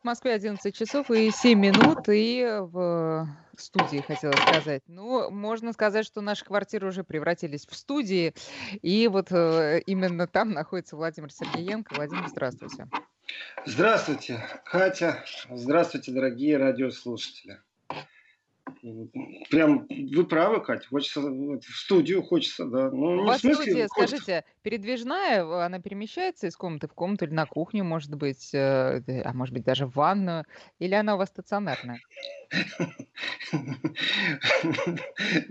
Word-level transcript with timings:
В 0.00 0.04
Москве 0.04 0.34
11 0.34 0.74
часов 0.74 1.10
и 1.10 1.30
7 1.30 1.58
минут, 1.58 2.08
и 2.08 2.58
в 2.72 3.26
студии, 3.60 3.98
хотела 3.98 4.32
сказать. 4.32 4.82
Ну, 4.86 5.30
можно 5.30 5.72
сказать, 5.72 6.06
что 6.06 6.20
наши 6.20 6.44
квартиры 6.44 6.88
уже 6.88 7.04
превратились 7.04 7.66
в 7.66 7.74
студии, 7.74 8.34
и 8.82 9.08
вот 9.08 9.32
э, 9.32 9.80
именно 9.86 10.26
там 10.26 10.52
находится 10.52 10.96
Владимир 10.96 11.32
Сергеенко. 11.32 11.94
Владимир, 11.94 12.28
здравствуйте. 12.28 12.88
Здравствуйте, 13.66 14.42
Катя. 14.64 15.24
Здравствуйте, 15.50 16.12
дорогие 16.12 16.56
радиослушатели. 16.56 17.60
Прям 19.50 19.86
вы 19.88 20.24
правы, 20.24 20.60
Катя. 20.60 20.88
Хочется 20.88 21.20
в 21.20 21.60
студию 21.62 22.22
хочется, 22.22 22.64
да. 22.64 22.90
Ну, 22.90 23.22
У 23.22 23.24
вас 23.24 23.40
смысле, 23.40 23.62
студия, 23.62 23.88
хочется... 23.88 24.16
скажите, 24.16 24.44
передвижная, 24.62 25.64
она 25.64 25.80
перемещается 25.80 26.46
из 26.46 26.56
комнаты 26.56 26.88
в 26.88 26.94
комнату 26.94 27.24
или 27.24 27.32
на 27.32 27.46
кухню, 27.46 27.84
может 27.84 28.14
быть, 28.14 28.54
э, 28.54 29.02
а 29.24 29.32
может 29.32 29.54
быть 29.54 29.64
даже 29.64 29.86
в 29.86 29.94
ванную, 29.94 30.44
или 30.78 30.94
она 30.94 31.14
у 31.14 31.18
вас 31.18 31.28
стационарная? 31.28 32.00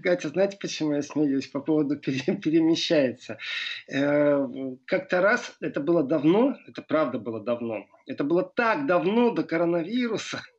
Катя, 0.04 0.30
знаете, 0.30 0.58
почему 0.60 0.94
я 0.94 1.02
смеюсь 1.02 1.48
по 1.48 1.60
поводу 1.60 1.98
перемещается? 1.98 3.38
Э, 3.88 4.48
как-то 4.86 5.22
раз, 5.22 5.56
это 5.62 5.80
было 5.80 6.04
давно, 6.04 6.56
это 6.68 6.82
правда 6.82 7.20
было 7.20 7.40
давно, 7.40 7.86
это 8.06 8.24
было 8.24 8.44
так 8.44 8.86
давно 8.88 9.32
до 9.32 9.44
коронавируса, 9.44 10.42
Э, 10.48 10.57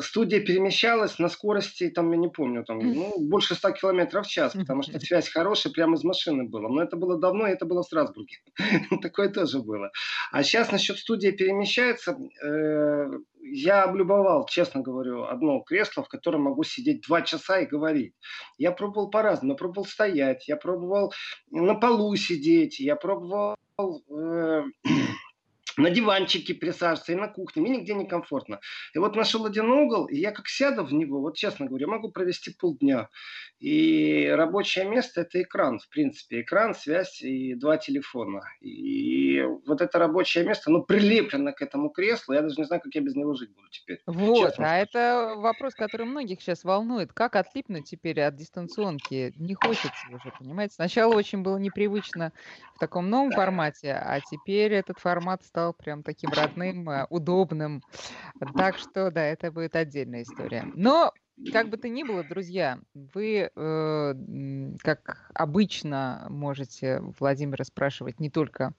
студия 0.00 0.40
перемещалась 0.40 1.18
на 1.18 1.28
скорости, 1.28 1.88
там, 1.88 2.10
я 2.12 2.18
не 2.18 2.28
помню, 2.28 2.64
там, 2.64 2.78
ну, 2.78 3.14
больше 3.18 3.54
100 3.54 3.70
километров 3.72 4.26
в 4.26 4.30
час, 4.30 4.52
потому 4.54 4.82
что 4.82 4.98
связь 5.00 5.28
хорошая, 5.28 5.72
прямо 5.72 5.96
из 5.96 6.04
машины 6.04 6.44
была. 6.44 6.68
Но 6.68 6.82
это 6.82 6.96
было 6.96 7.18
давно, 7.18 7.46
и 7.46 7.52
это 7.52 7.64
было 7.66 7.82
в 7.82 7.86
Страсбурге. 7.86 8.36
Такое 9.02 9.28
тоже 9.28 9.60
было. 9.60 9.90
А 10.32 10.42
сейчас 10.42 10.72
насчет 10.72 10.98
студии 10.98 11.30
перемещается, 11.30 12.18
э, 12.42 13.10
я 13.48 13.84
облюбовал, 13.84 14.46
честно 14.46 14.80
говорю, 14.80 15.24
одно 15.24 15.60
кресло, 15.60 16.02
в 16.02 16.08
котором 16.08 16.42
могу 16.42 16.64
сидеть 16.64 17.02
два 17.06 17.22
часа 17.22 17.60
и 17.60 17.66
говорить. 17.66 18.14
Я 18.58 18.72
пробовал 18.72 19.10
по-разному. 19.10 19.52
Я 19.52 19.56
пробовал 19.56 19.86
стоять, 19.86 20.48
я 20.48 20.56
пробовал 20.56 21.12
на 21.50 21.74
полу 21.74 22.14
сидеть, 22.16 22.80
я 22.80 22.96
пробовал 22.96 23.56
э, 23.78 24.62
на 25.76 25.90
диванчике 25.90 26.54
присаживаться 26.54 27.12
и 27.12 27.16
на 27.16 27.28
кухне. 27.28 27.62
Мне 27.62 27.78
нигде 27.78 27.94
не 27.94 28.06
комфортно. 28.06 28.60
И 28.94 28.98
вот 28.98 29.14
нашел 29.14 29.44
один 29.44 29.70
угол, 29.70 30.06
и 30.06 30.16
я 30.16 30.32
как 30.32 30.48
сяду 30.48 30.84
в 30.84 30.92
него, 30.92 31.20
вот 31.20 31.36
честно 31.36 31.66
говоря, 31.66 31.86
могу 31.86 32.10
провести 32.10 32.52
полдня. 32.58 33.08
И 33.58 34.28
рабочее 34.34 34.84
место– 34.86 35.20
это 35.22 35.42
экран, 35.42 35.78
в 35.78 35.88
принципе. 35.88 36.42
Экран, 36.42 36.74
связь 36.74 37.22
и 37.22 37.54
два 37.54 37.78
телефона. 37.78 38.42
И 38.60 39.42
вот 39.66 39.80
это 39.80 39.98
рабочее 39.98 40.44
место, 40.44 40.70
ну, 40.70 40.82
прилеплено 40.82 41.52
к 41.52 41.62
этому 41.62 41.90
креслу. 41.90 42.34
Я 42.34 42.42
даже 42.42 42.56
не 42.58 42.64
знаю, 42.64 42.82
как 42.82 42.94
я 42.94 43.00
без 43.00 43.14
него 43.14 43.34
жить 43.34 43.54
буду 43.54 43.68
теперь. 43.70 44.00
Вот, 44.06 44.50
честно. 44.50 44.72
а 44.72 44.76
это 44.76 45.34
вопрос, 45.36 45.74
который 45.74 46.06
многих 46.06 46.40
сейчас 46.42 46.64
волнует. 46.64 47.12
Как 47.12 47.36
отлипнуть 47.36 47.88
теперь 47.88 48.20
от 48.20 48.36
дистанционки? 48.36 49.32
Не 49.36 49.54
хочется 49.54 49.90
уже, 50.12 50.32
понимаете? 50.38 50.74
Сначала 50.74 51.14
очень 51.14 51.42
было 51.42 51.56
непривычно 51.56 52.32
в 52.74 52.78
таком 52.78 53.08
новом 53.08 53.30
формате, 53.30 53.92
а 53.92 54.20
теперь 54.20 54.74
этот 54.74 54.98
формат 54.98 55.44
стал 55.44 55.65
стал 55.66 55.74
прям 55.74 56.02
таким 56.02 56.30
родным, 56.30 56.88
э, 56.88 57.06
удобным. 57.10 57.82
Так 58.56 58.78
что, 58.78 59.10
да, 59.10 59.24
это 59.24 59.50
будет 59.50 59.74
отдельная 59.74 60.22
история. 60.22 60.64
Но 60.74 61.12
как 61.52 61.68
бы 61.68 61.76
то 61.76 61.88
ни 61.88 62.02
было, 62.02 62.24
друзья, 62.24 62.78
вы, 62.94 63.50
э, 63.54 64.14
как 64.78 65.30
обычно, 65.34 66.26
можете 66.30 67.00
Владимира 67.20 67.62
спрашивать 67.64 68.20
не 68.20 68.30
только 68.30 68.72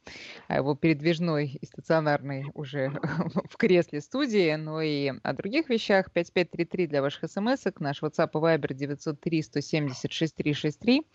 о 0.48 0.56
его 0.56 0.76
передвижной 0.76 1.60
и 1.62 1.66
стационарной 1.66 2.46
уже 2.56 2.90
в 3.50 3.58
кресле 3.58 4.02
студии, 4.02 4.56
но 4.56 4.82
и 4.82 5.14
о 5.22 5.34
других 5.34 5.70
вещах. 5.70 6.12
5533 6.12 6.88
для 6.88 7.02
ваших 7.02 7.30
смс 7.30 7.66
наш 7.80 8.02
WhatsApp 8.02 8.30
и 8.34 8.38
Viber 8.38 8.74
903 8.74 9.42
170 9.44 10.12
6363. 10.12 11.06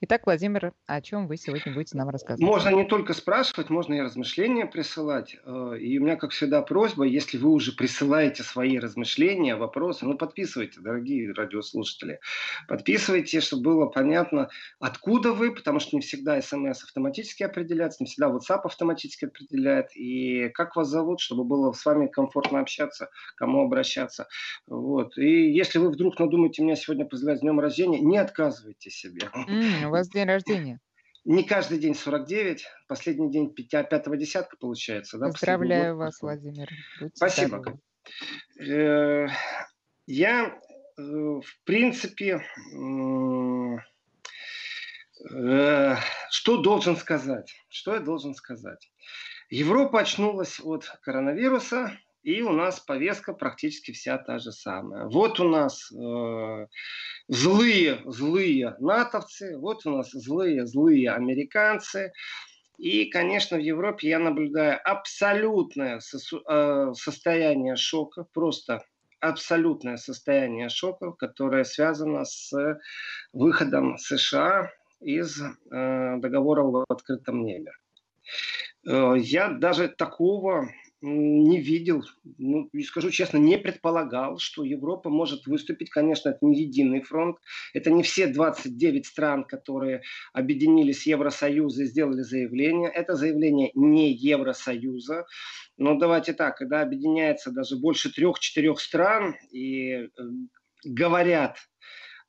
Итак, 0.00 0.26
Владимир, 0.26 0.72
о 0.86 1.00
чем 1.00 1.26
вы 1.26 1.36
сегодня 1.36 1.72
будете 1.72 1.96
нам 1.96 2.08
рассказывать? 2.08 2.42
Можно 2.42 2.70
не 2.70 2.84
только 2.84 3.14
спрашивать, 3.14 3.70
можно 3.70 3.94
и 3.94 4.00
размышления 4.00 4.66
присылать. 4.66 5.36
Э, 5.44 5.76
и 5.78 5.98
у 5.98 6.02
меня, 6.02 6.16
как 6.16 6.32
всегда, 6.32 6.62
просьба, 6.62 7.04
если 7.04 7.38
вы 7.38 7.50
уже 7.50 7.72
присылаете 7.72 8.42
свои 8.42 8.78
размышления, 8.78 9.56
вопросы, 9.56 10.04
ну 10.04 10.16
подписывайте, 10.16 10.80
дорогие 10.80 11.32
радиослушатели. 11.32 12.20
Подписывайте, 12.68 13.40
чтобы 13.40 13.62
было 13.62 13.86
понятно, 13.86 14.48
откуда 14.80 15.32
вы, 15.32 15.54
потому 15.54 15.78
что 15.78 15.96
не 15.96 16.02
всегда 16.02 16.40
смс 16.42 16.82
автоматически 16.82 17.44
определяется, 17.44 18.02
не 18.02 18.06
всегда 18.06 18.28
WhatsApp 18.28 18.62
автоматически 18.64 19.26
определяет. 19.26 19.94
И 19.96 20.48
как 20.54 20.76
вас 20.76 20.88
зовут, 20.88 21.20
чтобы 21.20 21.44
было 21.44 21.72
с 21.72 21.84
вами 21.84 22.08
комфортно 22.08 22.60
общаться, 22.60 23.10
кому 23.36 23.64
обращаться. 23.64 24.26
Вот. 24.66 25.16
И 25.18 25.52
если 25.52 25.78
вы 25.78 25.90
вдруг 25.90 26.18
надумаете 26.18 26.62
меня 26.62 26.76
сегодня 26.76 27.04
поздравить 27.04 27.38
с 27.38 27.42
днем 27.42 27.60
рождения, 27.60 28.00
не 28.00 28.18
отказывайте 28.18 28.90
себе. 28.90 29.30
Mm, 29.88 29.90
вас 29.90 30.08
день 30.08 30.26
рождения. 30.26 30.80
Не 31.24 31.42
каждый 31.42 31.78
день 31.78 31.94
49, 31.94 32.66
последний 32.86 33.30
день 33.30 33.54
пятого 33.54 34.16
десятка 34.16 34.56
получается. 34.58 35.18
Да, 35.18 35.28
Поздравляю 35.28 35.96
вас, 35.96 36.20
Владимир. 36.20 36.68
Будьте 37.00 37.16
Спасибо. 37.16 37.62
Э, 38.60 39.26
я, 40.06 40.46
э, 40.46 41.02
в 41.02 41.64
принципе, 41.64 42.44
э, 45.30 45.96
что 46.30 46.56
должен 46.58 46.96
сказать? 46.98 47.54
Что 47.70 47.94
я 47.94 48.00
должен 48.00 48.34
сказать? 48.34 48.92
Европа 49.48 50.00
очнулась 50.00 50.60
от 50.60 50.84
коронавируса, 51.00 51.98
и 52.24 52.40
у 52.40 52.50
нас 52.52 52.80
повестка 52.80 53.34
практически 53.34 53.92
вся 53.92 54.16
та 54.16 54.38
же 54.38 54.50
самая. 54.50 55.04
Вот 55.04 55.38
у 55.40 55.48
нас 55.48 55.92
э, 55.92 56.66
злые, 57.28 58.00
злые 58.06 58.76
натовцы, 58.80 59.58
вот 59.58 59.84
у 59.84 59.98
нас 59.98 60.10
злые, 60.10 60.66
злые 60.66 61.10
американцы. 61.10 62.12
И, 62.78 63.04
конечно, 63.04 63.58
в 63.58 63.60
Европе 63.60 64.08
я 64.08 64.18
наблюдаю 64.18 64.80
абсолютное 64.82 66.00
э, 66.00 66.92
состояние 66.94 67.76
шока, 67.76 68.26
просто 68.32 68.82
абсолютное 69.20 69.98
состояние 69.98 70.70
шока, 70.70 71.12
которое 71.12 71.64
связано 71.64 72.24
с 72.24 72.50
выходом 73.34 73.98
США 73.98 74.70
из 75.00 75.42
э, 75.42 76.16
договора 76.16 76.62
в 76.62 76.84
открытом 76.88 77.44
небе. 77.44 77.72
Э, 78.86 79.14
я 79.18 79.48
даже 79.48 79.88
такого 79.88 80.70
не 81.04 81.60
видел, 81.60 82.02
ну, 82.38 82.68
и 82.72 82.82
скажу 82.82 83.10
честно, 83.10 83.36
не 83.36 83.58
предполагал, 83.58 84.38
что 84.38 84.64
Европа 84.64 85.10
может 85.10 85.46
выступить. 85.46 85.90
Конечно, 85.90 86.30
это 86.30 86.38
не 86.42 86.62
единый 86.62 87.02
фронт, 87.02 87.36
это 87.74 87.90
не 87.90 88.02
все 88.02 88.26
29 88.26 89.06
стран, 89.06 89.44
которые 89.44 90.02
объединились 90.32 91.02
в 91.02 91.06
Евросоюз 91.06 91.78
и 91.78 91.84
сделали 91.84 92.22
заявление. 92.22 92.90
Это 92.90 93.14
заявление 93.16 93.70
не 93.74 94.12
Евросоюза. 94.12 95.26
Но 95.76 95.98
давайте 95.98 96.32
так, 96.32 96.56
когда 96.56 96.80
объединяется 96.80 97.50
даже 97.50 97.76
больше 97.76 98.12
трех-четырех 98.12 98.80
стран 98.80 99.34
и 99.52 99.90
э, 99.92 100.08
говорят 100.84 101.58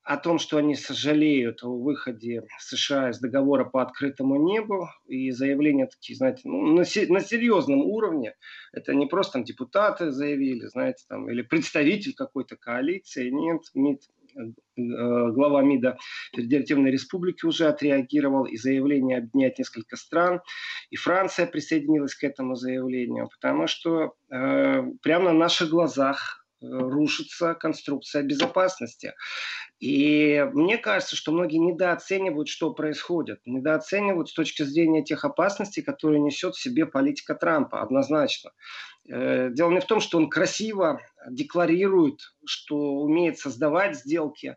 о 0.05 0.17
том, 0.17 0.37
что 0.37 0.57
они 0.57 0.75
сожалеют 0.75 1.63
о 1.63 1.75
выходе 1.75 2.43
США 2.59 3.09
из 3.09 3.19
договора 3.19 3.65
по 3.65 3.81
открытому 3.81 4.35
небу, 4.35 4.87
и 5.07 5.31
заявления 5.31 5.87
такие, 5.87 6.15
знаете, 6.15 6.41
ну, 6.45 6.61
на, 6.61 6.83
на 6.83 7.19
серьезном 7.19 7.81
уровне, 7.81 8.35
это 8.71 8.93
не 8.93 9.07
просто 9.07 9.33
там 9.33 9.43
депутаты 9.43 10.11
заявили, 10.11 10.67
знаете, 10.67 11.03
там, 11.09 11.27
или 11.29 11.41
представитель 11.41 12.13
какой-то 12.13 12.55
коалиции, 12.55 13.31
нет, 13.31 13.61
МИД, 13.73 14.01
э, 14.37 14.41
глава 14.77 15.63
МИДа 15.63 15.97
Федеративной 16.35 16.91
Республики 16.91 17.43
уже 17.43 17.67
отреагировал, 17.67 18.45
и 18.45 18.57
заявление 18.57 19.17
объединять 19.17 19.57
несколько 19.57 19.95
стран, 19.95 20.39
и 20.91 20.97
Франция 20.97 21.47
присоединилась 21.47 22.13
к 22.13 22.23
этому 22.23 22.53
заявлению, 22.53 23.27
потому 23.29 23.65
что 23.65 24.13
э, 24.29 24.83
прямо 25.01 25.31
на 25.31 25.39
наших 25.39 25.69
глазах 25.69 26.44
рушится 26.61 27.53
конструкция 27.53 28.23
безопасности. 28.23 29.13
И 29.79 30.47
мне 30.53 30.77
кажется, 30.77 31.15
что 31.15 31.31
многие 31.31 31.57
недооценивают, 31.57 32.47
что 32.47 32.73
происходит. 32.73 33.39
Недооценивают 33.45 34.29
с 34.29 34.33
точки 34.33 34.63
зрения 34.63 35.03
тех 35.03 35.25
опасностей, 35.25 35.83
которые 35.83 36.21
несет 36.21 36.55
в 36.55 36.61
себе 36.61 36.85
политика 36.85 37.35
Трампа, 37.35 37.81
однозначно. 37.81 38.51
Э, 39.07 39.49
дело 39.51 39.71
не 39.71 39.79
в 39.79 39.85
том, 39.85 39.99
что 39.99 40.17
он 40.17 40.29
красиво 40.29 41.01
декларирует, 41.29 42.19
что 42.45 42.75
умеет 42.75 43.37
создавать 43.37 43.97
сделки, 43.97 44.55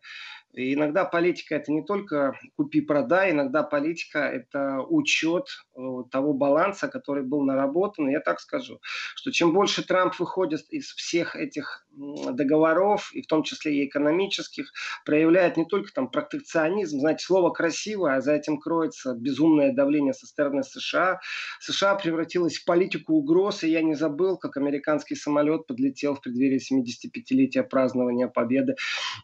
И 0.55 0.75
иногда 0.75 1.05
политика 1.05 1.57
это 1.57 1.71
не 1.71 1.85
только 1.85 2.39
купи-продай, 2.57 3.31
иногда 3.31 3.63
политика 3.63 4.21
это 4.21 4.81
учет 4.81 5.49
э, 5.77 5.81
того 6.11 6.33
баланса, 6.33 6.89
который 6.89 7.23
был 7.23 7.43
наработан. 7.43 8.09
Я 8.09 8.21
так 8.21 8.41
скажу, 8.41 8.81
что 9.15 9.31
чем 9.31 9.53
больше 9.53 9.87
Трамп 9.87 10.19
выходит 10.19 10.63
из 10.71 10.93
всех 10.95 11.37
этих 11.37 11.87
договоров, 12.33 13.11
и 13.13 13.23
в 13.23 13.27
том 13.27 13.43
числе 13.43 13.75
и 13.77 13.87
экономических, 13.87 14.73
проявляет 15.05 15.57
не 15.57 15.65
только 15.65 15.93
там 15.93 16.09
протекционизм, 16.09 17.01
знаете, 17.01 17.25
слово 17.25 17.51
красивое, 17.51 18.17
а 18.17 18.21
за 18.21 18.33
этим 18.33 18.59
кроется 18.59 19.15
безумное 19.15 19.73
давление 19.73 20.15
со 20.15 20.27
стороны 20.27 20.63
США. 20.63 21.21
США 21.61 21.97
превратилась 21.97 22.59
в 22.59 22.65
политику 22.65 23.15
угроз, 23.15 23.65
и 23.65 23.71
я 23.71 23.83
не 23.83 23.95
забыл, 23.95 24.39
как 24.39 24.57
американский 24.57 25.17
самолет 25.17 25.67
подлетел 25.67 26.15
в 26.15 26.21
преддверии 26.21 26.61
75-летия 26.61 27.63
празднования 27.65 28.29
Победы 28.29 28.77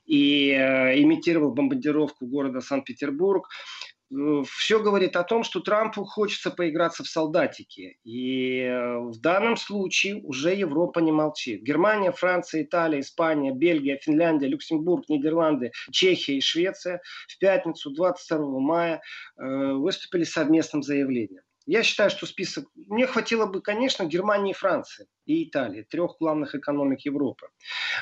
и 0.07 0.51
э, 0.51 0.99
имитировал 1.15 1.53
бомбардировку 1.53 2.27
города 2.27 2.61
Санкт-Петербург. 2.61 3.49
Э, 4.13 4.43
все 4.47 4.83
говорит 4.83 5.17
о 5.17 5.23
том, 5.23 5.45
что 5.45 5.61
Трампу 5.61 6.05
хочется 6.05 6.51
поиграться 6.51 7.05
в 7.05 7.09
солдатики. 7.09 7.99
И 8.05 8.61
э, 8.61 8.99
в 8.99 9.21
данном 9.21 9.57
случае 9.57 10.23
уже 10.23 10.55
Европа 10.55 11.01
не 11.01 11.13
молчит. 11.13 11.63
Германия, 11.63 12.13
Франция, 12.13 12.63
Италия, 12.63 13.01
Испания, 13.01 13.53
Бельгия, 13.53 13.99
Финляндия, 14.03 14.49
Люксембург, 14.49 15.09
Нидерланды, 15.09 15.73
Чехия 15.91 16.37
и 16.37 16.41
Швеция 16.41 17.01
в 17.29 17.39
пятницу 17.39 17.91
22 17.91 18.61
мая 18.61 19.03
выступили 19.37 20.25
совместным 20.25 20.83
заявлением. 20.83 21.44
Я 21.67 21.83
считаю, 21.83 22.11
что 22.11 22.27
список... 22.27 22.67
Мне 22.75 23.07
хватило 23.07 23.47
бы, 23.47 23.63
конечно, 23.63 24.05
Германии 24.05 24.53
Франции 24.53 25.07
и 25.25 25.45
Италии, 25.49 25.83
трех 25.83 26.17
главных 26.21 26.55
экономик 26.55 27.01
Европы. 27.07 27.49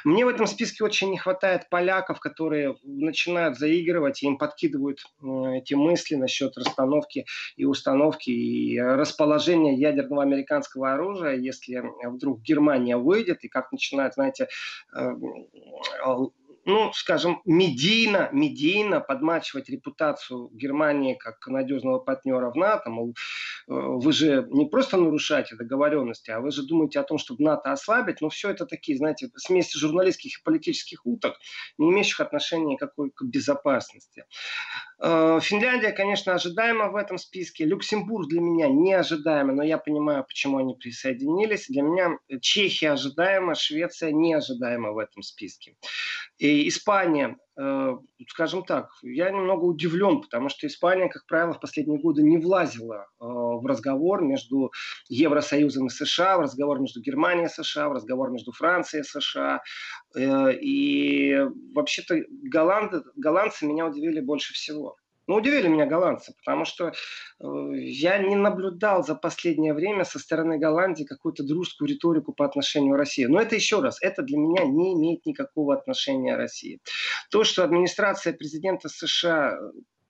Мне 0.04 0.24
в 0.24 0.28
этом 0.28 0.46
списке 0.46 0.82
очень 0.82 1.10
не 1.10 1.18
хватает 1.18 1.68
поляков, 1.70 2.18
которые 2.18 2.76
начинают 2.82 3.58
заигрывать, 3.58 4.22
им 4.24 4.36
подкидывают 4.38 4.98
э, 5.22 5.58
эти 5.58 5.74
мысли 5.74 6.16
насчет 6.16 6.56
расстановки 6.58 7.26
и 7.56 7.64
установки 7.64 8.30
и 8.30 8.80
расположения 8.80 9.76
ядерного 9.76 10.22
американского 10.22 10.92
оружия, 10.92 11.34
если 11.36 11.82
вдруг 12.04 12.42
Германия 12.42 12.96
выйдет, 12.96 13.44
и 13.44 13.48
как 13.48 13.70
начинают, 13.70 14.14
знаете, 14.14 14.48
э, 14.94 15.12
ну, 16.64 16.92
скажем, 16.92 17.42
медийно, 17.44 18.28
медийно 18.32 19.00
подмачивать 19.00 19.68
репутацию 19.68 20.48
Германии 20.52 21.14
как 21.14 21.46
надежного 21.48 21.98
партнера 21.98 22.50
в 22.50 22.56
НАТО, 22.56 22.90
мол, 22.90 23.10
э, 23.10 23.14
вы 23.66 24.12
же 24.12 24.46
не 24.50 24.66
просто 24.66 24.96
нарушаете 24.96 25.56
договоренности, 25.56 26.30
а 26.30 26.40
вы 26.40 26.52
же 26.52 26.62
думаете 26.62 27.00
о 27.00 27.02
том, 27.02 27.18
чтобы 27.18 27.42
НАТО 27.42 27.72
ослабить, 27.72 28.20
но 28.20 28.28
все 28.28 28.50
это 28.50 28.66
такие, 28.66 28.96
знаете, 28.96 29.28
смеси 29.36 29.76
журналистских 29.76 30.38
и 30.38 30.42
политических 30.44 31.04
уток, 31.04 31.36
не 31.78 31.90
имеющих 31.90 32.20
отношения 32.20 32.74
никакой 32.74 33.10
к 33.10 33.22
безопасности. 33.24 34.24
Э, 35.00 35.40
Финляндия, 35.42 35.90
конечно, 35.90 36.34
ожидаема 36.34 36.90
в 36.90 36.96
этом 36.96 37.18
списке. 37.18 37.64
Люксембург 37.64 38.28
для 38.28 38.40
меня 38.40 38.68
неожидаемо, 38.68 39.52
но 39.52 39.64
я 39.64 39.78
понимаю, 39.78 40.24
почему 40.24 40.58
они 40.58 40.74
присоединились. 40.74 41.66
Для 41.68 41.82
меня 41.82 42.18
Чехия 42.40 42.92
ожидаема, 42.92 43.56
Швеция 43.56 44.12
неожидаема 44.12 44.92
в 44.92 44.98
этом 44.98 45.22
списке. 45.22 45.74
И 46.38 46.51
Испания, 46.68 47.36
э, 47.58 47.96
скажем 48.28 48.64
так, 48.64 48.88
я 49.02 49.30
немного 49.30 49.64
удивлен, 49.64 50.20
потому 50.20 50.48
что 50.48 50.66
Испания, 50.66 51.08
как 51.08 51.26
правило, 51.26 51.54
в 51.54 51.60
последние 51.60 52.00
годы 52.00 52.22
не 52.22 52.38
влазила 52.38 53.06
э, 53.20 53.24
в 53.24 53.64
разговор 53.66 54.22
между 54.22 54.72
Евросоюзом 55.08 55.86
и 55.86 55.90
США, 55.90 56.38
в 56.38 56.42
разговор 56.42 56.80
между 56.80 57.00
Германией 57.00 57.46
и 57.46 57.62
США, 57.62 57.88
в 57.88 57.92
разговор 57.92 58.30
между 58.30 58.52
Францией 58.52 59.02
и 59.02 59.04
США. 59.04 59.62
И 60.14 61.38
вообще-то 61.74 62.16
голланды, 62.28 63.02
голландцы 63.16 63.66
меня 63.66 63.86
удивили 63.86 64.20
больше 64.20 64.52
всего. 64.52 64.96
Ну, 65.32 65.38
удивили 65.38 65.66
меня 65.66 65.86
голландцы, 65.86 66.34
потому 66.36 66.66
что 66.66 66.88
э, 66.88 66.92
я 67.74 68.18
не 68.18 68.36
наблюдал 68.36 69.02
за 69.02 69.14
последнее 69.14 69.72
время 69.72 70.04
со 70.04 70.18
стороны 70.18 70.58
Голландии 70.58 71.04
какую-то 71.04 71.42
дружескую 71.42 71.88
риторику 71.88 72.34
по 72.34 72.44
отношению 72.44 72.96
к 72.96 72.98
России. 72.98 73.24
Но 73.24 73.40
это 73.40 73.54
еще 73.54 73.80
раз, 73.80 73.96
это 74.02 74.20
для 74.20 74.36
меня 74.36 74.64
не 74.66 74.92
имеет 74.92 75.24
никакого 75.24 75.74
отношения 75.74 76.34
к 76.34 76.36
России. 76.36 76.80
То, 77.30 77.44
что 77.44 77.64
администрация 77.64 78.34
президента 78.34 78.90
США 78.90 79.58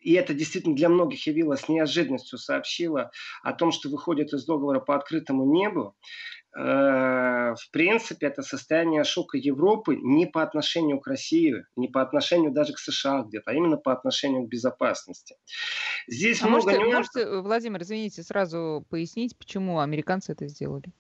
и 0.01 0.15
это 0.15 0.35
действительно 0.35 0.75
для 0.75 0.89
многих 0.89 1.25
явилось 1.29 1.69
неожиданностью, 1.69 2.37
сообщила 2.37 3.13
о 3.45 3.53
том, 3.53 3.71
что 3.71 3.89
выходит 3.89 4.33
из 4.33 4.45
договора 4.45 4.81
по 4.81 4.97
открытому 4.97 5.45
небу, 5.45 5.95
в 6.55 7.71
принципе, 7.71 8.27
это 8.27 8.43
состояние 8.43 9.05
шока 9.05 9.39
Европы 9.39 9.97
не 9.97 10.27
по 10.27 10.43
отношению 10.43 11.01
к 11.01 11.07
России, 11.07 11.65
не 11.77 11.89
по 11.89 12.03
отношению 12.03 12.51
даже 12.51 12.75
к 12.75 12.79
США 12.79 13.23
где-то, 13.23 13.51
а 13.51 13.55
именно 13.55 13.79
по 13.79 13.93
отношению 13.93 14.45
к 14.45 14.49
безопасности. 14.49 15.37
Здесь 16.09 16.43
а 16.43 16.49
много 16.49 16.67
можете, 16.67 16.85
нюансов. 16.85 17.15
можете, 17.15 17.41
Владимир, 17.41 17.83
извините, 17.83 18.23
сразу 18.23 18.85
пояснить, 18.91 19.37
почему 19.39 19.81
американцы 19.81 20.33
это 20.33 20.47
сделали? 20.47 20.93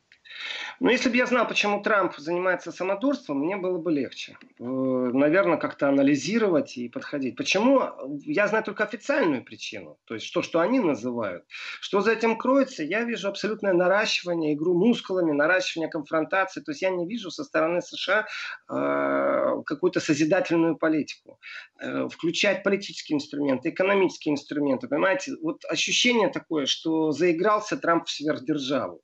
Но 0.81 0.91
если 0.91 1.09
бы 1.09 1.17
я 1.17 1.27
знал, 1.27 1.47
почему 1.47 1.81
Трамп 1.83 2.17
занимается 2.17 2.73
самодурством, 2.73 3.39
мне 3.39 3.57
было 3.57 3.79
бы 3.79 3.93
легче. 3.93 4.37
Э, 4.59 4.65
наверное, 4.65 5.57
как-то 5.57 5.89
анализировать 5.89 6.77
и 6.77 6.89
подходить. 6.89 7.37
Почему? 7.37 7.83
Я 8.25 8.49
знаю 8.49 8.65
только 8.65 8.85
официальную 8.85 9.45
причину. 9.45 9.99
То 10.07 10.15
есть, 10.15 10.33
то, 10.33 10.43
что 10.43 10.61
они 10.61 10.81
называют. 10.81 11.45
Что 11.81 12.01
за 12.01 12.13
этим 12.13 12.37
кроется, 12.37 12.83
я 12.83 13.05
вижу 13.05 13.29
абсолютное 13.29 13.73
наращивание, 13.73 14.55
игру 14.55 14.75
мускулами, 14.75 15.33
наращивание 15.33 15.89
конфронтации. 15.89 16.61
То 16.63 16.73
есть, 16.73 16.83
я 16.83 16.91
не 16.91 17.07
вижу 17.07 17.31
со 17.31 17.45
стороны 17.45 17.81
США 17.81 18.27
э, 18.69 19.63
какую-то 19.65 20.01
созидательную 20.01 20.77
политику. 20.77 21.39
Э, 21.81 22.09
включать 22.09 22.63
политические 22.63 23.17
инструменты, 23.17 23.71
экономические 23.71 24.33
инструменты. 24.33 24.89
Понимаете, 24.89 25.33
вот 25.43 25.65
ощущение 25.69 26.29
такое, 26.29 26.67
что 26.67 27.13
заигрался 27.13 27.77
Трамп 27.77 28.07
в 28.07 28.11
сверхдержаву. 28.11 29.01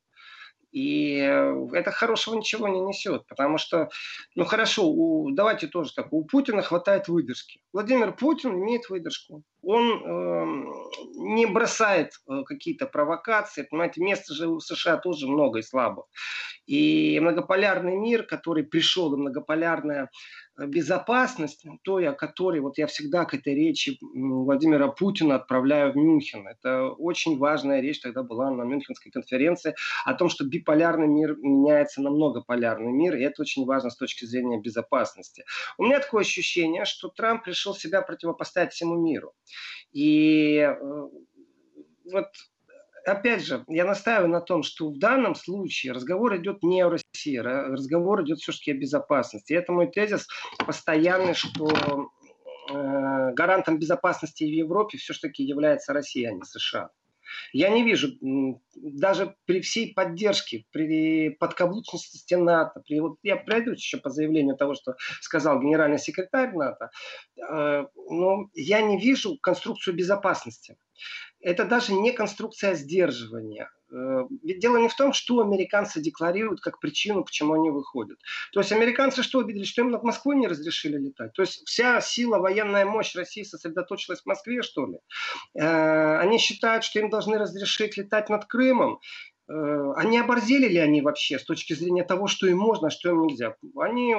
И 0.79 1.19
э, 1.21 1.69
это 1.73 1.91
хорошего 1.91 2.37
ничего 2.37 2.69
не 2.69 2.81
несет, 2.81 3.27
потому 3.27 3.59
что, 3.59 3.89
ну 4.37 4.45
хорошо, 4.45 4.89
у, 4.89 5.29
давайте 5.33 5.67
тоже 5.67 5.93
так, 5.93 6.13
у 6.13 6.25
Путина 6.25 6.63
хватает 6.63 7.09
выдержки. 7.09 7.61
Владимир 7.73 8.13
Путин 8.13 8.55
имеет 8.55 8.89
выдержку. 8.89 9.43
Он 9.63 9.91
э, 9.91 10.45
не 11.17 11.47
бросает 11.47 12.13
э, 12.29 12.43
какие-то 12.45 12.87
провокации. 12.87 13.67
Понимаете, 13.69 14.01
места 14.01 14.35
же 14.35 14.47
у 14.47 14.61
США 14.61 14.99
тоже 14.99 15.27
много 15.27 15.59
и 15.59 15.63
слабо. 15.63 16.07
И 16.67 17.19
многополярный 17.19 17.97
мир, 17.97 18.23
который 18.23 18.63
пришел, 18.63 19.13
и 19.15 19.19
многополярная 19.19 20.11
безопасность, 20.67 21.65
той, 21.83 22.09
о 22.09 22.13
которой 22.13 22.61
вот 22.61 22.79
я 22.79 22.87
всегда 22.87 23.25
к 23.25 23.35
этой 23.35 23.55
речи 23.55 23.99
Владимира 24.01 24.89
Путина 24.89 25.37
отправляю 25.37 25.93
в 25.93 25.97
Мюнхен. 25.97 26.47
Это 26.49 26.89
очень 26.91 27.39
важная 27.39 27.81
речь 27.81 28.01
тогда 28.01 28.23
была 28.23 28.51
на 28.51 28.63
Мюнхенской 28.63 29.13
конференции 29.13 29.75
о 30.05 30.15
том, 30.15 30.29
что 30.29 30.45
биполярный 30.45 31.07
мир 31.07 31.37
меняется 31.37 32.03
на 32.03 32.11
многополярный 32.11 32.93
мир, 32.93 33.17
и 33.17 33.23
это 33.23 33.43
очень 33.43 33.65
важно 33.65 33.91
с 33.91 33.97
точки 33.97 34.25
зрения 34.25 34.61
безопасности. 34.61 35.45
У 35.77 35.85
меня 35.85 36.01
такое 36.01 36.23
ощущение, 36.23 36.85
что 36.85 37.09
Трамп 37.09 37.47
решил 37.47 37.75
себя 37.75 38.03
противопоставить 38.03 38.73
всему 38.73 38.97
миру. 38.97 39.33
И 39.93 40.57
э, 40.59 41.09
вот 42.13 42.27
опять 43.13 43.45
же, 43.45 43.65
я 43.69 43.85
настаиваю 43.85 44.29
на 44.29 44.41
том, 44.41 44.63
что 44.63 44.91
в 44.91 44.99
данном 44.99 45.35
случае 45.35 45.93
разговор 45.93 46.37
идет 46.37 46.63
не 46.63 46.83
о 46.83 46.91
России, 46.91 47.37
разговор 47.37 48.23
идет 48.23 48.39
все-таки 48.39 48.73
о 48.73 48.75
безопасности. 48.75 49.53
И 49.53 49.57
это 49.57 49.73
мой 49.73 49.89
тезис 49.89 50.27
постоянный, 50.67 51.35
что 51.35 51.69
э, 52.71 53.33
гарантом 53.33 53.79
безопасности 53.79 54.45
в 54.45 54.53
Европе 54.53 54.99
все-таки 54.99 55.43
является 55.43 55.93
Россия, 55.93 56.31
а 56.31 56.33
не 56.33 56.45
США. 56.45 56.91
Я 57.53 57.69
не 57.69 57.85
вижу, 57.85 58.09
даже 58.75 59.37
при 59.45 59.61
всей 59.61 59.93
поддержке, 59.93 60.65
при 60.71 61.31
подкаблучности 61.31 62.35
НАТО, 62.35 62.83
при, 62.87 63.01
вот 63.01 63.19
я 63.23 63.37
пройдусь 63.37 63.79
еще 63.79 63.99
по 63.99 64.11
заявлению 64.11 64.57
того, 64.57 64.75
что 64.75 64.97
сказал 65.21 65.61
генеральный 65.61 65.99
секретарь 65.99 66.55
НАТО, 66.55 66.91
э, 67.37 67.87
но 68.11 68.49
я 68.55 68.83
не 68.83 68.99
вижу 68.99 69.39
конструкцию 69.41 69.95
безопасности 69.95 70.77
это 71.41 71.65
даже 71.65 71.93
не 71.93 72.13
конструкция 72.13 72.75
сдерживания. 72.75 73.71
Э, 73.91 74.25
ведь 74.43 74.59
дело 74.59 74.77
не 74.77 74.89
в 74.89 74.95
том, 74.95 75.13
что 75.13 75.41
американцы 75.41 76.01
декларируют 76.01 76.61
как 76.61 76.79
причину, 76.79 77.25
почему 77.25 77.55
они 77.55 77.71
выходят. 77.71 78.19
То 78.53 78.61
есть 78.61 78.73
американцы 78.73 79.23
что 79.23 79.39
увидели, 79.39 79.65
что 79.65 79.83
им 79.83 79.91
над 79.91 80.03
Москвой 80.03 80.37
не 80.37 80.47
разрешили 80.47 80.99
летать? 80.99 81.33
То 81.33 81.43
есть 81.43 81.67
вся 81.67 82.01
сила, 82.01 82.39
военная 82.39 82.85
мощь 82.85 83.15
России 83.15 83.43
сосредоточилась 83.43 84.21
в 84.21 84.27
Москве, 84.27 84.63
что 84.63 84.87
ли? 84.87 84.99
Э, 85.55 86.19
они 86.19 86.39
считают, 86.39 86.85
что 86.85 86.99
им 86.99 87.11
должны 87.11 87.39
разрешить 87.39 87.97
летать 87.97 88.29
над 88.29 88.45
Крымом. 88.45 89.01
Э, 89.49 89.93
они 89.97 90.19
оборзели 90.19 90.69
ли 90.69 90.79
они 90.79 91.01
вообще 91.01 91.39
с 91.39 91.45
точки 91.45 91.73
зрения 91.73 92.05
того, 92.05 92.27
что 92.27 92.47
им 92.47 92.59
можно, 92.59 92.89
а 92.89 92.91
что 92.91 93.11
им 93.11 93.27
нельзя? 93.27 93.55
Они, 93.77 94.15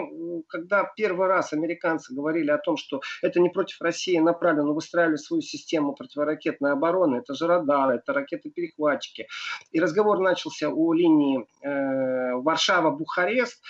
когда 0.48 0.92
первый 0.96 1.28
раз 1.28 1.54
американцы 1.54 2.14
говорили 2.14 2.50
о 2.50 2.58
том, 2.58 2.78
что 2.78 3.02
это 3.22 3.40
не 3.40 3.50
против 3.50 3.80
России 3.82 4.18
направлено, 4.18 4.74
выстраивали 4.74 5.18
свою 5.18 5.42
систему 5.42 5.94
противоракетной 5.94 6.72
обороны, 6.72 7.18
это 7.18 7.36
же 7.36 7.46
радары, 7.46 7.98
это 7.98 8.14
ракеты-перехватчики. 8.14 9.28
И 9.72 9.80
разговор 9.80 10.20
начался 10.20 10.70
о 10.70 10.94
линии 10.94 11.46
э, 11.62 12.34
Варшава-Бухарест, 12.42 13.62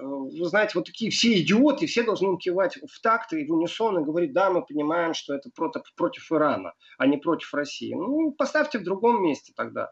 вы 0.00 0.44
знаете, 0.44 0.72
вот 0.76 0.86
такие 0.86 1.10
все 1.10 1.40
идиоты, 1.40 1.86
все 1.86 2.04
должны 2.04 2.36
кивать 2.38 2.78
в 2.88 3.00
такт 3.00 3.32
и 3.32 3.44
в 3.44 3.52
унисон 3.52 3.98
и 3.98 4.04
говорить, 4.04 4.32
да, 4.32 4.48
мы 4.48 4.64
понимаем, 4.64 5.12
что 5.12 5.34
это 5.34 5.50
против 5.96 6.30
Ирана, 6.30 6.74
а 6.98 7.06
не 7.08 7.16
против 7.16 7.52
России. 7.52 7.92
Ну, 7.94 8.30
поставьте 8.30 8.78
в 8.78 8.84
другом 8.84 9.24
месте 9.24 9.52
тогда. 9.56 9.90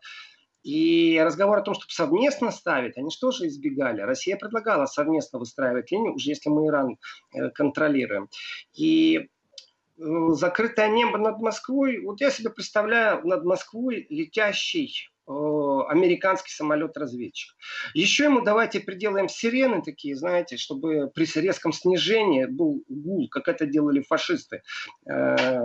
И 0.67 1.21
разговор 1.21 1.59
о 1.59 1.63
том, 1.63 1.75
чтобы 1.75 1.93
совместно 1.93 2.51
ставить, 2.51 2.99
они 2.99 3.13
что 3.13 3.31
же 3.31 3.47
избегали? 3.47 4.01
Россия 4.01 4.37
предлагала 4.37 4.87
совместно 4.87 5.39
выстраивать 5.39 5.93
линию, 5.93 6.15
уже 6.15 6.31
если 6.31 6.51
мы 6.51 6.67
Иран 6.67 6.99
э, 7.33 7.51
контролируем. 7.51 8.29
И 8.75 9.17
э, 9.19 10.03
закрытое 10.31 10.89
небо 10.89 11.19
над 11.19 11.39
Москвой, 11.39 12.01
вот 12.01 12.21
я 12.21 12.33
себе 12.33 12.51
представляю 12.51 13.25
над 13.25 13.45
Москвой 13.45 14.09
летящий 14.11 15.09
э, 15.29 15.31
американский 15.31 16.51
самолет-разведчик. 16.51 17.55
Еще 17.95 18.25
ему 18.25 18.41
давайте 18.41 18.81
приделаем 18.81 19.29
сирены 19.29 19.83
такие, 19.83 20.17
знаете, 20.17 20.57
чтобы 20.57 21.13
при 21.15 21.27
резком 21.39 21.73
снижении 21.73 22.45
был 22.45 22.83
гул, 22.89 23.29
как 23.29 23.47
это 23.47 23.67
делали 23.67 24.01
фашисты, 24.01 24.63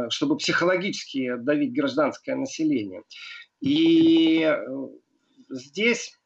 чтобы 0.10 0.38
психологически 0.38 1.38
давить 1.38 1.74
гражданское 1.74 2.36
население. 2.36 3.02
И 3.62 4.42
э, 4.44 4.88
здесь 5.50 6.20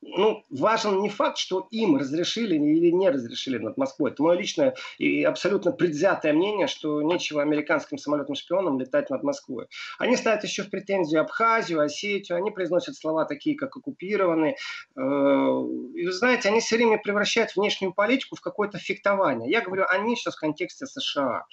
ну, 0.00 0.44
важен 0.50 1.00
не 1.00 1.08
факт, 1.08 1.38
что 1.38 1.68
им 1.70 1.96
разрешили 1.96 2.54
или 2.54 2.90
не 2.90 3.10
разрешили 3.10 3.58
над 3.58 3.76
Москвой. 3.76 4.10
Это 4.10 4.22
мое 4.22 4.36
личное 4.36 4.74
и 4.98 5.22
абсолютно 5.22 5.72
предвзятое 5.72 6.32
мнение, 6.32 6.66
что 6.66 7.02
нечего 7.02 7.42
американским 7.42 7.98
самолетным-шпионам 7.98 8.80
летать 8.80 9.10
над 9.10 9.22
Москвой. 9.22 9.66
Они 9.98 10.16
ставят 10.16 10.44
еще 10.44 10.62
в 10.62 10.70
претензию 10.70 11.20
Абхазию, 11.20 11.80
Осетию, 11.80 12.38
они 12.38 12.50
произносят 12.50 12.96
слова 12.96 13.24
такие, 13.24 13.56
как 13.56 13.76
оккупированы. 13.76 14.56
Э, 14.96 15.00
и 15.00 16.06
вы 16.06 16.12
знаете, 16.12 16.48
они 16.48 16.60
все 16.60 16.76
время 16.76 16.98
превращают 16.98 17.54
внешнюю 17.54 17.92
политику 17.92 18.36
в 18.36 18.40
какое-то 18.40 18.78
фехтование. 18.78 19.50
Я 19.50 19.60
говорю, 19.60 19.84
они 19.88 20.16
сейчас 20.16 20.36
в 20.36 20.40
контексте 20.40 20.86
США. 20.86 21.44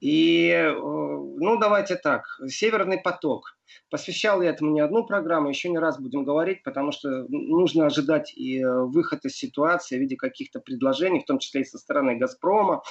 И, 0.00 0.48
э, 0.50 0.72
ну, 0.72 1.58
давайте 1.58 1.96
так, 1.96 2.24
Северный 2.46 2.98
поток. 2.98 3.56
Посвящал 3.90 4.42
я 4.42 4.50
этому 4.50 4.72
не 4.72 4.80
одну 4.80 5.04
программу, 5.04 5.48
еще 5.48 5.68
не 5.68 5.78
раз 5.78 6.00
будем 6.00 6.24
говорить, 6.24 6.62
потому 6.62 6.92
что 6.92 7.26
нужно 7.28 7.86
ожидать 7.86 8.32
и 8.36 8.60
э, 8.60 8.82
выход 8.84 9.24
из 9.24 9.36
ситуации 9.36 9.96
в 9.96 10.00
виде 10.00 10.16
каких-то 10.16 10.60
предложений, 10.60 11.20
в 11.20 11.26
том 11.26 11.38
числе 11.38 11.62
и 11.62 11.64
со 11.64 11.78
стороны 11.78 12.16
«Газпрома». 12.16 12.82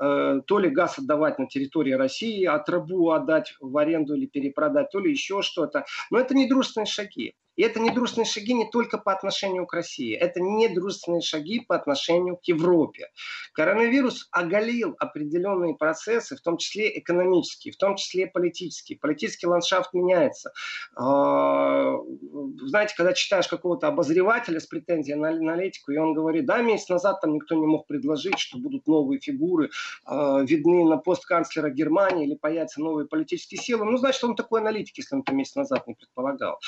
Э, 0.00 0.40
то 0.46 0.58
ли 0.58 0.68
газ 0.70 0.98
отдавать 0.98 1.38
на 1.38 1.46
территории 1.46 1.92
России, 1.92 2.44
а 2.44 2.56
отдать 2.56 3.56
в 3.60 3.76
аренду 3.76 4.14
или 4.14 4.26
перепродать, 4.26 4.90
то 4.90 5.00
ли 5.00 5.10
еще 5.10 5.42
что-то. 5.42 5.84
Но 6.10 6.18
это 6.18 6.34
не 6.34 6.48
дружественные 6.48 6.86
шаги. 6.86 7.34
И 7.56 7.62
это 7.62 7.80
недружественные 7.80 8.26
шаги 8.26 8.54
не 8.54 8.68
только 8.68 8.98
по 8.98 9.12
отношению 9.12 9.66
к 9.66 9.74
России, 9.74 10.14
это 10.14 10.40
недружественные 10.40 11.20
шаги 11.20 11.60
по 11.60 11.76
отношению 11.76 12.36
к 12.36 12.44
Европе. 12.44 13.10
Коронавирус 13.52 14.28
оголил 14.30 14.96
определенные 14.98 15.74
процессы, 15.74 16.36
в 16.36 16.40
том 16.40 16.56
числе 16.56 16.98
экономические, 16.98 17.72
в 17.72 17.76
том 17.76 17.96
числе 17.96 18.26
политические. 18.26 18.98
Политический 18.98 19.46
ландшафт 19.46 19.92
меняется. 19.92 20.52
А, 20.96 21.96
знаете, 22.62 22.94
когда 22.96 23.12
читаешь 23.12 23.48
какого-то 23.48 23.88
обозревателя 23.88 24.58
с 24.60 24.66
претензией 24.66 25.16
на 25.16 25.28
аналитику, 25.28 25.92
и 25.92 25.96
он 25.96 26.14
говорит, 26.14 26.46
да, 26.46 26.60
месяц 26.60 26.88
назад 26.88 27.20
там 27.20 27.34
никто 27.34 27.54
не 27.54 27.66
мог 27.66 27.86
предложить, 27.86 28.38
что 28.38 28.58
будут 28.58 28.86
новые 28.86 29.20
фигуры, 29.20 29.70
а, 30.04 30.40
видны 30.42 30.84
на 30.84 30.96
пост 30.96 31.24
канцлера 31.24 31.70
Германии 31.70 32.26
или 32.26 32.34
появятся 32.34 32.80
новые 32.80 33.06
политические 33.06 33.60
силы. 33.60 33.84
Ну, 33.84 33.96
значит, 33.96 34.24
он 34.24 34.34
такой 34.34 34.60
аналитик, 34.60 34.98
если 34.98 35.14
он 35.14 35.22
это 35.22 35.34
месяц 35.34 35.54
назад 35.54 35.86
не 35.86 35.94
предполагал 35.94 36.58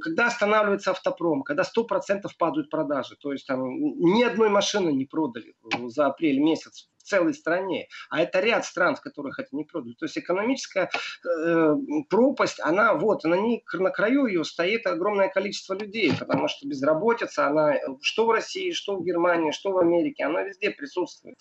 когда 0.00 0.26
останавливается 0.26 0.90
автопром, 0.90 1.42
когда 1.42 1.62
100% 1.62 2.22
падают 2.38 2.70
продажи, 2.70 3.16
то 3.20 3.32
есть 3.32 3.46
там 3.46 3.62
ни 3.70 4.22
одной 4.22 4.48
машины 4.48 4.90
не 4.90 5.06
продали 5.06 5.54
за 5.88 6.06
апрель 6.06 6.40
месяц 6.40 6.88
в 6.98 7.02
целой 7.02 7.34
стране, 7.34 7.88
а 8.10 8.20
это 8.20 8.40
ряд 8.40 8.64
стран, 8.64 8.96
в 8.96 9.00
которых 9.00 9.38
это 9.38 9.48
не 9.52 9.64
продали. 9.64 9.94
То 9.94 10.04
есть 10.04 10.18
экономическая 10.18 10.90
э, 11.24 11.74
пропасть, 12.08 12.60
она 12.60 12.94
вот, 12.94 13.24
на 13.24 13.34
ней, 13.34 13.64
на 13.72 13.90
краю 13.90 14.26
ее 14.26 14.44
стоит 14.44 14.86
огромное 14.86 15.28
количество 15.28 15.74
людей, 15.74 16.12
потому 16.18 16.48
что 16.48 16.68
безработица, 16.68 17.46
она 17.46 17.74
что 18.02 18.26
в 18.26 18.30
России, 18.30 18.72
что 18.72 18.96
в 18.96 19.04
Германии, 19.04 19.50
что 19.50 19.72
в 19.72 19.78
Америке, 19.78 20.24
она 20.24 20.42
везде 20.42 20.70
присутствует. 20.70 21.36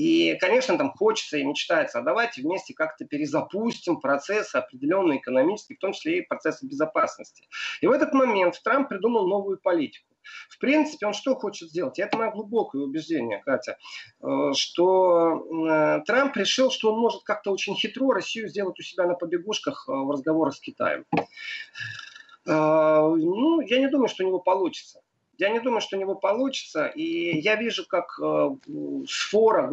И, 0.00 0.34
конечно, 0.36 0.78
там 0.78 0.92
хочется 0.92 1.36
и 1.36 1.44
мечтается, 1.44 1.98
а 1.98 2.02
давайте 2.02 2.40
вместе 2.40 2.72
как-то 2.72 3.04
перезапустим 3.04 4.00
процессы 4.00 4.56
определенные 4.56 5.18
экономические, 5.18 5.76
в 5.76 5.80
том 5.80 5.92
числе 5.92 6.18
и 6.20 6.26
процессы 6.26 6.66
безопасности. 6.66 7.46
И 7.82 7.86
в 7.86 7.90
этот 7.90 8.14
момент 8.14 8.58
Трамп 8.64 8.88
придумал 8.88 9.28
новую 9.28 9.58
политику. 9.58 10.06
В 10.48 10.58
принципе, 10.58 11.06
он 11.06 11.12
что 11.12 11.34
хочет 11.34 11.68
сделать? 11.68 11.98
Это 11.98 12.16
мое 12.16 12.30
глубокое 12.30 12.80
убеждение, 12.80 13.42
Катя, 13.44 13.76
э, 14.22 14.52
что 14.54 15.34
э, 15.68 16.00
Трамп 16.06 16.34
решил, 16.34 16.70
что 16.70 16.94
он 16.94 16.98
может 16.98 17.22
как-то 17.24 17.50
очень 17.50 17.74
хитро 17.74 18.14
Россию 18.14 18.48
сделать 18.48 18.80
у 18.80 18.82
себя 18.82 19.04
на 19.04 19.14
побегушках 19.16 19.84
э, 19.86 19.92
в 19.92 20.10
разговорах 20.10 20.54
с 20.54 20.60
Китаем. 20.60 21.04
Ну, 22.46 23.60
я 23.60 23.78
не 23.78 23.88
думаю, 23.88 24.08
что 24.08 24.24
у 24.24 24.28
него 24.28 24.40
получится. 24.40 25.02
Я 25.40 25.48
не 25.48 25.60
думаю, 25.60 25.80
что 25.80 25.96
у 25.96 26.00
него 26.00 26.14
получится. 26.14 26.86
И 26.86 27.40
я 27.40 27.56
вижу, 27.56 27.86
как 27.86 28.20
э, 28.22 28.50
сфора, 29.08 29.72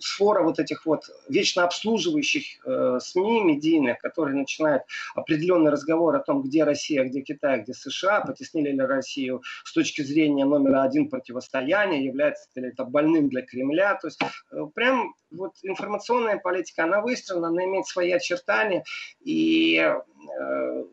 сфора 0.00 0.42
вот 0.42 0.58
этих 0.58 0.86
вот 0.86 1.04
вечно 1.28 1.62
обслуживающих 1.62 2.66
э, 2.66 2.98
СМИ 3.00 3.44
медийных, 3.44 3.98
которые 3.98 4.36
начинают 4.36 4.82
определенный 5.14 5.70
разговор 5.70 6.16
о 6.16 6.18
том, 6.18 6.42
где 6.42 6.64
Россия, 6.64 7.04
где 7.04 7.20
Китай, 7.20 7.60
где 7.60 7.74
США, 7.74 8.22
потеснили 8.22 8.72
ли 8.72 8.80
Россию 8.80 9.42
с 9.64 9.72
точки 9.72 10.02
зрения 10.02 10.44
номера 10.44 10.82
один 10.82 11.08
противостояния, 11.08 12.04
является 12.04 12.48
ли 12.56 12.70
это 12.70 12.84
больным 12.84 13.28
для 13.28 13.42
Кремля. 13.42 13.94
То 13.94 14.08
есть 14.08 14.20
э, 14.50 14.66
прям 14.74 15.14
вот 15.30 15.52
информационная 15.62 16.38
политика, 16.38 16.84
она 16.84 17.00
выстроена, 17.00 17.48
она 17.48 17.64
имеет 17.66 17.86
свои 17.86 18.10
очертания. 18.10 18.82
И 19.24 19.76
э, 19.76 20.84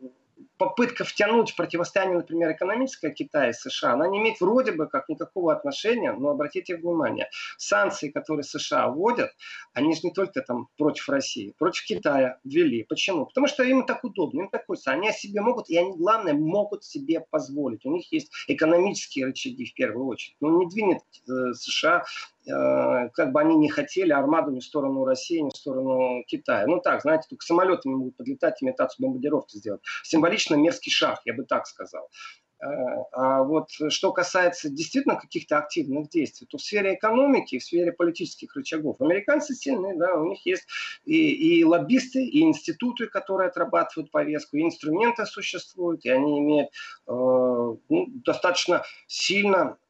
попытка 0.60 1.04
втянуть 1.04 1.52
в 1.52 1.56
противостояние, 1.56 2.18
например, 2.18 2.52
экономическое 2.52 3.10
Китая 3.12 3.48
и 3.48 3.54
США, 3.54 3.94
она 3.94 4.06
не 4.08 4.18
имеет 4.18 4.42
вроде 4.42 4.72
бы 4.72 4.88
как 4.88 5.08
никакого 5.08 5.54
отношения, 5.54 6.12
но 6.12 6.28
обратите 6.28 6.76
внимание, 6.76 7.30
санкции, 7.56 8.10
которые 8.10 8.44
США 8.44 8.88
вводят, 8.88 9.30
они 9.72 9.94
же 9.94 10.00
не 10.04 10.12
только 10.12 10.42
там 10.42 10.68
против 10.76 11.08
России, 11.08 11.54
против 11.58 11.86
Китая 11.86 12.38
ввели. 12.44 12.82
Почему? 12.82 13.24
Потому 13.24 13.46
что 13.46 13.62
им 13.62 13.86
так 13.86 14.04
удобно, 14.04 14.42
им 14.42 14.48
так 14.50 14.66
хочется. 14.66 14.90
Они 14.90 15.08
о 15.08 15.12
себе 15.12 15.40
могут, 15.40 15.70
и 15.70 15.78
они, 15.78 15.96
главное, 15.96 16.34
могут 16.34 16.84
себе 16.84 17.24
позволить. 17.30 17.86
У 17.86 17.90
них 17.90 18.12
есть 18.12 18.30
экономические 18.46 19.26
рычаги 19.26 19.64
в 19.64 19.72
первую 19.72 20.08
очередь. 20.08 20.36
Но 20.40 20.58
не 20.58 20.68
двинет 20.68 21.00
э, 21.26 21.54
США 21.54 22.04
как 22.46 23.32
бы 23.32 23.40
они 23.40 23.56
не 23.56 23.68
хотели, 23.68 24.12
армаду 24.12 24.50
ни 24.50 24.60
в 24.60 24.64
сторону 24.64 25.04
России, 25.04 25.40
ни 25.40 25.50
в 25.50 25.56
сторону 25.56 26.24
Китая. 26.26 26.66
Ну 26.66 26.80
так, 26.80 27.02
знаете, 27.02 27.26
только 27.28 27.44
самолетами 27.44 27.94
могут 27.94 28.16
подлетать, 28.16 28.62
имитацию 28.62 29.06
бомбардировки 29.06 29.56
сделать. 29.56 29.82
Символично 30.02 30.54
мерзкий 30.54 30.90
шаг, 30.90 31.20
я 31.24 31.34
бы 31.34 31.44
так 31.44 31.66
сказал. 31.66 32.08
Э, 32.62 32.66
а 33.12 33.42
вот 33.42 33.70
что 33.88 34.12
касается 34.12 34.68
действительно 34.68 35.16
каких-то 35.16 35.58
активных 35.58 36.10
действий, 36.10 36.46
то 36.46 36.58
в 36.58 36.62
сфере 36.62 36.94
экономики, 36.94 37.58
в 37.58 37.64
сфере 37.64 37.92
политических 37.92 38.54
рычагов 38.54 39.00
американцы 39.00 39.54
сильные, 39.54 39.96
да, 39.96 40.14
у 40.14 40.26
них 40.26 40.44
есть 40.44 40.66
и, 41.04 41.60
и 41.60 41.64
лоббисты, 41.64 42.22
и 42.22 42.42
институты, 42.42 43.06
которые 43.06 43.48
отрабатывают 43.48 44.10
повестку, 44.10 44.56
и 44.56 44.62
инструменты 44.62 45.24
существуют, 45.24 46.04
и 46.04 46.10
они 46.10 46.38
имеют 46.40 46.68
э, 46.68 47.12
ну, 47.12 48.06
достаточно 48.24 48.82
сильно 49.06 49.78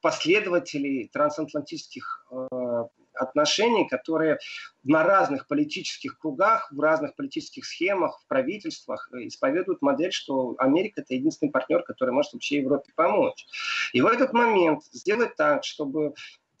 последователей 0.00 1.08
трансатлантических 1.12 2.26
э, 2.30 2.84
отношений, 3.14 3.88
которые 3.88 4.38
на 4.82 5.02
разных 5.02 5.46
политических 5.46 6.18
кругах, 6.18 6.70
в 6.72 6.80
разных 6.80 7.14
политических 7.16 7.66
схемах, 7.66 8.20
в 8.20 8.26
правительствах 8.28 9.10
исповедуют 9.12 9.82
модель, 9.82 10.12
что 10.12 10.54
Америка 10.58 11.02
это 11.02 11.14
единственный 11.14 11.50
партнер, 11.50 11.82
который 11.82 12.12
может 12.12 12.32
вообще 12.32 12.58
Европе 12.58 12.92
помочь. 12.94 13.46
И 13.92 14.00
в 14.00 14.06
этот 14.06 14.32
момент 14.32 14.84
сделать 14.92 15.36
так, 15.36 15.64
чтобы 15.64 16.14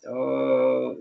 э, 0.04 0.96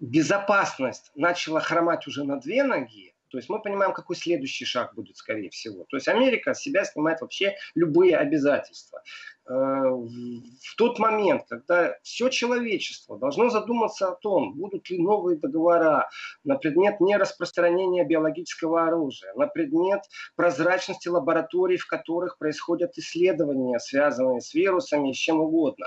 безопасность 0.00 1.10
начала 1.14 1.60
хромать 1.60 2.06
уже 2.06 2.24
на 2.24 2.38
две 2.38 2.62
ноги, 2.62 3.14
то 3.30 3.36
есть 3.36 3.48
мы 3.48 3.60
понимаем, 3.60 3.92
какой 3.92 4.16
следующий 4.16 4.64
шаг 4.64 4.94
будет, 4.94 5.16
скорее 5.16 5.50
всего. 5.50 5.84
То 5.88 5.96
есть 5.96 6.08
Америка 6.08 6.54
с 6.54 6.60
себя 6.60 6.84
снимает 6.84 7.20
вообще 7.20 7.56
любые 7.74 8.16
обязательства. 8.16 9.02
Э, 9.48 9.52
в 9.52 10.76
тот 10.76 10.98
момент, 10.98 11.44
когда 11.48 11.94
все 12.02 12.28
человечество 12.28 13.18
должно 13.18 13.48
задуматься 13.48 14.08
о 14.08 14.14
том, 14.14 14.52
будут 14.54 14.90
ли 14.90 14.98
новые 14.98 15.38
договора 15.38 16.08
на 16.44 16.56
предмет 16.56 17.00
нераспространения 17.00 18.04
биологического 18.04 18.86
оружия, 18.86 19.32
на 19.34 19.46
предмет 19.46 20.02
прозрачности 20.36 21.08
лабораторий, 21.08 21.78
в 21.78 21.86
которых 21.86 22.36
происходят 22.36 22.98
исследования, 22.98 23.78
связанные 23.78 24.42
с 24.42 24.52
вирусами, 24.52 25.12
с 25.12 25.16
чем 25.16 25.40
угодно, 25.40 25.86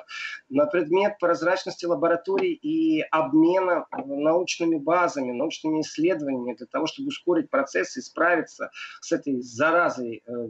на 0.49 0.65
предмет 0.65 1.19
прозрачности 1.19 1.85
лабораторий 1.85 2.53
и 2.53 3.01
обмена 3.11 3.85
научными 3.91 4.77
базами, 4.77 5.31
научными 5.31 5.81
исследованиями 5.81 6.55
для 6.55 6.65
того, 6.65 6.87
чтобы 6.87 7.09
ускорить 7.09 7.51
процесс 7.51 7.95
и 7.95 8.01
справиться 8.01 8.71
с 9.01 9.11
этой 9.11 9.39
заразой, 9.41 10.23
э, 10.25 10.47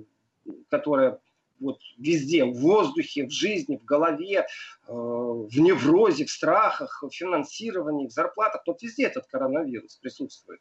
которая 0.70 1.20
вот 1.62 1.80
везде, 1.98 2.44
в 2.46 2.53
воздухе, 2.56 3.25
в 3.25 3.32
жизни, 3.32 3.77
в 3.77 3.86
голове, 3.86 4.39
э, 4.39 4.46
в 4.88 5.60
неврозе, 5.60 6.25
в 6.25 6.32
страхах, 6.32 7.03
в 7.03 7.10
финансировании, 7.13 8.08
в 8.08 8.12
зарплатах. 8.12 8.63
Вот 8.65 8.82
везде 8.82 9.06
этот 9.06 9.27
коронавирус 9.27 9.96
присутствует. 9.98 10.60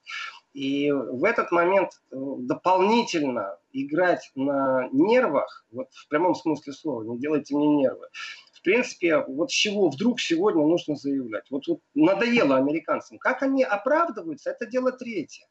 И 0.52 0.92
в 0.92 1.24
этот 1.24 1.50
момент 1.50 1.90
э, 2.10 2.16
дополнительно 2.16 3.56
играть 3.72 4.30
на 4.34 4.88
нервах, 4.92 5.66
вот 5.72 5.88
в 5.92 6.08
прямом 6.08 6.34
смысле 6.34 6.72
слова, 6.72 7.02
не 7.02 7.18
делайте 7.18 7.56
мне 7.56 7.68
нервы, 7.68 8.08
в 8.60 8.62
принципе, 8.62 9.24
вот 9.26 9.48
чего 9.48 9.88
вдруг 9.88 10.20
сегодня 10.20 10.62
нужно 10.62 10.94
заявлять? 10.94 11.44
Вот, 11.50 11.66
вот 11.66 11.80
надоело 11.94 12.56
американцам. 12.56 13.16
Как 13.18 13.42
они 13.42 13.64
оправдываются, 13.64 14.50
это 14.50 14.66
дело 14.66 14.92
третье. 14.92 15.46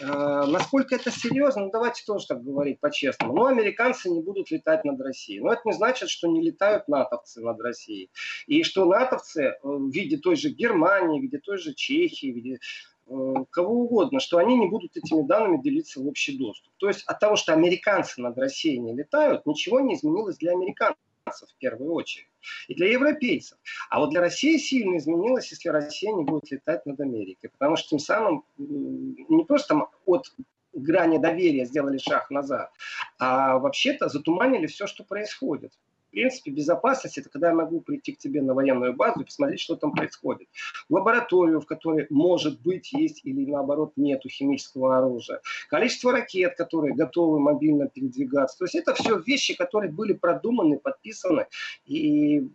Э, 0.00 0.44
насколько 0.46 0.94
это 0.94 1.10
серьезно, 1.10 1.66
ну 1.66 1.70
давайте 1.70 2.04
тоже 2.06 2.26
так 2.26 2.42
говорить 2.42 2.80
по-честному. 2.80 3.34
Ну, 3.34 3.44
американцы 3.44 4.08
не 4.08 4.22
будут 4.22 4.50
летать 4.50 4.82
над 4.86 4.98
Россией. 4.98 5.40
Но 5.40 5.52
это 5.52 5.60
не 5.66 5.74
значит, 5.74 6.08
что 6.08 6.26
не 6.26 6.40
летают 6.40 6.88
натовцы 6.88 7.42
над 7.42 7.60
Россией. 7.60 8.10
И 8.46 8.62
что 8.62 8.86
натовцы 8.86 9.42
э, 9.42 9.56
в 9.62 9.90
виде 9.90 10.16
той 10.16 10.36
же 10.36 10.48
Германии, 10.48 11.20
в 11.20 11.22
виде 11.22 11.38
той 11.38 11.58
же 11.58 11.74
Чехии, 11.74 12.32
в 12.32 12.34
виде 12.34 12.60
э, 13.08 13.34
кого 13.50 13.82
угодно, 13.82 14.20
что 14.20 14.38
они 14.38 14.56
не 14.56 14.68
будут 14.68 14.96
этими 14.96 15.20
данными 15.20 15.60
делиться 15.60 16.00
в 16.00 16.06
общий 16.06 16.38
доступ. 16.38 16.72
То 16.78 16.88
есть 16.88 17.04
от 17.04 17.20
того, 17.20 17.36
что 17.36 17.52
американцы 17.52 18.22
над 18.22 18.38
Россией 18.38 18.78
не 18.78 18.94
летают, 18.94 19.44
ничего 19.44 19.80
не 19.80 19.96
изменилось 19.96 20.38
для 20.38 20.52
американцев 20.52 20.96
в 21.30 21.54
первую 21.58 21.92
очередь. 21.92 22.28
И 22.68 22.74
для 22.74 22.92
европейцев. 22.92 23.58
А 23.90 24.00
вот 24.00 24.10
для 24.10 24.20
России 24.20 24.56
сильно 24.56 24.96
изменилось, 24.96 25.50
если 25.50 25.68
Россия 25.68 26.12
не 26.12 26.24
будет 26.24 26.50
летать 26.50 26.86
над 26.86 27.00
Америкой. 27.00 27.50
Потому 27.50 27.76
что 27.76 27.90
тем 27.90 27.98
самым 27.98 28.44
не 28.56 29.44
просто 29.44 29.88
от 30.06 30.26
грани 30.72 31.18
доверия 31.18 31.64
сделали 31.64 31.98
шаг 31.98 32.30
назад, 32.30 32.70
а 33.18 33.58
вообще-то 33.58 34.08
затуманили 34.08 34.66
все, 34.66 34.86
что 34.86 35.04
происходит. 35.04 35.72
В 36.08 36.10
принципе, 36.10 36.50
безопасность– 36.50 37.18
это 37.18 37.28
когда 37.28 37.48
я 37.48 37.54
могу 37.54 37.82
прийти 37.82 38.12
к 38.12 38.18
тебе 38.18 38.40
на 38.40 38.54
военную 38.54 38.94
базу 38.94 39.20
и 39.20 39.24
посмотреть, 39.24 39.60
что 39.60 39.76
там 39.76 39.92
происходит. 39.92 40.48
Лабораторию, 40.88 41.60
в 41.60 41.66
которой, 41.66 42.06
может 42.08 42.60
быть, 42.62 42.92
есть 42.94 43.20
или, 43.24 43.44
наоборот, 43.44 43.92
нету 43.96 44.30
химического 44.30 44.96
оружия. 44.96 45.42
Количество 45.68 46.12
ракет, 46.12 46.56
которые 46.56 46.94
готовы 46.94 47.38
мобильно 47.40 47.88
передвигаться. 47.88 48.58
То 48.58 48.64
есть 48.64 48.74
это 48.74 48.94
все 48.94 49.18
вещи, 49.18 49.54
которые 49.54 49.92
были 49.92 50.14
продуманы, 50.14 50.78
подписаны 50.78 51.46
и 51.84 52.48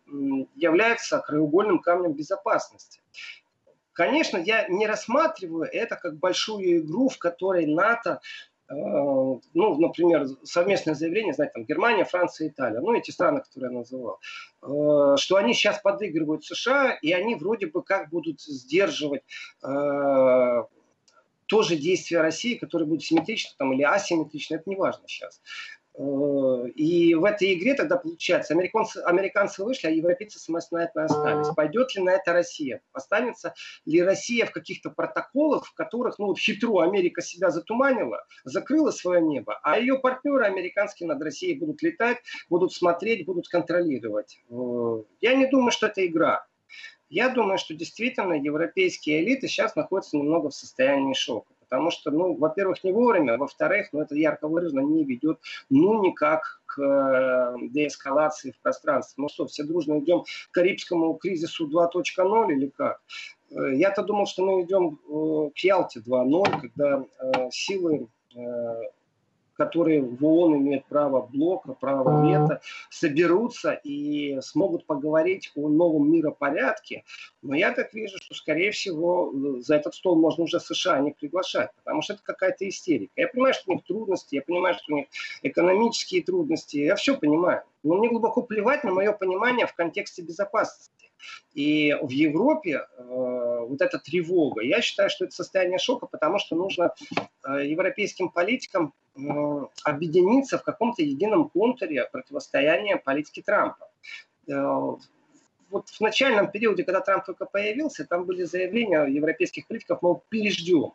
являются 0.55 1.19
краеугольным 1.19 1.79
камнем 1.79 2.13
безопасности. 2.13 3.01
Конечно, 3.93 4.37
я 4.37 4.67
не 4.67 4.87
рассматриваю 4.87 5.69
это 5.71 5.95
как 5.95 6.17
большую 6.17 6.79
игру, 6.79 7.09
в 7.09 7.19
которой 7.19 7.67
НАТО 7.67 8.19
ну, 8.75 9.77
например, 9.77 10.27
совместное 10.43 10.95
заявление, 10.95 11.33
знаете, 11.33 11.53
там 11.53 11.65
Германия, 11.65 12.05
Франция, 12.05 12.49
Италия, 12.49 12.79
ну, 12.79 12.93
эти 12.93 13.11
страны, 13.11 13.41
которые 13.41 13.71
я 13.71 13.77
называл, 13.79 14.19
э, 14.61 15.15
что 15.17 15.35
они 15.35 15.53
сейчас 15.53 15.79
подыгрывают 15.81 16.45
США, 16.45 16.97
и 17.01 17.11
они 17.11 17.35
вроде 17.35 17.67
бы 17.67 17.83
как 17.83 18.09
будут 18.09 18.41
сдерживать 18.41 19.23
э, 19.63 20.63
тоже 21.47 21.75
действия 21.75 22.21
России, 22.21 22.55
которые 22.55 22.87
будут 22.87 23.03
симметричны 23.03 23.51
там, 23.57 23.73
или 23.73 23.83
асимметричны, 23.83 24.55
это 24.55 24.69
не 24.69 24.75
важно 24.75 25.07
сейчас. 25.07 25.41
Э, 25.95 26.67
и 26.75 27.13
в 27.13 27.23
этой 27.23 27.53
игре 27.53 27.75
тогда 27.75 27.97
получается, 27.97 28.53
американцы, 28.53 28.97
американцы 28.97 29.63
вышли, 29.63 29.87
а 29.87 29.91
европейцы 29.91 30.39
самостоятельно 30.39 31.05
остались. 31.05 31.53
Пойдет 31.55 31.95
ли 31.95 32.01
на 32.01 32.11
это 32.11 32.33
Россия? 32.33 32.81
Останется 32.93 33.53
ли 33.85 34.01
Россия 34.01 34.45
в 34.45 34.51
каких-то 34.51 34.89
протоколах, 34.89 35.65
в 35.65 35.73
которых, 35.73 36.17
ну, 36.17 36.35
хитро 36.35 36.79
Америка 36.79 37.21
себя 37.21 37.51
затуманила, 37.51 38.25
закрыла 38.43 38.91
свое 38.91 39.21
небо, 39.21 39.59
а 39.63 39.77
ее 39.77 39.99
партнеры 39.99 40.45
американские 40.45 41.07
над 41.07 41.21
Россией 41.21 41.59
будут 41.59 41.81
летать, 41.83 42.17
будут 42.49 42.73
смотреть, 42.73 43.25
будут 43.25 43.47
контролировать. 43.47 44.41
Э, 44.49 45.03
я 45.21 45.35
не 45.35 45.45
думаю, 45.45 45.71
что 45.71 45.87
это 45.87 46.05
игра. 46.05 46.45
Я 47.09 47.29
думаю, 47.29 47.59
что 47.59 47.75
действительно 47.75 48.33
европейские 48.33 49.23
элиты 49.23 49.47
сейчас 49.47 49.75
находятся 49.75 50.17
немного 50.17 50.49
в 50.49 50.55
состоянии 50.55 51.13
шока. 51.13 51.53
Потому 51.73 51.89
что, 51.89 52.11
ну, 52.11 52.35
во-первых, 52.35 52.83
не 52.83 52.91
вовремя, 52.91 53.35
во-вторых, 53.35 53.87
ну, 53.93 54.01
это 54.01 54.13
ярко 54.13 54.47
выражено 54.47 54.81
не 54.81 55.03
ведет, 55.03 55.39
ну, 55.71 56.03
никак 56.03 56.61
к 56.67 56.79
э, 56.79 57.55
деэскалации 57.69 58.51
в 58.51 58.59
пространстве. 58.61 59.23
Ну 59.23 59.27
что, 59.27 59.47
все 59.47 59.63
дружно 59.63 59.97
идем 59.97 60.21
к 60.21 60.53
Карибскому 60.53 61.15
кризису 61.15 61.67
2.0 61.67 62.51
или 62.51 62.67
как? 62.67 63.01
Э, 63.49 63.73
я-то 63.73 64.03
думал, 64.03 64.27
что 64.27 64.45
мы 64.45 64.61
идем 64.61 64.99
э, 65.09 65.49
к 65.55 65.57
Ялте 65.63 65.99
2.0, 66.01 66.61
когда 66.61 67.05
силы 67.49 68.07
которые 69.53 70.01
в 70.01 70.25
ООН 70.25 70.57
имеют 70.57 70.85
право 70.85 71.21
блока, 71.21 71.73
право 71.73 72.25
вето, 72.25 72.61
соберутся 72.89 73.73
и 73.83 74.39
смогут 74.41 74.85
поговорить 74.85 75.51
о 75.55 75.69
новом 75.69 76.11
миропорядке. 76.11 77.03
Но 77.41 77.55
я 77.55 77.71
так 77.71 77.93
вижу, 77.93 78.17
что, 78.21 78.33
скорее 78.33 78.71
всего, 78.71 79.31
за 79.59 79.75
этот 79.75 79.95
стол 79.95 80.15
можно 80.15 80.43
уже 80.43 80.59
США 80.59 80.99
не 80.99 81.11
приглашать, 81.11 81.71
потому 81.83 82.01
что 82.01 82.13
это 82.13 82.23
какая-то 82.23 82.67
истерика. 82.67 83.13
Я 83.15 83.27
понимаю, 83.27 83.53
что 83.53 83.71
у 83.71 83.73
них 83.75 83.83
трудности, 83.83 84.35
я 84.35 84.41
понимаю, 84.41 84.75
что 84.75 84.93
у 84.93 84.97
них 84.97 85.07
экономические 85.41 86.23
трудности, 86.23 86.77
я 86.77 86.95
все 86.95 87.17
понимаю. 87.17 87.63
Но 87.83 87.95
мне 87.95 88.09
глубоко 88.09 88.41
плевать 88.41 88.83
на 88.83 88.91
мое 88.91 89.11
понимание 89.11 89.67
в 89.67 89.73
контексте 89.73 90.21
безопасности. 90.21 90.91
И 91.53 91.95
в 92.01 92.09
Европе 92.09 92.85
э, 92.97 93.65
вот 93.67 93.81
эта 93.81 93.99
тревога, 93.99 94.61
я 94.61 94.81
считаю, 94.81 95.09
что 95.09 95.25
это 95.25 95.33
состояние 95.33 95.77
шока, 95.77 96.07
потому 96.07 96.39
что 96.39 96.55
нужно 96.55 96.93
э, 97.47 97.65
европейским 97.67 98.29
политикам 98.29 98.93
объединиться 99.83 100.57
в 100.57 100.63
каком-то 100.63 101.03
едином 101.03 101.49
контуре 101.49 102.07
противостояния 102.11 102.97
политики 102.97 103.41
Трампа. 103.41 103.89
Э, 104.47 104.95
вот 105.73 105.89
в 105.89 106.01
начальном 106.01 106.51
периоде, 106.51 106.83
когда 106.83 107.01
Трамп 107.01 107.25
только 107.25 107.45
появился, 107.45 108.05
там 108.05 108.25
были 108.25 108.43
заявления 108.43 109.05
европейских 109.05 109.67
политиков, 109.67 110.03
мол, 110.03 110.23
переждем. 110.29 110.93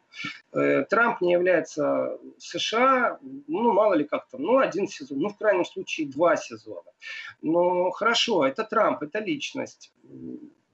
Э, 0.53 0.85
Трамп 0.85 1.21
не 1.21 1.33
является 1.33 2.19
США, 2.39 3.19
ну, 3.49 3.73
мало 3.73 3.95
ли 3.95 4.05
как 4.05 4.29
там, 4.29 4.43
ну, 4.43 4.59
один 4.59 4.87
сезон, 4.87 5.19
ну, 5.19 5.29
в 5.31 5.37
крайнем 5.37 5.65
случае, 5.65 6.07
два 6.09 6.37
сезона. 6.37 6.91
Ну, 7.43 7.91
хорошо, 7.91 8.47
это 8.47 8.63
Трамп, 8.63 9.03
это 9.03 9.19
личность. 9.19 9.93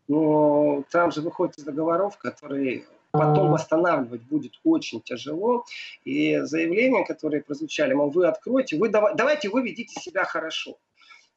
Но 0.07 0.85
Трамп 0.91 1.15
же 1.15 1.23
выходит 1.23 1.57
из 1.57 1.65
договоров, 1.65 2.19
которые 2.19 2.85
потом 3.15 3.51
восстанавливать 3.53 4.23
будет 4.23 4.55
очень 4.65 5.01
тяжело. 5.01 5.65
И 6.05 6.39
заявления, 6.41 7.05
которые 7.05 7.43
прозвучали, 7.43 7.95
мол, 7.95 8.11
вы 8.11 8.27
откроете, 8.27 8.77
вы 8.77 8.89
давайте 8.89 9.49
вы 9.49 9.63
ведите 9.63 10.01
себя 10.01 10.25
хорошо. 10.25 10.77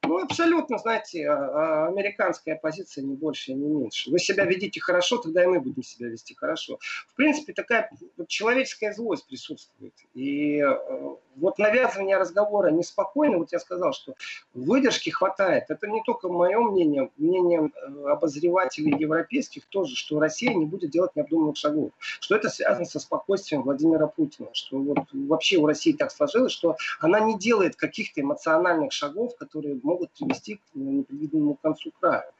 Ну, 0.04 0.22
абсолютно, 0.22 0.78
знаете, 0.78 1.28
а, 1.28 1.34
а, 1.34 1.88
американская 1.88 2.56
позиция 2.56 3.02
не 3.02 3.14
больше 3.14 3.50
и 3.50 3.54
не 3.54 3.68
меньше. 3.68 4.10
Вы 4.10 4.18
себя 4.18 4.44
ведите 4.44 4.80
хорошо, 4.80 5.18
тогда 5.18 5.42
и 5.42 5.46
мы 5.46 5.60
будем 5.60 5.82
себя 5.82 6.08
вести 6.08 6.34
хорошо. 6.34 6.78
В 7.08 7.14
принципе, 7.14 7.52
такая 7.52 7.90
человеческая 8.28 8.92
злость 8.92 9.26
присутствует. 9.26 9.92
И 10.14 10.60
э, 10.60 11.16
вот 11.36 11.58
навязывание 11.58 12.16
разговора 12.16 12.70
неспокойно, 12.70 13.38
вот 13.38 13.52
я 13.52 13.58
сказал, 13.58 13.92
что 13.92 14.14
выдержки 14.54 15.10
хватает. 15.10 15.64
Это 15.68 15.86
не 15.86 16.02
только 16.04 16.28
мое 16.28 16.60
мнение, 16.60 17.10
мнение 17.16 17.70
обозревателей 18.06 18.96
европейских 18.98 19.66
тоже, 19.66 19.96
что 19.96 20.20
Россия 20.20 20.54
не 20.54 20.64
будет 20.64 20.90
делать 20.90 21.14
необдуманных 21.16 21.56
шагов. 21.56 21.90
Что 21.98 22.36
это 22.36 22.48
связано 22.50 22.86
со 22.86 23.00
спокойствием 23.00 23.62
Владимира 23.62 24.06
Путина. 24.06 24.48
Что 24.52 24.78
вот 24.78 25.06
вообще 25.12 25.56
у 25.58 25.66
России 25.66 25.92
так 25.92 26.12
сложилось, 26.12 26.52
что 26.52 26.76
она 27.00 27.20
не 27.20 27.38
делает 27.38 27.76
каких-то 27.76 28.20
эмоциональных 28.20 28.92
шагов, 28.92 29.36
которые 29.36 29.74
могут 29.88 30.12
привести 30.12 30.56
к 30.56 30.60
непредвиденному 30.74 31.54
концу 31.54 31.90
края. 31.98 32.30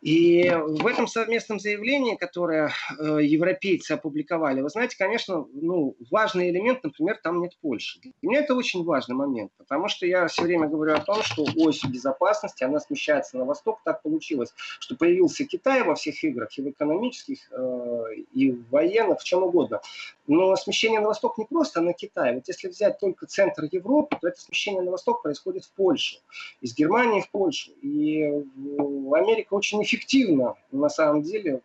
И 0.00 0.48
в 0.50 0.86
этом 0.86 1.08
совместном 1.08 1.58
заявлении, 1.58 2.14
которое 2.14 2.72
э, 2.98 3.18
европейцы 3.20 3.92
опубликовали, 3.92 4.60
вы 4.60 4.68
знаете, 4.68 4.96
конечно, 4.96 5.44
ну, 5.52 5.96
важный 6.10 6.50
элемент, 6.50 6.84
например, 6.84 7.18
там 7.20 7.40
нет 7.40 7.56
Польши. 7.60 7.98
Для 8.00 8.12
меня 8.22 8.40
это 8.40 8.54
очень 8.54 8.84
важный 8.84 9.16
момент, 9.16 9.50
потому 9.58 9.88
что 9.88 10.06
я 10.06 10.28
все 10.28 10.42
время 10.42 10.68
говорю 10.68 10.94
о 10.94 11.00
том, 11.00 11.22
что 11.22 11.44
ось 11.56 11.84
безопасности, 11.84 12.62
она 12.62 12.78
смещается 12.78 13.38
на 13.38 13.44
восток. 13.44 13.80
Так 13.84 14.02
получилось, 14.02 14.54
что 14.78 14.94
появился 14.94 15.44
Китай 15.44 15.82
во 15.82 15.96
всех 15.96 16.22
играх, 16.22 16.56
и 16.56 16.62
в 16.62 16.70
экономических, 16.70 17.50
э, 17.50 18.04
и 18.32 18.52
в 18.52 18.68
военных, 18.70 19.20
в 19.20 19.24
чем 19.24 19.42
угодно. 19.42 19.80
Но 20.28 20.54
смещение 20.54 21.00
на 21.00 21.08
восток 21.08 21.38
не 21.38 21.44
просто 21.44 21.80
на 21.80 21.92
Китай. 21.92 22.34
Вот 22.34 22.46
если 22.46 22.68
взять 22.68 23.00
только 23.00 23.26
центр 23.26 23.64
Европы, 23.72 24.16
то 24.20 24.28
это 24.28 24.40
смещение 24.40 24.82
на 24.82 24.92
восток 24.92 25.22
происходит 25.22 25.64
в 25.64 25.72
Польшу. 25.72 26.18
Из 26.60 26.74
Германии 26.74 27.20
в 27.20 27.30
Польшу. 27.30 27.72
И 27.82 28.22
Америка 29.12 29.54
очень 29.54 29.78
эффективно, 29.88 30.54
на 30.70 30.88
самом 30.88 31.22
деле, 31.22 31.62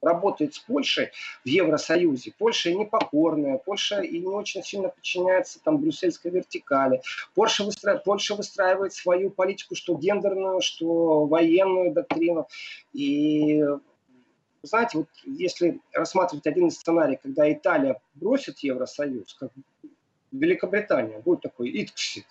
работает 0.00 0.54
с 0.54 0.58
Польшей 0.60 1.10
в 1.44 1.48
Евросоюзе. 1.48 2.32
Польша 2.38 2.72
непокорная, 2.72 3.58
Польша 3.58 4.00
и 4.00 4.20
не 4.20 4.28
очень 4.28 4.62
сильно 4.62 4.88
подчиняется 4.88 5.60
там 5.62 5.78
брюссельской 5.78 6.30
вертикали. 6.30 7.02
Польша, 7.34 7.64
выстра... 7.64 7.98
Польша 7.98 8.36
выстраивает 8.36 8.92
свою 8.92 9.30
политику, 9.30 9.74
что 9.74 9.96
гендерную, 9.96 10.60
что 10.60 11.26
военную 11.26 11.92
доктрину. 11.92 12.46
И 12.92 13.64
знаете, 14.62 14.98
вот 14.98 15.08
если 15.24 15.80
рассматривать 15.92 16.46
один 16.46 16.68
из 16.68 16.74
сценариев, 16.74 17.20
когда 17.20 17.50
Италия 17.52 18.00
бросит 18.14 18.60
Евросоюз, 18.60 19.34
как 19.34 19.50
Великобритания, 20.30 21.18
будет 21.18 21.40
такой 21.40 21.70
итксит, 21.70 22.26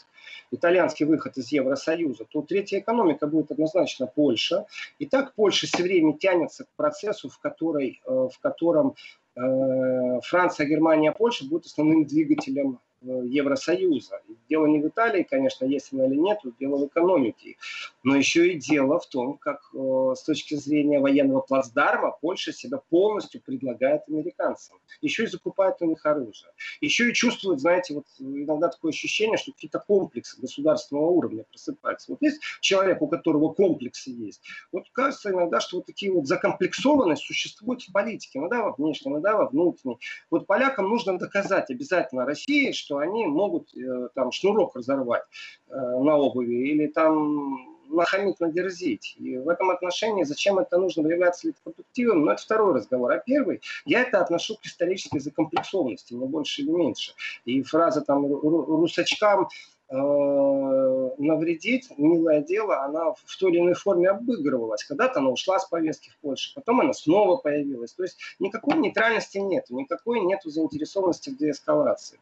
итальянский 0.52 1.06
выход 1.06 1.38
из 1.38 1.52
Евросоюза, 1.52 2.26
то 2.26 2.42
третья 2.42 2.80
экономика 2.80 3.28
будет 3.28 3.52
однозначно 3.52 4.08
Польша. 4.08 4.66
И 5.00 5.06
так 5.06 5.34
Польша 5.36 5.68
все 5.68 5.84
время 5.84 6.14
тянется 6.14 6.66
к 6.66 6.70
процессу, 6.76 7.30
в, 7.30 7.40
которой, 7.40 8.02
э, 8.06 8.10
в 8.10 8.40
котором 8.40 8.96
э, 9.36 10.20
Франция, 10.24 10.66
Германия, 10.66 11.12
Польша 11.12 11.46
будут 11.46 11.66
основным 11.66 12.06
двигателем 12.06 12.80
Евросоюза. 13.02 14.22
Дело 14.50 14.66
не 14.66 14.80
в 14.80 14.88
Италии, 14.88 15.24
конечно, 15.24 15.66
есть 15.66 15.94
она 15.94 16.08
или 16.08 16.16
нет, 16.16 16.40
дело 16.60 16.78
в 16.78 16.88
экономике. 16.88 17.58
Но 18.04 18.16
еще 18.16 18.52
и 18.52 18.56
дело 18.58 19.00
в 19.00 19.08
том, 19.08 19.38
как 19.38 19.62
э, 19.74 20.14
с 20.16 20.24
точки 20.24 20.56
зрения 20.56 21.00
военного 21.00 21.42
плацдарма 21.42 22.18
Польша 22.22 22.52
себя 22.52 22.80
полностью 22.90 23.42
предлагает 23.42 24.02
американцам. 24.08 24.78
Еще 25.02 25.26
и 25.26 25.28
закупает 25.28 25.76
у 25.82 25.86
них 25.86 26.06
оружие. 26.06 26.52
Еще 26.82 27.10
и 27.10 27.14
чувствует, 27.14 27.60
знаете, 27.60 27.94
вот 27.94 28.06
иногда 28.20 28.70
такое 28.70 28.92
ощущение, 28.92 29.38
что 29.38 29.52
какие-то 29.52 29.80
комплексы 29.80 30.40
государственного 30.42 31.06
уровня 31.06 31.44
просыпаются. 31.44 32.12
Вот 32.12 32.22
есть 32.22 32.42
человек, 32.62 33.02
у 33.02 33.08
которого 33.08 33.54
комплексы 33.54 34.10
есть. 34.10 34.42
Вот 34.72 34.86
кажется 34.92 35.30
иногда, 35.30 35.60
что 35.60 35.78
вот 35.78 35.86
такие 35.86 36.12
вот 36.12 36.28
закомплексованность 36.28 37.24
существует 37.24 37.82
в 37.82 37.92
политике. 37.92 38.40
Иногда 38.40 38.64
во 38.64 38.74
внешней, 38.74 39.12
иногда 39.12 39.36
во 39.38 39.48
внутренней. 39.48 39.98
Вот 40.32 40.48
полякам 40.48 40.90
нужно 40.90 41.18
доказать 41.20 41.70
обязательно 41.70 42.26
России, 42.26 42.72
что 42.72 42.87
они 42.92 43.26
могут 43.26 43.76
э, 43.76 44.10
там 44.16 44.32
шнурок 44.32 44.76
разорвать 44.76 45.24
э, 45.70 45.76
на 45.76 46.16
обуви 46.18 46.72
или 46.72 46.88
там 46.88 47.78
нахамить, 47.90 48.40
надерзить. 48.40 49.16
И 49.18 49.38
в 49.38 49.50
этом 49.50 49.70
отношении, 49.70 50.24
зачем 50.24 50.60
это 50.60 50.78
нужно, 50.78 51.08
является 51.08 51.48
ли 51.48 51.54
это 51.54 51.62
продуктивным, 51.64 52.20
но 52.20 52.26
ну, 52.26 52.32
это 52.32 52.42
второй 52.42 52.76
разговор. 52.76 53.12
А 53.12 53.18
первый, 53.18 53.62
я 53.86 54.02
это 54.02 54.22
отношу 54.22 54.56
к 54.56 54.66
исторической 54.66 55.20
закомплексованности, 55.20 56.14
не 56.14 56.26
больше 56.26 56.62
или 56.62 56.72
меньше. 56.72 57.14
И 57.46 57.62
фраза 57.64 58.02
там 58.02 58.26
русачкам 58.26 59.48
навредить, 59.90 61.90
милое 61.98 62.42
дело, 62.42 62.84
она 62.84 63.14
в 63.14 63.38
той 63.40 63.52
или 63.52 63.60
иной 63.60 63.74
форме 63.74 64.10
обыгрывалась. 64.10 64.84
Когда-то 64.84 65.20
она 65.20 65.30
ушла 65.30 65.60
с 65.60 65.66
повестки 65.66 66.10
в 66.10 66.18
Польше, 66.18 66.52
потом 66.56 66.82
она 66.82 66.94
снова 66.94 67.38
появилась. 67.38 67.94
То 67.94 68.04
есть 68.04 68.18
никакой 68.40 68.78
нейтральности 68.78 69.38
нет, 69.38 69.66
никакой 69.70 70.20
нет 70.22 70.42
заинтересованности 70.44 71.30
в 71.30 71.38
деэскалации. 71.38 72.20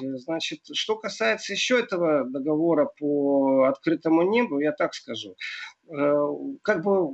Значит, 0.00 0.60
что 0.72 0.96
касается 0.96 1.52
еще 1.52 1.80
этого 1.80 2.24
договора 2.24 2.90
по 2.98 3.64
открытому 3.64 4.22
небу, 4.22 4.58
я 4.58 4.72
так 4.72 4.94
скажу. 4.94 5.36
Э, 5.88 6.26
как 6.62 6.82
бы, 6.82 7.10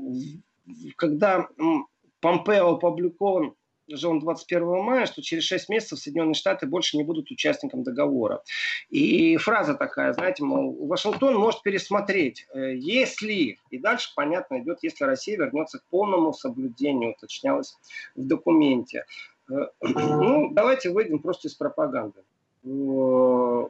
когда 0.97 1.49
Помпео 2.21 2.75
опубликован 2.75 3.55
же 3.97 4.09
он 4.09 4.21
21 4.21 4.83
мая, 4.83 5.07
что 5.07 5.23
через 5.23 5.45
6 5.45 5.69
месяцев 5.69 5.99
Соединенные 5.99 6.35
Штаты 6.35 6.67
больше 6.67 6.97
не 6.97 7.05
будут 7.05 7.31
участником 7.31 7.83
договора. 7.83 8.43
И 8.91 9.37
фраза 9.37 9.75
такая, 9.75 10.13
знаете, 10.13 10.45
мол, 10.45 10.87
Вашингтон 10.87 11.37
может 11.37 11.63
пересмотреть, 11.63 12.47
э, 12.55 12.77
если, 12.77 13.59
и 13.71 13.79
дальше, 13.79 14.13
понятно, 14.15 14.61
идет, 14.61 14.79
если 14.83 15.05
Россия 15.05 15.37
вернется 15.37 15.79
к 15.79 15.85
полному 15.85 16.33
соблюдению, 16.33 17.13
уточнялось 17.13 17.77
в 18.15 18.27
документе. 18.27 19.05
Э, 19.51 19.67
ну, 19.81 20.51
давайте 20.53 20.91
выйдем 20.91 21.19
просто 21.19 21.49
из 21.49 21.55
пропаганды. 21.55 22.21
Э, 22.65 23.69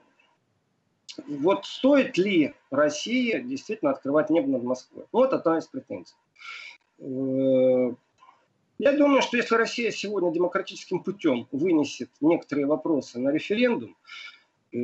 вот 1.26 1.66
стоит 1.66 2.16
ли 2.18 2.54
Россия 2.70 3.40
действительно 3.40 3.90
открывать 3.90 4.30
небо 4.30 4.48
над 4.48 4.62
Москвой? 4.62 5.04
Вот 5.12 5.32
одна 5.32 5.58
из 5.58 5.66
претензий 5.66 6.14
я 8.80 8.96
думаю, 8.96 9.22
что 9.22 9.36
если 9.36 9.54
Россия 9.56 9.90
сегодня 9.90 10.32
демократическим 10.32 11.02
путем 11.02 11.46
вынесет 11.52 12.10
некоторые 12.20 12.66
вопросы 12.66 13.18
на 13.18 13.30
референдум, 13.30 13.96
э, 14.72 14.76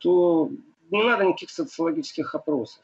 то 0.00 0.50
не 0.90 1.02
надо 1.02 1.24
никаких 1.24 1.50
социологических 1.50 2.34
опросов. 2.34 2.82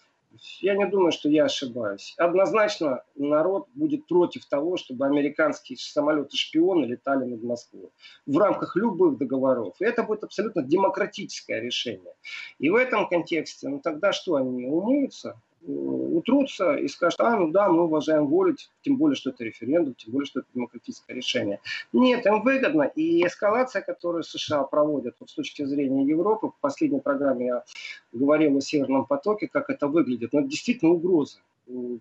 Я 0.61 0.74
не 0.74 0.87
думаю, 0.87 1.12
что 1.12 1.28
я 1.28 1.44
ошибаюсь. 1.44 2.14
Однозначно 2.16 3.02
народ 3.14 3.68
будет 3.74 4.06
против 4.06 4.46
того, 4.46 4.76
чтобы 4.76 5.04
американские 5.06 5.76
самолеты-шпионы 5.76 6.84
летали 6.84 7.24
над 7.24 7.42
Москвой 7.42 7.90
в 8.26 8.38
рамках 8.38 8.76
любых 8.76 9.18
договоров. 9.18 9.74
И 9.80 9.84
это 9.84 10.02
будет 10.02 10.24
абсолютно 10.24 10.62
демократическое 10.62 11.61
решение. 11.61 12.14
И 12.58 12.70
в 12.70 12.74
этом 12.74 13.08
контексте, 13.08 13.68
ну 13.68 13.80
тогда 13.80 14.12
что, 14.12 14.37
они 14.37 14.66
умыются? 14.66 15.40
Утрутся 15.68 16.76
и 16.76 16.88
скажут, 16.88 17.20
а, 17.20 17.37
ну 17.37 17.50
да, 17.50 17.68
мы 17.68 17.85
уважаем 17.85 18.26
волю, 18.26 18.57
тем 18.83 18.96
более, 18.96 19.16
что 19.16 19.31
это 19.31 19.44
референдум, 19.44 19.94
тем 19.94 20.12
более, 20.12 20.26
что 20.26 20.40
это 20.40 20.48
демократическое 20.54 21.14
решение. 21.14 21.61
Нет, 21.92 22.26
им 22.26 22.42
выгодно. 22.42 22.83
И 22.83 23.26
эскалация, 23.26 23.83
которую 23.83 24.22
США 24.22 24.64
проводят 24.64 25.16
вот, 25.20 25.31
с 25.31 25.35
точки 25.35 25.64
зрения 25.64 26.04
Европы, 26.04 26.48
в 26.48 26.61
последней 26.61 27.00
программе 27.00 27.46
я 27.46 27.64
говорил 28.12 28.57
о 28.57 28.61
Северном 28.61 29.04
потоке, 29.04 29.48
как 29.48 29.70
это 29.70 29.88
выглядит, 29.88 30.33
но 30.33 30.40
это 30.40 30.48
действительно 30.48 30.92
угрозы 30.92 31.38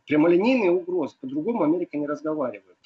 прямолинейные 0.06 0.72
угрозы. 0.72 1.16
По-другому 1.20 1.64
Америка 1.64 1.98
не 1.98 2.08
разговаривает. 2.08 2.78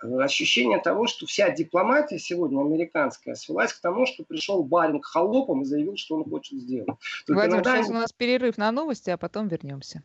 Ощущение 0.00 0.78
того, 0.78 1.06
что 1.06 1.26
вся 1.26 1.50
дипломатия 1.50 2.18
сегодня 2.18 2.60
американская 2.60 3.34
свелась 3.34 3.72
к 3.72 3.80
тому, 3.80 4.06
что 4.06 4.22
пришел 4.22 4.62
Баринг 4.62 5.04
холопом 5.04 5.62
и 5.62 5.64
заявил, 5.64 5.96
что 5.96 6.16
он 6.16 6.24
хочет 6.30 6.60
сделать. 6.60 6.86
Только 7.26 7.40
Владимир, 7.40 7.56
иногда... 7.56 7.76
сейчас 7.76 7.90
у 7.90 7.94
нас 7.94 8.12
перерыв 8.12 8.56
на 8.56 8.70
новости, 8.70 9.10
а 9.10 9.18
потом 9.18 9.48
вернемся. 9.48 10.02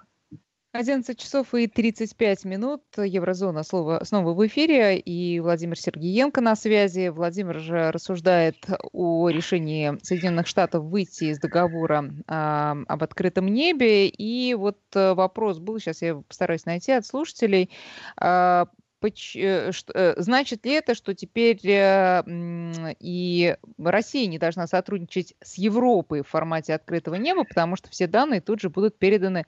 11 0.74 1.20
часов 1.20 1.54
и 1.54 1.68
35 1.68 2.46
минут. 2.46 2.82
Еврозона 2.98 3.62
снова, 3.62 4.02
снова 4.04 4.34
в 4.34 4.46
эфире. 4.48 4.98
И 4.98 5.40
Владимир 5.40 5.78
Сергеенко 5.78 6.42
на 6.42 6.56
связи. 6.56 7.10
Владимир 7.10 7.60
же 7.60 7.92
рассуждает 7.92 8.56
о 8.92 9.30
решении 9.30 9.96
Соединенных 10.02 10.48
Штатов 10.48 10.86
выйти 10.86 11.26
из 11.26 11.38
договора 11.38 12.12
а, 12.28 12.76
об 12.88 13.04
открытом 13.04 13.50
небе. 13.50 14.08
И 14.08 14.56
вот 14.56 14.80
э, 14.96 15.14
вопрос 15.14 15.60
был, 15.60 15.78
сейчас 15.78 16.02
я 16.02 16.16
постараюсь 16.16 16.66
найти 16.66 16.92
от 16.92 17.06
слушателей. 17.06 17.70
А, 18.18 18.66
э, 19.04 19.72
э, 19.94 20.14
значит 20.18 20.66
ли 20.66 20.72
это, 20.72 20.96
что 20.96 21.14
теперь 21.14 21.60
и 21.64 23.56
Россия 23.78 24.26
не 24.26 24.40
должна 24.40 24.66
сотрудничать 24.66 25.36
с 25.40 25.54
Европой 25.60 26.24
в 26.24 26.30
формате 26.30 26.74
открытого 26.74 27.14
неба, 27.14 27.44
потому 27.44 27.76
что 27.76 27.92
все 27.92 28.08
данные 28.08 28.42
тут 28.42 28.60
же 28.60 28.72
будут 28.72 28.98
переданы 28.98 29.46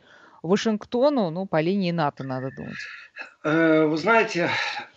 Вашингтону, 0.47 1.29
ну, 1.31 1.45
по 1.45 1.61
линии 1.61 1.91
НАТО, 1.91 2.23
надо 2.23 2.51
думать. 2.51 2.77
Э, 3.45 3.85
вы 3.85 3.95
знаете, 3.97 4.49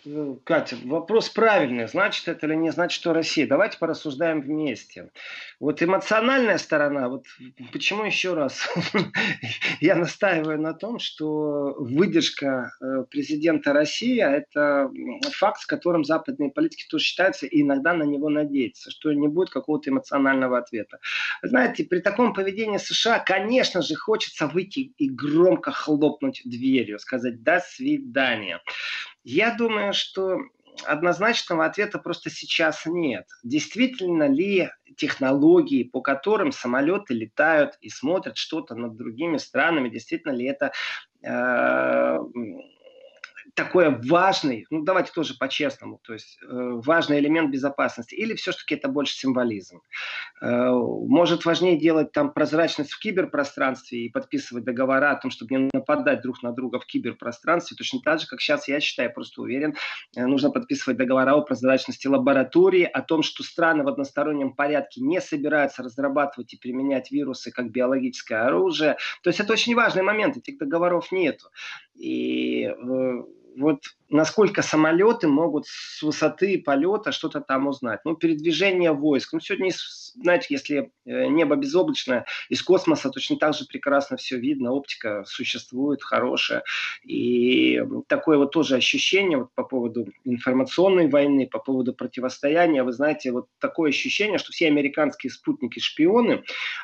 э, 0.05 0.35
Катя, 0.43 0.75
вопрос 0.83 1.29
правильный. 1.29 1.87
Значит 1.87 2.27
это 2.27 2.47
или 2.47 2.55
не 2.55 2.71
значит, 2.71 2.99
что 2.99 3.13
Россия? 3.13 3.45
Давайте 3.45 3.77
порассуждаем 3.77 4.41
вместе. 4.41 5.11
Вот 5.59 5.83
эмоциональная 5.83 6.57
сторона, 6.57 7.09
вот 7.09 7.25
почему 7.71 8.05
еще 8.05 8.33
раз 8.33 8.67
я 9.81 9.95
настаиваю 9.95 10.59
на 10.59 10.73
том, 10.73 10.97
что 10.97 11.75
выдержка 11.77 12.71
э, 12.81 13.03
президента 13.11 13.71
России– 13.71 14.19
это 14.19 14.89
факт, 15.31 15.61
с 15.61 15.67
которым 15.67 16.03
западные 16.03 16.49
политики 16.49 16.87
тоже 16.89 17.03
считаются 17.03 17.45
и 17.45 17.61
иногда 17.61 17.93
на 17.93 18.03
него 18.03 18.29
надеются, 18.29 18.89
что 18.89 19.13
не 19.13 19.27
будет 19.27 19.51
какого-то 19.51 19.91
эмоционального 19.91 20.57
ответа. 20.57 20.97
Знаете, 21.43 21.83
при 21.83 21.99
таком 21.99 22.33
поведении 22.33 22.77
США, 22.77 23.19
конечно 23.19 23.83
же, 23.83 23.93
хочется 23.93 24.47
выйти 24.47 24.91
и 24.97 25.07
громко 25.07 25.71
хлопнуть 25.71 26.41
дверью, 26.45 26.97
сказать 26.97 27.43
«до 27.43 27.59
свидания» 27.59 28.08
свидания. 28.09 28.61
Я 29.23 29.55
думаю, 29.55 29.93
что 29.93 30.39
однозначного 30.85 31.65
ответа 31.65 31.99
просто 31.99 32.29
сейчас 32.29 32.85
нет. 32.85 33.25
Действительно 33.43 34.27
ли 34.27 34.69
технологии, 34.97 35.83
по 35.83 36.01
которым 36.01 36.51
самолеты 36.51 37.13
летают 37.13 37.77
и 37.81 37.89
смотрят 37.89 38.37
что-то 38.37 38.75
над 38.75 38.95
другими 38.95 39.37
странами, 39.37 39.89
действительно 39.89 40.31
ли 40.31 40.45
это 40.45 40.71
э, 41.21 42.17
такой 43.59 43.89
важный, 44.07 44.65
ну 44.69 44.83
давайте 44.83 45.11
тоже 45.11 45.33
по-честному, 45.37 45.99
то 46.01 46.13
есть 46.13 46.39
э, 46.41 46.45
важный 46.49 47.19
элемент 47.19 47.51
безопасности, 47.51 48.15
или 48.15 48.33
все-таки 48.35 48.75
это 48.75 48.87
больше 48.87 49.15
символизм? 49.15 49.81
Э, 50.41 50.71
может 50.71 51.43
важнее 51.43 51.77
делать 51.77 52.13
там 52.13 52.31
прозрачность 52.31 52.91
в 52.91 52.99
киберпространстве 52.99 54.05
и 54.05 54.09
подписывать 54.09 54.63
договора 54.63 55.11
о 55.11 55.15
том, 55.15 55.29
чтобы 55.29 55.55
не 55.55 55.69
нападать 55.73 56.21
друг 56.21 56.41
на 56.41 56.53
друга 56.53 56.79
в 56.79 56.85
киберпространстве, 56.85 57.75
точно 57.75 57.99
так 57.99 58.21
же, 58.21 58.27
как 58.27 58.39
сейчас 58.39 58.67
я 58.69 58.79
считаю, 58.79 59.13
просто 59.13 59.41
уверен, 59.41 59.75
э, 60.15 60.25
нужно 60.25 60.51
подписывать 60.51 60.97
договора 60.97 61.33
о 61.33 61.41
прозрачности 61.41 62.07
лаборатории, 62.07 62.83
о 62.83 63.01
том, 63.01 63.23
что 63.23 63.43
страны 63.43 63.83
в 63.83 63.89
одностороннем 63.89 64.53
порядке 64.53 65.01
не 65.01 65.19
собираются 65.19 65.83
разрабатывать 65.83 66.53
и 66.53 66.57
применять 66.57 67.11
вирусы 67.11 67.51
как 67.51 67.71
биологическое 67.71 68.45
оружие. 68.45 68.95
То 69.21 69.29
есть 69.29 69.41
это 69.41 69.51
очень 69.51 69.75
важный 69.75 70.03
момент, 70.03 70.37
этих 70.37 70.57
договоров 70.57 71.11
нету. 71.11 71.47
И 71.95 72.63
э, 72.63 73.23
вот 73.59 73.81
насколько 74.09 74.61
самолеты 74.61 75.27
могут 75.27 75.67
с 75.67 76.01
высоты 76.01 76.61
полета 76.63 77.11
что-то 77.11 77.41
там 77.41 77.67
узнать. 77.67 77.99
Ну, 78.05 78.15
передвижение 78.15 78.91
войск. 78.91 79.33
Ну, 79.33 79.39
сегодня, 79.39 79.71
знаете, 80.15 80.47
если 80.49 80.91
э, 81.05 81.27
небо 81.27 81.55
безоблачное, 81.55 82.25
из 82.49 82.63
космоса 82.63 83.09
точно 83.09 83.37
так 83.37 83.53
же 83.53 83.65
прекрасно 83.65 84.17
все 84.17 84.37
видно, 84.37 84.71
оптика 84.71 85.23
существует 85.27 86.01
хорошая. 86.01 86.63
И 87.03 87.81
такое 88.07 88.37
вот 88.37 88.51
тоже 88.51 88.75
ощущение 88.75 89.37
вот 89.37 89.53
по 89.53 89.63
поводу 89.63 90.07
информационной 90.23 91.07
войны, 91.09 91.47
по 91.47 91.59
поводу 91.59 91.93
противостояния. 91.93 92.83
Вы 92.83 92.93
знаете, 92.93 93.31
вот 93.31 93.47
такое 93.59 93.89
ощущение, 93.89 94.39
что 94.39 94.51
все 94.51 94.67
американские 94.67 95.31
спутники-шпионы, 95.31 96.43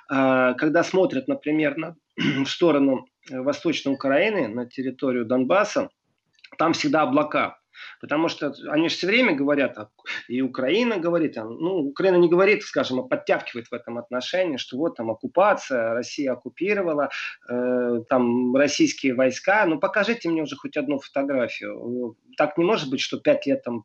а, 0.10 0.54
когда 0.54 0.84
смотрят, 0.84 1.28
например, 1.28 1.78
на, 1.78 1.96
в 2.18 2.46
сторону 2.46 3.08
э, 3.30 3.42
Восточной 3.42 3.94
Украины, 3.94 4.48
на 4.48 4.66
территорию 4.66 5.26
Донбасса, 5.26 5.90
там 6.58 6.74
всегда 6.74 7.04
облака. 7.04 7.58
Потому 8.00 8.30
что 8.30 8.54
они 8.70 8.90
же 8.90 8.96
все 8.96 9.08
время 9.08 9.36
говорят, 9.36 9.78
а, 9.78 9.90
и 10.28 10.42
Украина 10.42 10.98
говорит, 10.98 11.36
ну, 11.36 11.80
Украина 11.80 12.16
не 12.16 12.30
говорит, 12.30 12.64
скажем, 12.64 13.00
а 13.00 13.04
подтягивает 13.04 13.68
в 13.68 13.74
этом 13.74 13.98
отношении, 13.98 14.58
что 14.58 14.78
вот 14.78 14.96
там 14.96 15.12
оккупация, 15.12 15.94
Россия 15.94 16.34
оккупировала, 16.34 17.10
э, 17.50 18.02
там 18.10 18.56
российские 18.56 19.14
войска. 19.14 19.66
Ну, 19.66 19.80
покажите 19.80 20.30
мне 20.30 20.42
уже 20.42 20.56
хоть 20.56 20.78
одну 20.78 21.00
фотографию. 21.00 22.16
Так 22.38 22.58
не 22.58 22.64
может 22.64 22.90
быть, 22.90 23.02
что 23.02 23.20
пять 23.20 23.46
лет 23.46 23.64
там 23.64 23.84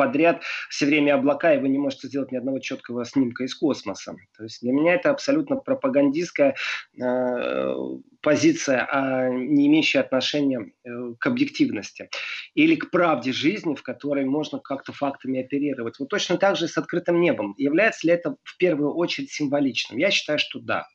подряд 0.00 0.42
все 0.70 0.86
время 0.86 1.14
облака, 1.14 1.54
и 1.54 1.58
вы 1.58 1.68
не 1.68 1.76
можете 1.76 2.08
сделать 2.08 2.32
ни 2.32 2.38
одного 2.38 2.58
четкого 2.58 3.04
снимка 3.04 3.44
из 3.44 3.54
космоса. 3.54 4.16
То 4.34 4.44
есть 4.44 4.62
для 4.62 4.72
меня 4.72 4.94
это 4.94 5.10
абсолютно 5.10 5.56
пропагандистская 5.56 6.56
э, 6.98 7.74
позиция, 8.22 8.88
а 8.90 9.28
не 9.28 9.66
имеющая 9.66 10.00
отношения 10.00 10.72
э, 10.84 10.88
к 11.18 11.26
объективности 11.26 12.08
или 12.54 12.76
к 12.76 12.90
правде 12.90 13.30
жизни, 13.32 13.74
в 13.74 13.82
которой 13.82 14.24
можно 14.24 14.58
как-то 14.58 14.94
фактами 14.94 15.42
оперировать. 15.44 15.98
Вот 15.98 16.08
точно 16.08 16.38
так 16.38 16.56
же 16.56 16.66
с 16.66 16.78
открытым 16.78 17.20
небом. 17.20 17.54
Является 17.58 18.06
ли 18.06 18.14
это 18.14 18.36
в 18.42 18.56
первую 18.56 18.94
очередь 18.94 19.30
символичным? 19.30 19.98
Я 19.98 20.10
считаю, 20.10 20.38
что 20.38 20.60
да. 20.60 20.86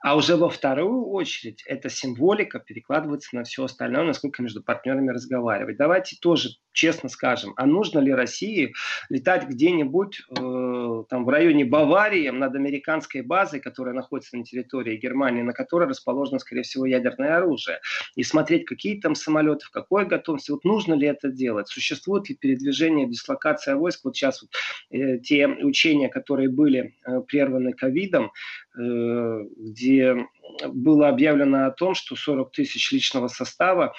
А 0.00 0.16
уже 0.16 0.36
во 0.36 0.48
вторую 0.48 1.08
очередь 1.08 1.62
эта 1.66 1.88
символика 1.88 2.60
перекладывается 2.60 3.34
на 3.34 3.44
все 3.44 3.64
остальное, 3.64 4.04
насколько 4.04 4.42
между 4.42 4.62
партнерами 4.62 5.10
разговаривать. 5.10 5.76
Давайте 5.76 6.16
тоже 6.20 6.50
честно 6.72 7.08
скажем, 7.08 7.52
а 7.56 7.66
нужно 7.66 7.98
ли 7.98 8.12
России 8.12 8.74
летать 9.08 9.48
где-нибудь 9.48 10.20
э, 10.20 10.40
там 11.02 11.24
в 11.24 11.28
районе 11.28 11.64
Баварии 11.64 12.28
над 12.28 12.54
американской 12.54 13.22
базой, 13.22 13.60
которая 13.60 13.94
находится 13.94 14.36
на 14.36 14.44
территории 14.44 14.96
Германии, 14.96 15.42
на 15.42 15.52
которой 15.52 15.88
расположено, 15.88 16.38
скорее 16.38 16.62
всего, 16.62 16.86
ядерное 16.86 17.36
оружие, 17.36 17.80
и 18.16 18.22
смотреть, 18.22 18.64
какие 18.64 19.00
там 19.00 19.14
самолеты, 19.14 19.66
в 19.66 19.70
какой 19.70 20.06
готовности, 20.06 20.50
вот 20.50 20.64
нужно 20.64 20.94
ли 20.94 21.06
это 21.06 21.30
делать, 21.30 21.68
существует 21.68 22.28
ли 22.28 22.34
передвижение, 22.34 23.08
дислокация 23.08 23.76
войск, 23.76 24.04
вот 24.04 24.16
сейчас 24.16 24.42
вот, 24.42 24.50
э, 24.90 25.18
те 25.18 25.46
учения, 25.46 26.08
которые 26.08 26.48
были 26.48 26.94
э, 27.04 27.20
прерваны 27.20 27.72
ковидом, 27.72 28.32
э, 28.78 29.44
где 29.56 30.26
было 30.66 31.08
объявлено 31.08 31.66
о 31.66 31.70
том, 31.70 31.94
что 31.94 32.16
40 32.16 32.52
тысяч 32.52 32.90
личного 32.92 33.28
состава 33.28 33.94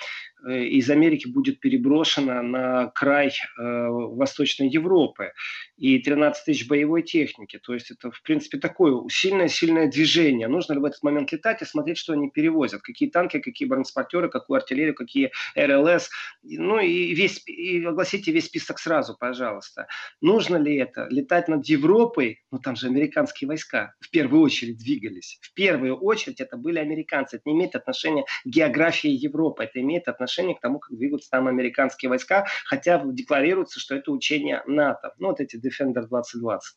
Э, 0.47 0.63
из 0.63 0.89
Америки 0.89 1.27
будет 1.27 1.59
переброшена 1.59 2.41
на 2.41 2.87
край 2.87 3.29
э, 3.29 3.87
Восточной 3.87 4.69
Европы 4.69 5.33
и 5.79 5.97
13 5.99 6.45
тысяч 6.45 6.67
боевой 6.67 7.03
техники. 7.03 7.57
То 7.57 7.73
есть 7.73 7.89
это, 7.91 8.11
в 8.11 8.21
принципе, 8.21 8.57
такое 8.57 9.01
сильное-сильное 9.09 9.87
движение. 9.87 10.47
Нужно 10.47 10.73
ли 10.73 10.79
в 10.79 10.85
этот 10.85 11.01
момент 11.03 11.31
летать 11.31 11.61
и 11.61 11.65
смотреть, 11.65 11.97
что 11.97 12.13
они 12.13 12.29
перевозят? 12.29 12.81
Какие 12.81 13.09
танки, 13.09 13.39
какие 13.39 13.67
бронетранспортеры, 13.67 14.29
какую 14.29 14.57
артиллерию, 14.57 14.93
какие 14.93 15.31
РЛС. 15.55 16.09
Ну 16.43 16.79
и, 16.79 17.13
весь, 17.13 17.41
и 17.47 17.83
огласите 17.83 18.31
весь 18.31 18.45
список 18.45 18.79
сразу, 18.79 19.15
пожалуйста. 19.17 19.87
Нужно 20.21 20.57
ли 20.57 20.75
это? 20.75 21.07
Летать 21.09 21.47
над 21.47 21.65
Европой? 21.65 22.43
Ну 22.51 22.59
там 22.59 22.75
же 22.75 22.87
американские 22.87 23.47
войска 23.47 23.93
в 23.99 24.09
первую 24.09 24.41
очередь 24.41 24.77
двигались. 24.77 25.39
В 25.41 25.53
первую 25.53 25.95
очередь 25.95 26.41
это 26.41 26.57
были 26.57 26.79
американцы. 26.79 27.37
Это 27.37 27.43
не 27.45 27.55
имеет 27.55 27.75
отношения 27.75 28.25
к 28.43 28.47
географии 28.47 29.09
Европы. 29.09 29.63
Это 29.63 29.79
имеет 29.79 30.07
отношение 30.07 30.55
к 30.55 30.59
тому, 30.59 30.79
как 30.79 30.97
двигаются 30.97 31.29
там 31.29 31.47
американские 31.47 32.09
войска, 32.09 32.47
хотя 32.65 33.01
декларируется, 33.05 33.79
что 33.79 33.95
это 33.95 34.11
учение 34.11 34.61
НАТО, 34.67 35.13
ну 35.19 35.29
вот 35.29 35.39
эти 35.39 35.55
Defender 35.69 36.07
2020. 36.07 36.75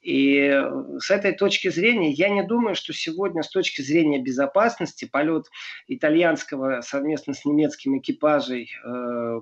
И 0.00 0.36
э, 0.38 0.98
с 0.98 1.10
этой 1.10 1.32
точки 1.32 1.68
зрения 1.68 2.10
я 2.10 2.28
не 2.28 2.42
думаю, 2.42 2.74
что 2.74 2.92
сегодня 2.92 3.42
с 3.42 3.48
точки 3.48 3.82
зрения 3.82 4.20
безопасности 4.20 5.06
полет 5.06 5.46
итальянского 5.88 6.82
совместно 6.82 7.34
с 7.34 7.44
немецким 7.44 7.98
экипажей 7.98 8.70
э, 8.84 9.40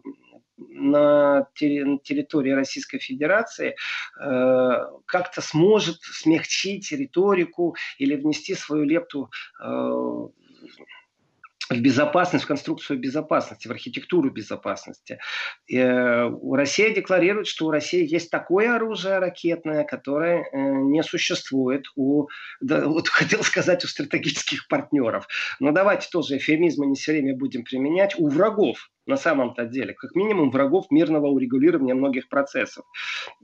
на 0.56 1.48
территории 1.54 2.52
Российской 2.52 2.98
Федерации 2.98 3.74
э, 4.20 4.70
как-то 5.06 5.40
сможет 5.40 5.98
смягчить 6.02 6.92
риторику 6.92 7.76
или 7.98 8.16
внести 8.16 8.54
свою 8.54 8.84
лепту 8.84 9.30
э, 9.62 10.28
в 11.72 11.80
безопасность, 11.80 12.44
в 12.44 12.48
конструкцию 12.48 12.98
безопасности, 12.98 13.68
в 13.68 13.70
архитектуру 13.70 14.30
безопасности. 14.30 15.18
И, 15.66 15.76
э, 15.76 16.30
Россия 16.52 16.94
декларирует, 16.94 17.46
что 17.46 17.66
у 17.66 17.70
России 17.70 18.06
есть 18.06 18.30
такое 18.30 18.74
оружие 18.74 19.18
ракетное, 19.18 19.84
которое 19.84 20.42
э, 20.42 20.56
не 20.56 21.02
существует 21.02 21.86
у, 21.96 22.28
да, 22.60 22.86
вот 22.86 23.08
хотел 23.08 23.42
сказать, 23.42 23.84
у 23.84 23.88
стратегических 23.88 24.68
партнеров. 24.68 25.26
Но 25.60 25.72
давайте 25.72 26.08
тоже 26.10 26.36
эфемизмы 26.36 26.86
не 26.86 26.94
все 26.94 27.12
время 27.12 27.36
будем 27.36 27.64
применять. 27.64 28.18
У 28.18 28.28
врагов 28.28 28.90
на 29.06 29.16
самом-то 29.16 29.64
деле, 29.64 29.94
как 29.94 30.14
минимум 30.14 30.50
врагов 30.50 30.90
мирного 30.90 31.26
урегулирования 31.26 31.94
многих 31.94 32.28
процессов. 32.28 32.84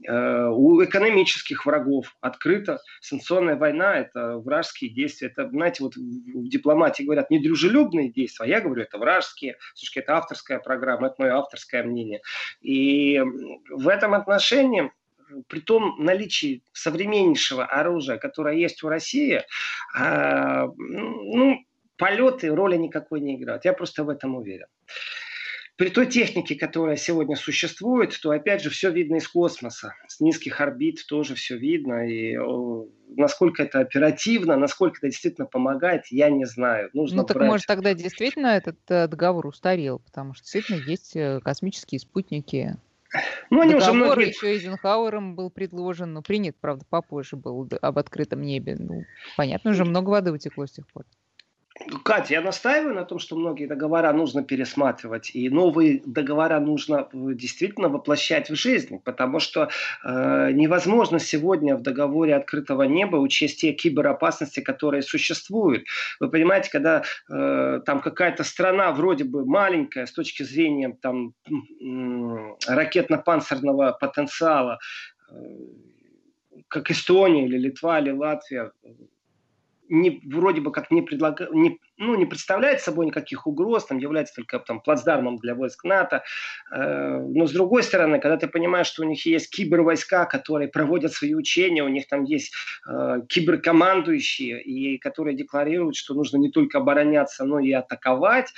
Э, 0.07 0.47
у 0.47 0.83
экономических 0.83 1.65
врагов 1.65 2.15
открыто 2.21 2.79
санкционная 3.01 3.57
война– 3.57 3.95
это 3.97 4.37
вражеские 4.37 4.89
действия. 4.89 5.27
Это, 5.27 5.49
знаете, 5.49 5.83
вот 5.83 5.95
в 5.95 6.47
дипломатии 6.49 7.03
говорят 7.03 7.29
недружелюбные 7.29 8.09
действия, 8.09 8.45
а 8.45 8.47
я 8.47 8.61
говорю, 8.61 8.83
это 8.83 8.97
вражеские. 8.97 9.57
Слушайте, 9.73 9.99
это 10.01 10.17
авторская 10.17 10.59
программа, 10.59 11.07
это 11.07 11.15
мое 11.19 11.35
авторское 11.35 11.83
мнение. 11.83 12.21
И 12.61 13.21
в 13.69 13.87
этом 13.87 14.13
отношении 14.13 14.91
при 15.47 15.59
том 15.59 15.95
наличии 15.99 16.63
современнейшего 16.73 17.63
оружия, 17.65 18.17
которое 18.17 18.55
есть 18.55 18.83
у 18.83 18.89
России, 18.89 19.43
э, 19.99 20.67
ну, 20.77 21.59
полеты 21.97 22.47
роли 22.47 22.77
никакой 22.77 23.19
не 23.19 23.35
играют. 23.35 23.65
Я 23.65 23.73
просто 23.73 24.03
в 24.03 24.09
этом 24.09 24.35
уверен 24.35 24.67
при 25.79 25.89
той 25.91 26.07
технике, 26.07 26.55
которая 26.55 26.97
сегодня 26.97 27.37
существует, 27.37 28.13
то 28.21 28.31
опять 28.31 28.61
же 28.61 28.69
все 28.69 28.91
видно 28.91 29.15
из 29.15 29.29
космоса. 29.29 29.95
С 30.09 30.19
низких 30.19 30.59
орбит 30.59 31.05
тоже 31.07 31.35
все 31.35 31.55
видно. 31.55 32.05
И 32.05 32.37
насколько 33.15 33.63
это 33.63 33.79
оперативно, 33.79 34.57
насколько 34.57 34.97
это 34.97 35.07
действительно 35.07 35.47
помогает, 35.47 36.07
я 36.07 36.29
не 36.29 36.43
знаю. 36.43 36.89
Нужно 36.91 37.21
ну 37.21 37.23
так 37.23 37.37
брать... 37.37 37.47
может 37.49 37.65
тогда 37.65 37.93
действительно 37.93 38.47
этот 38.47 38.75
э, 38.89 39.07
договор 39.07 39.47
устарел, 39.47 39.99
потому 39.99 40.33
что 40.33 40.43
действительно 40.43 40.85
есть 40.85 41.15
э, 41.15 41.39
космические 41.41 41.99
спутники. 41.99 42.75
Ну, 43.49 43.61
они 43.61 43.71
Договор 43.71 43.91
уже 43.91 44.03
многие... 44.03 44.27
еще 44.27 44.47
Эйзенхауэром 44.47 45.35
был 45.35 45.49
предложен, 45.49 46.11
но 46.11 46.21
принят, 46.21 46.57
правда, 46.59 46.83
попозже 46.89 47.37
был 47.37 47.69
об 47.81 47.97
открытом 47.97 48.41
небе. 48.41 48.75
Ну, 48.77 49.05
понятно, 49.37 49.71
уже 49.71 49.85
много 49.85 50.09
воды 50.09 50.33
утекло 50.33 50.67
с 50.67 50.71
тех 50.71 50.85
пор. 50.87 51.05
Катя, 52.03 52.33
я 52.33 52.41
настаиваю 52.41 52.93
на 52.93 53.05
том, 53.05 53.19
что 53.19 53.35
многие 53.35 53.65
договора 53.65 54.11
нужно 54.11 54.43
пересматривать, 54.43 55.31
и 55.33 55.49
новые 55.49 56.01
договора 56.05 56.59
нужно 56.59 57.07
э, 57.11 57.33
действительно 57.33 57.89
воплощать 57.89 58.49
в 58.49 58.55
жизнь, 58.55 58.99
потому 58.99 59.39
что 59.39 59.69
э, 60.03 60.51
невозможно 60.51 61.19
сегодня 61.19 61.75
в 61.77 61.81
договоре 61.81 62.35
открытого 62.35 62.83
неба 62.83 63.15
учесть 63.17 63.61
те 63.61 63.71
киберопасности, 63.71 64.59
которые 64.59 65.03
существуют. 65.03 65.85
Вы 66.19 66.29
понимаете, 66.29 66.69
когда 66.69 67.03
э, 67.31 67.81
там 67.85 68.01
какая-то 68.01 68.43
страна 68.43 68.91
вроде 68.91 69.23
бы 69.23 69.45
маленькая 69.45 70.05
с 70.05 70.11
точки 70.11 70.43
зрения 70.43 70.97
там 71.01 71.33
э, 71.47 71.51
ракетно-панцирного 72.67 73.97
потенциала, 73.99 74.79
э, 75.31 75.35
как 76.67 76.91
Эстония 76.91 77.45
или 77.45 77.57
Литва 77.57 77.99
или 77.99 78.11
Латвия, 78.11 78.71
не, 79.89 80.21
вроде 80.25 80.61
бы 80.61 80.71
как 80.71 80.91
не, 80.91 81.01
предлага, 81.01 81.49
не, 81.51 81.79
ну, 81.97 82.15
не 82.15 82.25
представляет 82.25 82.81
собой 82.81 83.07
никаких 83.07 83.47
угроз, 83.47 83.85
там 83.85 83.97
является 83.97 84.35
только 84.35 84.59
там, 84.59 84.81
плацдармом 84.81 85.37
для 85.37 85.55
войск 85.55 85.83
НАТО. 85.83 86.23
Э, 86.71 87.19
но 87.19 87.47
с 87.47 87.51
другой 87.51 87.83
стороны, 87.83 88.19
когда 88.19 88.37
ты 88.37 88.47
понимаешь, 88.47 88.87
что 88.87 89.03
у 89.03 89.05
них 89.05 89.25
есть 89.25 89.49
кибервойска, 89.49 90.25
которые 90.25 90.69
проводят 90.69 91.13
свои 91.13 91.33
учения, 91.33 91.83
у 91.83 91.89
них 91.89 92.07
там 92.07 92.23
есть 92.23 92.53
э, 92.87 93.21
киберкомандующие, 93.27 94.61
и 94.61 94.97
которые 94.97 95.35
декларируют, 95.35 95.95
что 95.95 96.13
нужно 96.13 96.37
не 96.37 96.51
только 96.51 96.77
обороняться, 96.77 97.43
но 97.43 97.59
и 97.59 97.71
атаковать, 97.71 98.53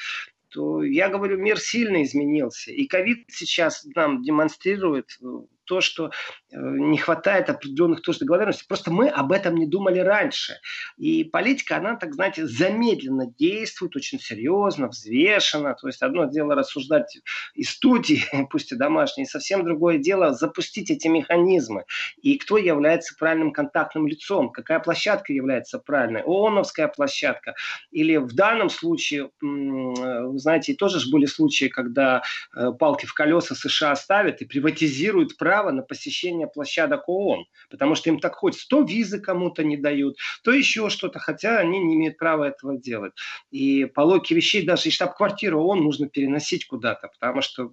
то 0.49 0.83
я 0.83 1.07
говорю, 1.07 1.37
мир 1.37 1.59
сильно 1.59 2.03
изменился. 2.03 2.71
И 2.71 2.85
ковид 2.85 3.25
сейчас 3.29 3.85
нам 3.95 4.21
демонстрирует 4.21 5.17
э, 5.21 5.25
то, 5.71 5.79
что 5.79 6.07
э, 6.07 6.57
не 6.59 6.97
хватает 6.97 7.49
определенных 7.49 8.01
тоже 8.01 8.19
договоренностей. 8.19 8.65
Просто 8.67 8.91
мы 8.91 9.07
об 9.07 9.31
этом 9.31 9.55
не 9.55 9.65
думали 9.65 9.99
раньше. 9.99 10.55
И 10.97 11.23
политика, 11.23 11.77
она, 11.77 11.95
так 11.95 12.13
знаете, 12.13 12.45
замедленно 12.45 13.27
действует, 13.39 13.95
очень 13.95 14.19
серьезно, 14.19 14.89
взвешенно. 14.89 15.73
То 15.75 15.87
есть 15.87 16.01
одно 16.01 16.25
дело 16.25 16.55
рассуждать 16.55 17.19
из 17.53 17.69
студии, 17.69 18.21
пусть 18.49 18.73
и 18.73 18.75
домашней, 18.75 19.25
совсем 19.25 19.63
другое 19.63 19.97
дело 19.97 20.33
запустить 20.33 20.91
эти 20.91 21.07
механизмы. 21.07 21.85
И 22.21 22.37
кто 22.37 22.57
является 22.57 23.15
правильным 23.17 23.53
контактным 23.53 24.07
лицом, 24.07 24.49
какая 24.49 24.81
площадка 24.81 25.31
является 25.31 25.79
правильной, 25.79 26.23
ООНовская 26.23 26.89
площадка. 26.89 27.55
Или 27.91 28.17
в 28.17 28.33
данном 28.35 28.69
случае, 28.69 29.29
вы 29.39 30.37
знаете, 30.37 30.73
тоже 30.73 30.99
же 30.99 31.09
были 31.09 31.27
случаи, 31.27 31.69
когда 31.69 32.23
э, 32.57 32.73
палки 32.77 33.05
в 33.05 33.13
колеса 33.13 33.55
США 33.55 33.95
ставят 33.95 34.41
и 34.41 34.45
приватизируют 34.45 35.37
право 35.37 35.60
на 35.69 35.83
посещение 35.83 36.47
площадок 36.47 37.07
ООН, 37.07 37.45
потому 37.69 37.93
что 37.93 38.09
им 38.09 38.19
так 38.19 38.33
хочется. 38.33 38.67
То 38.67 38.81
визы 38.81 39.19
кому-то 39.19 39.63
не 39.63 39.77
дают, 39.77 40.17
то 40.43 40.51
еще 40.51 40.89
что-то, 40.89 41.19
хотя 41.19 41.59
они 41.59 41.79
не 41.79 41.93
имеют 41.93 42.17
права 42.17 42.47
этого 42.47 42.75
делать. 42.77 43.13
И 43.51 43.85
по 43.85 44.01
логике 44.01 44.33
вещей 44.33 44.65
даже 44.65 44.89
и 44.89 44.91
штаб-квартиру 44.91 45.61
ООН 45.61 45.83
нужно 45.83 46.09
переносить 46.09 46.65
куда-то, 46.65 47.09
потому 47.09 47.41
что 47.41 47.71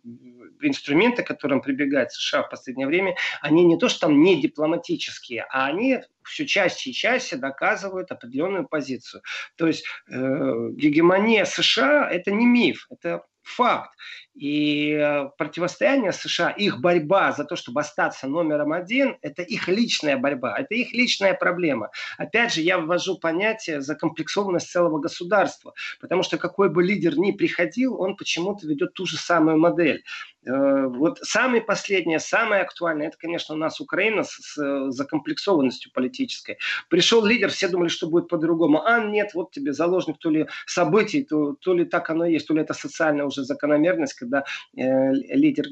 инструменты, 0.60 1.22
к 1.22 1.26
которым 1.26 1.62
прибегает 1.62 2.12
США 2.12 2.42
в 2.42 2.50
последнее 2.50 2.86
время, 2.86 3.16
они 3.40 3.64
не 3.64 3.78
то, 3.78 3.88
что 3.88 4.00
там 4.00 4.20
не 4.22 4.40
дипломатические, 4.40 5.46
а 5.50 5.66
они 5.66 6.00
все 6.22 6.46
чаще 6.46 6.90
и 6.90 6.92
чаще 6.92 7.36
доказывают 7.36 8.10
определенную 8.10 8.68
позицию. 8.68 9.22
То 9.56 9.66
есть 9.66 9.84
э, 10.08 10.14
гегемония 10.14 11.44
США– 11.44 12.08
это 12.10 12.30
не 12.30 12.46
миф, 12.46 12.86
это 12.90 13.24
факт. 13.42 13.96
И 14.38 14.92
э, 14.92 15.30
противостояние 15.36 16.12
США, 16.12 16.50
их 16.50 16.80
борьба 16.80 17.32
за 17.32 17.42
то, 17.42 17.56
чтобы 17.56 17.80
остаться 17.80 18.28
номером 18.28 18.72
один, 18.72 19.18
это 19.20 19.42
их 19.42 19.66
личная 19.66 20.16
борьба, 20.16 20.56
это 20.56 20.76
их 20.76 20.92
личная 20.92 21.34
проблема. 21.34 21.90
Опять 22.18 22.54
же, 22.54 22.60
я 22.60 22.78
ввожу 22.78 23.18
понятие 23.18 23.80
закомплексованность 23.80 24.70
целого 24.70 25.00
государства, 25.00 25.74
потому 26.00 26.22
что 26.22 26.38
какой 26.38 26.70
бы 26.70 26.84
лидер 26.84 27.18
ни 27.18 27.32
приходил, 27.32 28.00
он 28.00 28.16
почему-то 28.16 28.68
ведет 28.68 28.94
ту 28.94 29.06
же 29.06 29.16
самую 29.16 29.58
модель. 29.58 30.04
Э, 30.46 30.86
вот 30.86 31.18
самое 31.22 31.60
последнее, 31.60 32.20
самое 32.20 32.62
актуальное, 32.62 33.08
это, 33.08 33.18
конечно, 33.18 33.54
у 33.54 33.58
нас 33.58 33.80
Украина 33.80 34.22
с, 34.22 34.38
с 34.54 34.92
закомплексованностью 34.92 35.92
политической. 35.92 36.58
Пришел 36.88 37.24
лидер, 37.24 37.50
все 37.50 37.68
думали, 37.68 37.88
что 37.88 38.08
будет 38.08 38.28
по-другому. 38.28 38.82
А 38.82 39.04
нет, 39.04 39.34
вот 39.34 39.50
тебе 39.50 39.72
заложник 39.72 40.18
то 40.18 40.30
ли 40.30 40.46
событий, 40.66 41.24
то, 41.24 41.54
то 41.54 41.74
ли 41.74 41.84
так 41.84 42.08
оно 42.10 42.24
и 42.24 42.32
есть, 42.32 42.46
то 42.46 42.54
ли 42.54 42.62
это 42.62 42.72
социальная 42.72 43.24
уже 43.26 43.44
закономерность, 43.44 44.14
когда 44.28 44.44
э, 44.76 45.12
лидер 45.12 45.66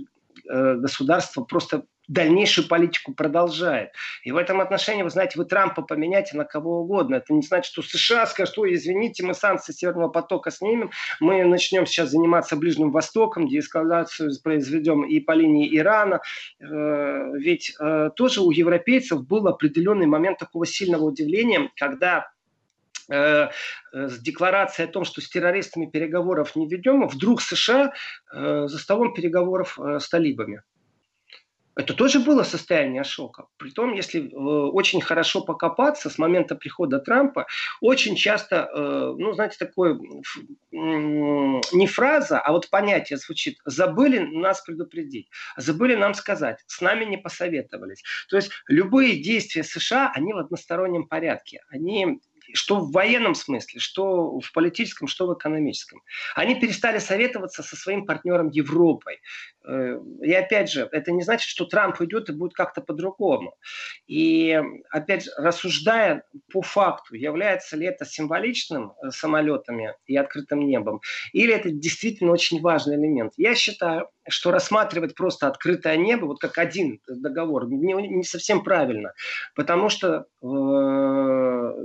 э, 0.48 0.74
государства 0.74 1.44
просто 1.44 1.84
дальнейшую 2.08 2.68
политику 2.68 3.14
продолжает. 3.14 3.90
И 4.22 4.30
в 4.30 4.36
этом 4.36 4.60
отношении, 4.60 5.02
вы 5.02 5.10
знаете, 5.10 5.38
вы 5.38 5.44
Трампа 5.44 5.82
поменяйте 5.82 6.36
на 6.36 6.44
кого 6.44 6.80
угодно. 6.80 7.16
Это 7.16 7.32
не 7.32 7.42
значит, 7.42 7.72
что 7.72 7.82
США 7.82 8.26
скажут, 8.26 8.58
ой, 8.58 8.74
извините, 8.74 9.24
мы 9.24 9.34
санкции 9.34 9.72
Северного 9.72 10.08
потока 10.08 10.50
снимем, 10.50 10.90
мы 11.20 11.44
начнем 11.44 11.86
сейчас 11.86 12.10
заниматься 12.10 12.56
Ближним 12.56 12.92
Востоком, 12.92 13.48
деэскалацию 13.48 14.30
произведем 14.42 15.04
и 15.04 15.20
по 15.20 15.32
линии 15.32 15.76
Ирана. 15.76 16.20
Э, 16.60 17.32
ведь 17.34 17.74
э, 17.80 18.10
тоже 18.14 18.40
у 18.40 18.50
европейцев 18.50 19.26
был 19.26 19.48
определенный 19.48 20.06
момент 20.06 20.38
такого 20.38 20.66
сильного 20.66 21.04
удивления, 21.04 21.70
когда 21.76 22.28
с 23.08 24.18
декларацией 24.20 24.88
о 24.88 24.92
том, 24.92 25.04
что 25.04 25.20
с 25.20 25.28
террористами 25.28 25.86
переговоров 25.86 26.56
не 26.56 26.68
ведем, 26.68 27.06
вдруг 27.06 27.40
США 27.40 27.92
за 28.32 28.78
столом 28.78 29.14
переговоров 29.14 29.78
с 29.78 30.08
талибами. 30.08 30.62
Это 31.76 31.92
тоже 31.92 32.20
было 32.20 32.42
состояние 32.42 33.04
шока. 33.04 33.48
Притом, 33.58 33.92
если 33.92 34.22
э, 34.22 34.34
очень 34.34 35.02
хорошо 35.02 35.42
покопаться 35.42 36.08
с 36.08 36.16
момента 36.16 36.54
прихода 36.54 36.98
Трампа, 36.98 37.46
очень 37.82 38.16
часто, 38.16 38.70
э, 38.74 39.14
ну, 39.18 39.34
знаете, 39.34 39.58
такое 39.58 39.92
э, 39.92 39.98
не 40.72 41.86
фраза, 41.86 42.40
а 42.40 42.52
вот 42.52 42.70
понятие 42.70 43.18
звучит. 43.18 43.58
Забыли 43.66 44.20
нас 44.20 44.62
предупредить, 44.62 45.28
забыли 45.58 45.96
нам 45.96 46.14
сказать, 46.14 46.64
с 46.66 46.80
нами 46.80 47.04
не 47.04 47.18
посоветовались. 47.18 48.02
То 48.30 48.36
есть 48.36 48.50
любые 48.68 49.22
действия 49.22 49.62
США, 49.62 50.10
они 50.14 50.32
в 50.32 50.38
одностороннем 50.38 51.06
порядке. 51.06 51.60
Они 51.68 52.20
что 52.54 52.80
в 52.80 52.92
военном 52.92 53.34
смысле, 53.34 53.80
что 53.80 54.40
в 54.40 54.52
политическом, 54.52 55.08
что 55.08 55.26
в 55.26 55.34
экономическом. 55.34 56.02
Они 56.34 56.54
перестали 56.54 56.98
советоваться 56.98 57.62
со 57.62 57.76
своим 57.76 58.06
партнером 58.06 58.48
Европой. 58.50 59.20
Э, 59.66 59.98
и 60.22 60.32
опять 60.32 60.70
же, 60.70 60.88
это 60.92 61.12
не 61.12 61.22
значит, 61.22 61.48
что 61.48 61.64
Трамп 61.64 62.00
уйдет 62.00 62.28
и 62.28 62.32
будет 62.32 62.54
как-то 62.54 62.80
по-другому. 62.80 63.56
И 64.06 64.60
опять 64.90 65.24
же, 65.24 65.30
рассуждая 65.36 66.24
по 66.52 66.62
факту, 66.62 67.16
является 67.16 67.76
ли 67.76 67.86
это 67.86 68.04
символичным 68.04 68.92
э, 69.02 69.10
самолетами 69.10 69.94
и 70.06 70.16
открытым 70.16 70.60
небом, 70.60 71.00
или 71.32 71.52
это 71.52 71.70
действительно 71.70 72.32
очень 72.32 72.60
важный 72.60 72.96
элемент. 72.96 73.32
Я 73.36 73.54
считаю, 73.54 74.08
что 74.28 74.50
рассматривать 74.50 75.14
просто 75.14 75.46
открытое 75.46 75.96
небо, 75.96 76.26
вот 76.26 76.40
как 76.40 76.58
один 76.58 77.00
договор, 77.08 77.68
не, 77.68 77.94
не 77.94 78.24
совсем 78.24 78.62
правильно. 78.62 79.12
Потому 79.54 79.88
что 79.88 80.26
э, 80.42 80.46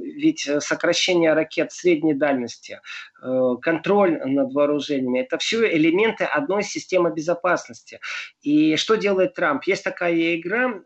ведь 0.02 0.50
сокращение 0.60 1.34
ракет 1.34 1.72
средней 1.72 2.14
дальности, 2.14 2.80
э, 3.22 3.56
контроль 3.62 4.20
над 4.24 4.54
вооружениями, 4.54 5.20
это 5.20 5.38
все 5.38 5.72
элементы 5.76 6.24
одной 6.24 6.64
системы 6.64 7.14
безопасности. 7.14 7.71
И 8.42 8.76
что 8.76 8.96
делает 8.96 9.34
Трамп? 9.34 9.64
Есть 9.64 9.84
такая 9.84 10.36
игра, 10.36 10.82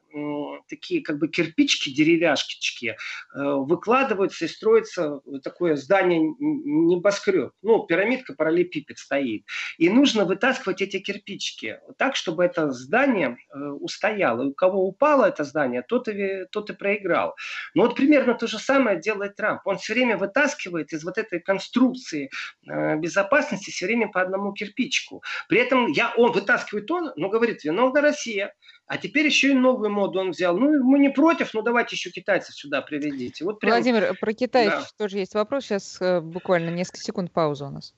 такие 0.67 1.01
как 1.01 1.17
бы 1.17 1.27
кирпички, 1.27 1.93
деревяшки, 1.93 2.87
э, 2.89 2.95
выкладываются 3.33 4.45
и 4.45 4.47
строится 4.47 5.21
такое 5.43 5.75
здание 5.75 6.19
небоскреб. 6.39 7.51
Ну, 7.61 7.85
пирамидка, 7.85 8.33
параллелепипед 8.33 8.97
стоит. 8.97 9.45
И 9.77 9.89
нужно 9.89 10.25
вытаскивать 10.25 10.81
эти 10.81 10.99
кирпичики 10.99 11.79
так, 11.97 12.15
чтобы 12.15 12.43
это 12.43 12.71
здание 12.71 13.37
э, 13.53 13.57
устояло. 13.59 14.43
И 14.43 14.47
у 14.47 14.53
кого 14.53 14.87
упало 14.87 15.25
это 15.25 15.43
здание, 15.43 15.81
тот 15.81 16.07
и, 16.07 16.45
тот 16.51 16.69
и 16.69 16.73
проиграл. 16.73 17.35
Но 17.73 17.83
вот 17.83 17.95
примерно 17.95 18.33
то 18.33 18.47
же 18.47 18.59
самое 18.59 18.99
делает 18.99 19.35
Трамп. 19.35 19.61
Он 19.65 19.77
все 19.77 19.93
время 19.93 20.17
вытаскивает 20.17 20.93
из 20.93 21.03
вот 21.03 21.17
этой 21.17 21.39
конструкции 21.39 22.29
э, 22.67 22.97
безопасности 22.97 23.71
все 23.71 23.85
время 23.85 24.07
по 24.07 24.21
одному 24.21 24.53
кирпичику. 24.53 25.23
При 25.49 25.59
этом 25.59 25.87
я, 25.87 26.13
он 26.15 26.31
вытаскивает 26.31 26.74
он, 26.89 27.13
но 27.15 27.29
говорит, 27.29 27.63
виновна 27.63 28.01
Россия. 28.01 28.53
А 28.87 28.97
теперь 28.97 29.25
еще 29.25 29.51
и 29.51 29.53
новую 29.53 29.89
моду 29.89 30.19
он 30.19 30.31
взял. 30.31 30.55
Ну, 30.57 30.83
мы 30.83 30.99
не 30.99 31.09
против, 31.09 31.53
но 31.53 31.61
давайте 31.61 31.95
еще 31.95 32.11
китайцев 32.11 32.55
сюда 32.55 32.81
приведите. 32.81 33.43
Вот 33.43 33.59
прям... 33.59 33.73
Владимир, 33.73 34.15
про 34.19 34.33
Китай 34.33 34.67
да. 34.67 34.85
тоже 34.97 35.17
есть 35.17 35.33
вопрос. 35.33 35.65
Сейчас 35.65 35.99
э, 36.01 36.21
буквально 36.21 36.69
несколько 36.69 36.99
секунд 36.99 37.31
пауза 37.31 37.65
у 37.65 37.71
нас. 37.71 37.93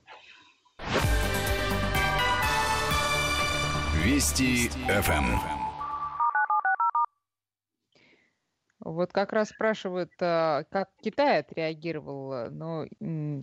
Вести 4.04 4.70
ФМ. 4.88 5.58
Вот 8.80 9.12
как 9.12 9.34
раз 9.34 9.50
спрашивают, 9.50 10.12
а, 10.22 10.64
как 10.72 10.90
Китай 11.02 11.40
отреагировал. 11.40 12.50
Но 12.52 12.86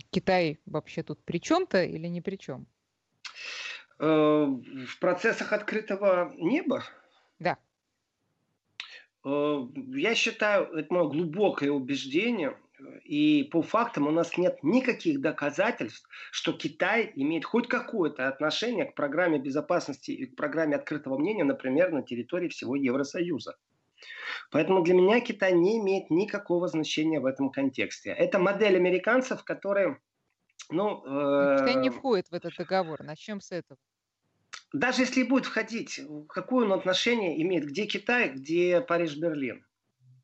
Китай 0.09 0.59
вообще 0.65 1.03
тут 1.03 1.23
при 1.23 1.39
чем-то 1.39 1.83
или 1.83 2.07
не 2.07 2.21
при 2.21 2.37
чем? 2.37 2.65
Э, 3.99 4.45
в 4.45 4.99
процессах 4.99 5.53
открытого 5.53 6.33
неба 6.37 6.83
да. 7.39 7.57
Э, 9.25 9.59
я 9.93 10.15
считаю, 10.15 10.71
это 10.73 10.93
мое 10.93 11.09
глубокое 11.09 11.71
убеждение, 11.71 12.57
и 13.03 13.43
по 13.51 13.61
фактам 13.61 14.07
у 14.07 14.11
нас 14.11 14.37
нет 14.37 14.59
никаких 14.63 15.21
доказательств, 15.21 16.07
что 16.31 16.53
Китай 16.53 17.11
имеет 17.15 17.45
хоть 17.45 17.67
какое-то 17.67 18.27
отношение 18.27 18.85
к 18.85 18.95
программе 18.95 19.39
безопасности 19.39 20.11
и 20.11 20.25
к 20.25 20.35
программе 20.35 20.75
открытого 20.75 21.17
мнения, 21.17 21.43
например, 21.43 21.91
на 21.91 22.03
территории 22.03 22.49
всего 22.49 22.75
Евросоюза. 22.75 23.57
Поэтому 24.51 24.83
для 24.83 24.93
меня 24.93 25.21
Китай 25.21 25.53
не 25.53 25.79
имеет 25.79 26.09
никакого 26.09 26.67
значения 26.67 27.19
в 27.19 27.25
этом 27.25 27.49
контексте. 27.49 28.11
Это 28.11 28.39
модель 28.39 28.75
американцев, 28.75 29.43
которые... 29.43 29.99
Ну, 30.69 31.03
э... 31.05 31.57
Китай 31.59 31.75
не 31.75 31.89
входит 31.89 32.29
в 32.29 32.33
этот 32.33 32.55
договор. 32.57 33.03
Начнем 33.03 33.41
с 33.41 33.51
этого 33.51 33.77
даже 34.75 35.03
если 35.03 35.23
будет 35.23 35.45
входить, 35.45 36.01
какое 36.27 36.65
он 36.65 36.73
отношение 36.73 37.41
имеет, 37.41 37.65
где 37.65 37.85
Китай, 37.85 38.29
где 38.29 38.81
Париж, 38.81 39.17
Берлин? 39.17 39.65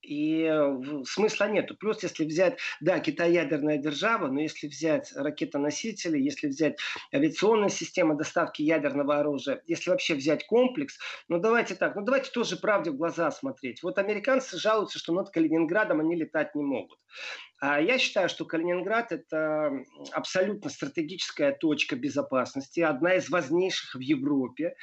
И 0.01 0.43
э, 0.43 1.03
смысла 1.05 1.45
нету. 1.45 1.75
Плюс, 1.75 2.01
если 2.01 2.25
взять, 2.25 2.57
да, 2.79 2.99
Китай 2.99 3.33
ядерная 3.33 3.77
держава, 3.77 4.27
но 4.27 4.41
если 4.41 4.67
взять 4.67 5.11
ракетоносители, 5.15 6.17
если 6.17 6.47
взять 6.47 6.79
авиационная 7.13 7.69
система 7.69 8.15
доставки 8.15 8.63
ядерного 8.63 9.19
оружия, 9.19 9.61
если 9.67 9.91
вообще 9.91 10.15
взять 10.15 10.47
комплекс, 10.47 10.97
ну 11.27 11.39
давайте 11.39 11.75
так, 11.75 11.95
ну 11.95 12.01
давайте 12.03 12.31
тоже 12.31 12.57
правде 12.57 12.89
в 12.89 12.97
глаза 12.97 13.29
смотреть. 13.29 13.83
Вот 13.83 13.99
американцы 13.99 14.57
жалуются, 14.57 14.97
что 14.97 15.13
над 15.13 15.29
Калининградом 15.29 15.99
они 15.99 16.15
летать 16.15 16.55
не 16.55 16.63
могут. 16.63 16.97
А 17.59 17.79
я 17.79 17.99
считаю, 17.99 18.27
что 18.27 18.45
Калининград– 18.45 19.11
это 19.11 19.71
абсолютно 20.13 20.71
стратегическая 20.71 21.51
точка 21.51 21.95
безопасности, 21.95 22.79
одна 22.79 23.15
из 23.15 23.29
важнейших 23.29 23.93
в 23.93 23.99
Европе. 23.99 24.75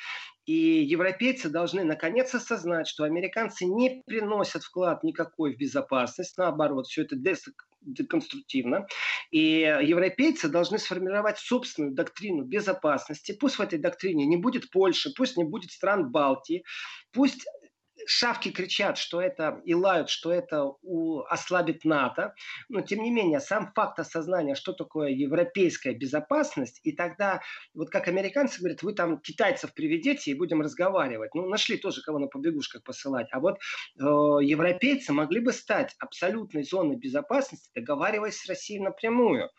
И 0.49 0.83
европейцы 0.83 1.51
должны 1.51 1.85
наконец 1.85 2.35
осознать, 2.35 2.89
что 2.89 3.05
американцы 3.05 3.67
не 3.67 4.03
приносят 4.07 4.63
вклад 4.63 5.05
никакой 5.05 5.55
в 5.55 5.59
безопасность, 5.59 6.39
наоборот, 6.39 6.87
все 6.87 7.03
это 7.03 7.17
деконструктивно. 7.83 8.87
И 9.31 9.61
европейцы 9.83 10.49
должны 10.49 10.79
сформировать 10.79 11.37
собственную 11.37 11.93
доктрину 11.93 12.45
безопасности. 12.45 13.37
Пусть 13.39 13.57
в 13.57 13.61
этой 13.61 13.79
доктрине 13.79 14.25
не 14.25 14.39
будет 14.39 14.71
Польши, 14.71 15.11
пусть 15.15 15.37
не 15.37 15.45
будет 15.45 15.71
стран 15.71 16.11
Балтии, 16.11 16.65
пусть 17.13 17.45
шавки 18.09 18.51
кричат, 18.51 18.97
что 18.97 19.21
это 19.21 19.61
и 19.65 19.75
лают, 19.75 20.09
что 20.09 20.33
это 20.33 20.65
у, 20.65 21.21
ослабит 21.21 21.85
НАТО, 21.85 22.35
но 22.69 22.81
тем 22.81 23.03
не 23.03 23.11
менее 23.11 23.41
сам 23.41 23.73
факт 23.75 23.99
осознания, 23.99 24.55
что 24.55 24.73
такое 24.73 25.11
европейская 25.11 25.93
безопасность, 25.93 26.81
и 26.83 26.93
тогда, 26.93 27.43
вот 27.75 27.91
как 27.91 28.09
американцы 28.09 28.61
говорят, 28.61 28.83
вы 28.83 28.95
там 28.95 29.21
китайцев 29.21 29.75
приведете 29.75 30.31
и 30.31 30.35
будем 30.35 30.63
разговаривать. 30.63 31.35
Ну, 31.35 31.49
нашли 31.49 31.77
тоже 31.77 32.03
кого 32.03 32.19
на 32.19 32.27
побегушках 32.29 32.83
посылать. 32.83 33.29
А 33.33 33.41
вот 33.41 33.57
э, 33.57 34.03
европейцы 34.03 35.13
могли 35.13 35.41
бы 35.41 35.53
стать 35.53 35.95
абсолютной 35.99 36.65
зоной 36.65 36.97
безопасности, 36.97 37.71
договариваясь 37.75 38.39
с 38.39 38.49
Россией 38.49 38.81
напрямую. 38.81 39.51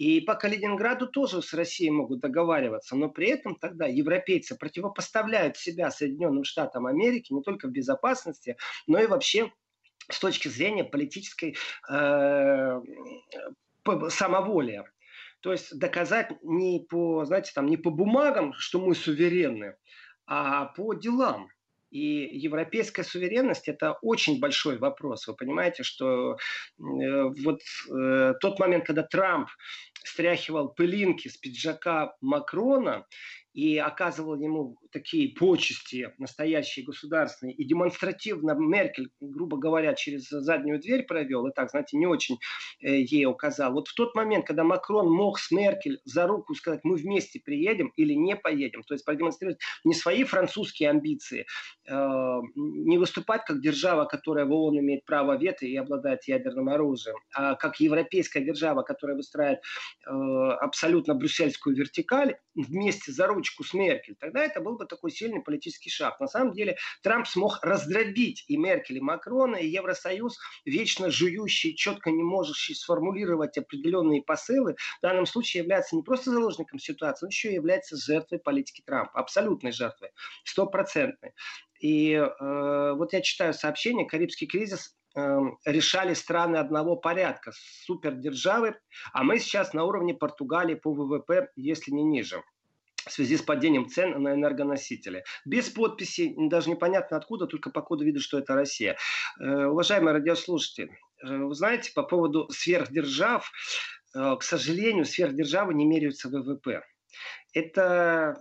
И 0.00 0.22
по 0.22 0.34
Калининграду 0.34 1.06
тоже 1.08 1.42
с 1.42 1.52
Россией 1.52 1.90
могут 1.90 2.20
договариваться, 2.20 2.96
но 2.96 3.10
при 3.10 3.28
этом 3.28 3.54
тогда 3.54 3.84
европейцы 3.84 4.56
противопоставляют 4.56 5.58
себя 5.58 5.90
Соединенным 5.90 6.44
Штатам 6.44 6.86
Америки 6.86 7.34
не 7.34 7.42
только 7.42 7.68
в 7.68 7.70
безопасности, 7.70 8.56
но 8.86 8.98
и 8.98 9.06
вообще 9.06 9.52
с 10.08 10.18
точки 10.18 10.48
зрения 10.48 10.84
политической 10.84 11.54
э, 11.90 12.80
самоволия. 14.08 14.90
То 15.40 15.52
есть 15.52 15.78
доказать 15.78 16.32
не 16.44 16.80
по, 16.88 17.26
знаете, 17.26 17.52
там, 17.54 17.66
не 17.66 17.76
по 17.76 17.90
бумагам, 17.90 18.54
что 18.54 18.80
мы 18.80 18.94
суверенны, 18.94 19.76
а 20.24 20.64
по 20.64 20.94
делам. 20.94 21.50
И 21.90 22.38
европейская 22.38 23.02
суверенность– 23.02 23.66
это 23.68 23.94
очень 24.00 24.38
большой 24.38 24.78
вопрос. 24.78 25.26
Вы 25.26 25.34
понимаете, 25.34 25.82
что 25.82 26.34
э, 26.34 26.36
вот 26.78 27.60
э, 27.92 28.34
тот 28.40 28.60
момент, 28.60 28.86
когда 28.86 29.02
Трамп 29.02 29.48
стряхивал 30.04 30.68
пылинки 30.68 31.28
с 31.28 31.36
пиджака 31.36 32.16
Макрона 32.20 33.06
и 33.52 33.78
оказывал 33.78 34.36
ему 34.36 34.76
такие 34.92 35.34
почести 35.34 36.12
настоящие 36.18 36.84
государственные, 36.84 37.54
и 37.54 37.64
демонстративно 37.64 38.54
Меркель, 38.54 39.10
грубо 39.20 39.56
говоря, 39.56 39.94
через 39.94 40.28
заднюю 40.28 40.80
дверь 40.80 41.04
провел, 41.04 41.46
и 41.46 41.52
так, 41.52 41.70
знаете, 41.70 41.96
не 41.96 42.06
очень 42.06 42.38
э, 42.80 43.00
ей 43.00 43.26
указал. 43.26 43.72
Вот 43.72 43.88
в 43.88 43.94
тот 43.94 44.14
момент, 44.14 44.46
когда 44.46 44.64
Макрон 44.64 45.10
мог 45.10 45.38
с 45.38 45.50
Меркель 45.50 46.00
за 46.04 46.26
руку 46.26 46.54
сказать, 46.54 46.80
мы 46.84 46.96
вместе 46.96 47.40
приедем 47.40 47.92
или 47.96 48.14
не 48.14 48.36
поедем, 48.36 48.82
то 48.82 48.94
есть 48.94 49.04
продемонстрировать 49.04 49.60
не 49.84 49.94
свои 49.94 50.24
французские 50.24 50.90
амбиции, 50.90 51.46
э, 51.88 51.92
не 52.54 52.98
выступать 52.98 53.44
как 53.44 53.60
держава, 53.60 54.04
которая 54.04 54.44
в 54.44 54.52
ООН 54.52 54.80
имеет 54.80 55.04
право 55.04 55.36
вето 55.36 55.66
и 55.66 55.74
обладает 55.76 56.24
ядерным 56.28 56.68
оружием, 56.68 57.16
а 57.34 57.54
как 57.54 57.80
европейская 57.80 58.40
держава, 58.40 58.82
которая 58.82 59.16
выстраивает 59.16 59.60
э, 60.06 60.10
абсолютно 60.10 61.14
брюссельскую 61.14 61.74
вертикаль 61.76 62.36
вместе 62.54 63.12
за 63.12 63.26
ручку 63.40 63.64
с 63.64 63.72
Меркель, 63.72 64.16
тогда 64.16 64.44
это 64.44 64.60
был 64.60 64.76
бы 64.76 64.84
такой 64.84 65.10
сильный 65.10 65.40
политический 65.40 65.88
шаг. 65.88 66.20
На 66.20 66.26
самом 66.26 66.52
деле 66.52 66.76
Трамп 67.02 67.26
смог 67.26 67.58
раздробить 67.62 68.44
и 68.48 68.56
Меркель, 68.58 68.98
и 68.98 69.00
Макрона, 69.00 69.56
и 69.56 69.66
Евросоюз, 69.66 70.38
вечно 70.66 71.10
жующий, 71.10 71.74
четко 71.74 72.10
не 72.10 72.22
можущий 72.22 72.74
сформулировать 72.74 73.56
определенные 73.56 74.22
посылы, 74.22 74.76
в 74.98 75.02
данном 75.02 75.24
случае 75.24 75.62
является 75.62 75.96
не 75.96 76.02
просто 76.02 76.30
заложником 76.30 76.78
ситуации, 76.78 77.24
но 77.24 77.28
еще 77.28 77.50
и 77.50 77.54
является 77.54 77.96
жертвой 77.96 78.38
политики 78.38 78.82
Трампа, 78.84 79.18
абсолютной 79.18 79.72
жертвой, 79.72 80.10
стопроцентной. 80.44 81.32
И 81.80 82.12
э, 82.12 82.92
вот 82.92 83.14
я 83.14 83.22
читаю 83.22 83.54
сообщение, 83.54 84.06
Карибский 84.06 84.46
кризис 84.46 84.94
э, 85.16 85.20
решали 85.64 86.12
страны 86.12 86.58
одного 86.58 86.94
порядка, 86.96 87.52
супердержавы, 87.86 88.76
а 89.14 89.24
мы 89.24 89.38
сейчас 89.38 89.72
на 89.72 89.84
уровне 89.84 90.12
Португалии 90.12 90.74
по 90.74 90.92
ВВП, 90.92 91.48
если 91.56 91.92
не 91.92 92.02
ниже 92.02 92.42
в 93.06 93.12
связи 93.12 93.36
с 93.36 93.42
падением 93.42 93.88
цен 93.88 94.22
на 94.22 94.34
энергоносители. 94.34 95.24
Без 95.44 95.68
подписи, 95.68 96.34
даже 96.36 96.70
непонятно 96.70 97.16
откуда, 97.16 97.46
только 97.46 97.70
по 97.70 97.82
коду 97.82 98.04
видно, 98.04 98.20
что 98.20 98.38
это 98.38 98.54
Россия. 98.54 98.96
Э, 99.40 99.66
уважаемые 99.66 100.14
радиослушатели, 100.14 100.90
э, 101.24 101.36
вы 101.36 101.54
знаете, 101.54 101.92
по 101.94 102.02
поводу 102.02 102.48
сверхдержав, 102.50 103.50
э, 104.14 104.36
к 104.38 104.42
сожалению, 104.42 105.04
сверхдержавы 105.04 105.74
не 105.74 105.86
меряются 105.86 106.28
ВВП. 106.28 106.82
Это 107.52 108.36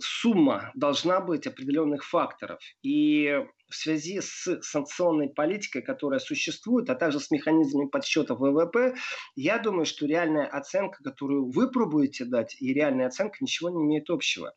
сумма 0.00 0.70
должна 0.74 1.20
быть 1.20 1.46
определенных 1.46 2.04
факторов. 2.04 2.60
И 2.82 3.40
в 3.68 3.74
связи 3.74 4.20
с 4.20 4.60
санкционной 4.62 5.28
политикой, 5.28 5.82
которая 5.82 6.20
существует, 6.20 6.90
а 6.90 6.94
также 6.94 7.20
с 7.20 7.30
механизмами 7.30 7.88
подсчета 7.88 8.34
ВВП, 8.34 8.94
я 9.36 9.58
думаю, 9.58 9.84
что 9.84 10.06
реальная 10.06 10.46
оценка, 10.46 11.02
которую 11.02 11.50
вы 11.50 11.70
пробуете 11.70 12.24
дать, 12.24 12.56
и 12.60 12.72
реальная 12.72 13.06
оценка 13.06 13.38
ничего 13.40 13.70
не 13.70 13.82
имеет 13.82 14.10
общего. 14.10 14.54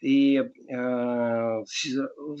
И 0.00 0.38
э, 0.38 1.64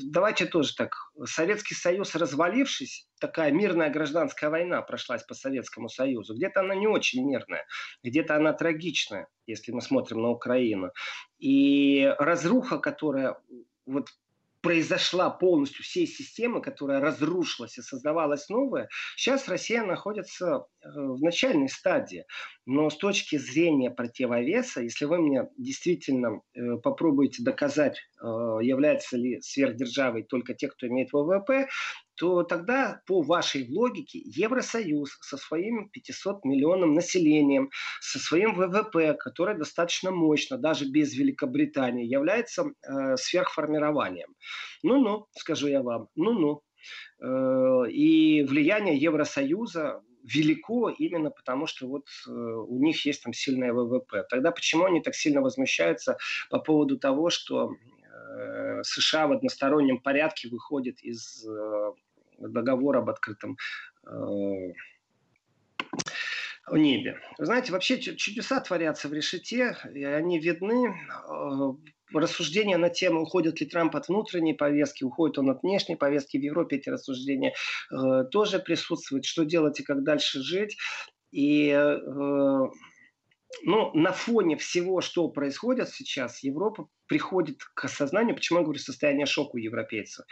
давайте 0.04 0.46
тоже 0.46 0.74
так. 0.74 0.92
Советский 1.24 1.74
Союз 1.74 2.14
развалившись, 2.14 3.08
такая 3.20 3.50
мирная 3.50 3.90
гражданская 3.90 4.50
война 4.50 4.82
прошлась 4.82 5.22
по 5.22 5.34
Советскому 5.34 5.88
Союзу. 5.88 6.34
Где-то 6.34 6.60
она 6.60 6.74
не 6.74 6.86
очень 6.86 7.26
мирная, 7.26 7.64
где-то 8.02 8.36
она 8.36 8.52
трагичная, 8.52 9.28
если 9.46 9.72
мы 9.72 9.80
смотрим 9.80 10.22
на 10.22 10.28
Украину. 10.28 10.90
И 11.38 12.14
разруха, 12.18 12.78
которая 12.78 13.36
вот 13.86 14.08
произошла 14.60 15.30
полностью 15.30 15.84
всей 15.84 16.06
системы, 16.06 16.60
которая 16.60 17.00
разрушилась 17.00 17.78
и 17.78 17.82
создавалась 17.82 18.48
новая, 18.48 18.88
сейчас 19.16 19.48
Россия 19.48 19.82
находится 19.84 20.46
э, 20.46 20.88
в 20.92 21.20
начальной 21.22 21.68
стадии. 21.68 22.24
Но 22.64 22.90
с 22.90 22.96
точки 22.96 23.36
зрения 23.36 23.90
противовеса, 23.90 24.82
если 24.82 25.04
вы 25.04 25.18
мне 25.18 25.48
действительно 25.56 26.40
э, 26.54 26.76
попробуете 26.82 27.42
доказать, 27.42 27.98
э, 28.20 28.26
является 28.26 29.16
ли 29.16 29.40
сверхдержавой 29.40 30.24
только 30.24 30.54
те, 30.54 30.68
кто 30.68 30.88
имеет 30.88 31.12
ВВП, 31.12 31.68
то 32.16 32.42
тогда 32.42 33.00
по 33.06 33.22
вашей 33.22 33.68
логике 33.68 34.20
Евросоюз 34.24 35.18
со 35.20 35.36
своим 35.36 35.88
500 35.90 36.44
миллионным 36.44 36.94
населением, 36.94 37.70
со 38.00 38.18
своим 38.18 38.54
ВВП, 38.54 39.14
которое 39.14 39.56
достаточно 39.56 40.10
мощно, 40.10 40.58
даже 40.58 40.86
без 40.86 41.14
Великобритании, 41.14 42.06
является 42.06 42.64
э, 42.64 43.16
сверхформированием. 43.16 44.34
Ну-ну, 44.82 45.26
скажу 45.36 45.68
я 45.68 45.82
вам, 45.82 46.08
ну-ну. 46.14 46.62
Э, 47.20 47.90
и 47.90 48.42
влияние 48.44 48.96
Евросоюза 48.96 50.02
велико 50.22 50.90
именно 50.90 51.30
потому, 51.30 51.66
что 51.66 51.86
вот 51.86 52.06
э, 52.26 52.30
у 52.30 52.78
них 52.82 53.04
есть 53.06 53.22
там 53.22 53.32
сильное 53.32 53.72
ВВП. 53.72 54.24
Тогда 54.28 54.50
почему 54.50 54.84
они 54.84 55.00
так 55.00 55.14
сильно 55.14 55.40
возмущаются 55.40 56.18
по 56.50 56.58
поводу 56.58 56.98
того, 56.98 57.30
что 57.30 57.72
э, 57.72 58.82
США 58.82 59.28
в 59.28 59.32
одностороннем 59.32 59.98
порядке 59.98 60.48
выходит 60.48 61.00
из 61.02 61.46
э, 61.46 61.92
договор 62.38 62.96
об 62.96 63.10
открытом 63.10 63.56
э, 64.06 64.72
небе. 66.72 67.20
Знаете, 67.38 67.72
вообще 67.72 68.00
чудеса 68.00 68.60
творятся 68.60 69.08
в 69.08 69.12
решете, 69.12 69.76
и 69.94 70.04
они 70.04 70.38
видны. 70.38 70.94
Э, 71.28 71.72
рассуждения 72.14 72.76
на 72.76 72.88
тему, 72.88 73.22
уходит 73.22 73.60
ли 73.60 73.66
Трамп 73.66 73.96
от 73.96 74.08
внутренней 74.08 74.54
повестки, 74.54 75.04
уходит 75.04 75.38
он 75.38 75.50
от 75.50 75.62
внешней 75.62 75.96
повестки. 75.96 76.36
В 76.36 76.42
Европе 76.42 76.76
эти 76.76 76.88
рассуждения 76.88 77.52
э, 77.90 78.24
тоже 78.30 78.58
присутствуют. 78.58 79.24
Что 79.24 79.44
делать 79.44 79.80
и 79.80 79.82
как 79.82 80.04
дальше 80.04 80.40
жить. 80.40 80.76
И 81.32 81.68
э, 81.68 81.98
ну, 83.64 83.90
на 83.94 84.12
фоне 84.12 84.56
всего, 84.56 85.00
что 85.00 85.28
происходит 85.28 85.88
сейчас, 85.88 86.42
Европа 86.42 86.88
приходит 87.06 87.62
к 87.74 87.84
осознанию, 87.84 88.34
почему 88.34 88.58
я 88.58 88.64
говорю 88.64 88.80
состояние 88.80 89.26
шока 89.26 89.56
у 89.56 89.58
европейцев. 89.58 90.24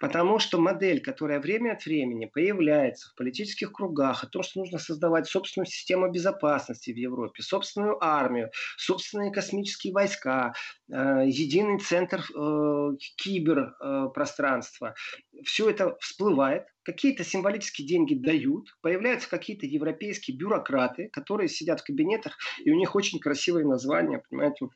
Потому 0.00 0.38
что 0.38 0.58
модель, 0.58 1.00
которая 1.00 1.40
время 1.40 1.72
от 1.72 1.84
времени 1.84 2.26
появляется 2.26 3.10
в 3.10 3.14
политических 3.16 3.72
кругах, 3.72 4.24
о 4.24 4.26
том, 4.26 4.42
что 4.42 4.60
нужно 4.60 4.78
создавать 4.78 5.26
собственную 5.26 5.66
систему 5.66 6.10
безопасности 6.10 6.90
в 6.90 6.96
Европе, 6.96 7.42
собственную 7.42 8.02
армию, 8.02 8.50
собственные 8.76 9.32
космические 9.32 9.92
войска, 9.92 10.54
э, 10.90 11.24
единый 11.26 11.78
центр 11.78 12.20
э, 12.20 12.90
киберпространства, 13.16 14.94
э, 15.32 15.42
все 15.44 15.70
это 15.70 15.96
всплывает, 16.00 16.64
какие-то 16.82 17.22
символические 17.22 17.86
деньги 17.86 18.14
дают, 18.14 18.76
появляются 18.80 19.28
какие-то 19.28 19.66
европейские 19.66 20.36
бюрократы, 20.36 21.08
которые 21.10 21.48
сидят 21.48 21.80
в 21.80 21.84
кабинетах, 21.84 22.38
и 22.64 22.70
у 22.70 22.74
них 22.74 22.94
очень 22.94 23.18
красивые 23.18 23.66
названия, 23.66 24.22
понимаете, 24.30 24.68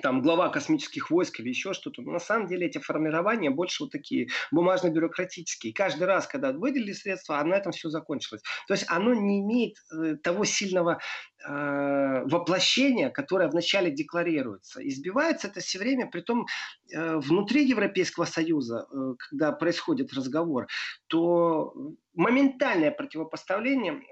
там 0.00 0.22
глава 0.22 0.48
космических 0.48 1.10
войск 1.10 1.40
или 1.40 1.48
еще 1.48 1.72
что-то. 1.72 2.02
Но 2.02 2.12
на 2.12 2.18
самом 2.18 2.46
деле 2.46 2.66
эти 2.66 2.78
формирования 2.78 3.50
больше 3.50 3.84
вот 3.84 3.92
такие 3.92 4.28
бумажно-бюрократические. 4.50 5.72
И 5.72 5.74
каждый 5.74 6.04
раз, 6.04 6.26
когда 6.26 6.52
выделили 6.52 6.92
средства, 6.92 7.38
а 7.38 7.44
на 7.44 7.54
этом 7.54 7.72
все 7.72 7.90
закончилось. 7.90 8.42
То 8.68 8.74
есть 8.74 8.86
оно 8.88 9.14
не 9.14 9.40
имеет 9.40 9.76
э, 9.92 10.16
того 10.16 10.44
сильного 10.44 11.00
э, 11.46 12.22
воплощения, 12.24 13.10
которое 13.10 13.48
вначале 13.48 13.90
декларируется. 13.90 14.86
Избивается 14.86 15.48
это 15.48 15.60
все 15.60 15.78
время, 15.78 16.08
при 16.08 16.20
том 16.20 16.46
э, 16.94 17.16
внутри 17.16 17.66
Европейского 17.66 18.24
Союза, 18.24 18.86
э, 18.90 19.14
когда 19.18 19.52
происходит 19.52 20.12
разговор, 20.12 20.68
то 21.08 21.74
моментальное 22.14 22.90
противопоставление 22.90 24.02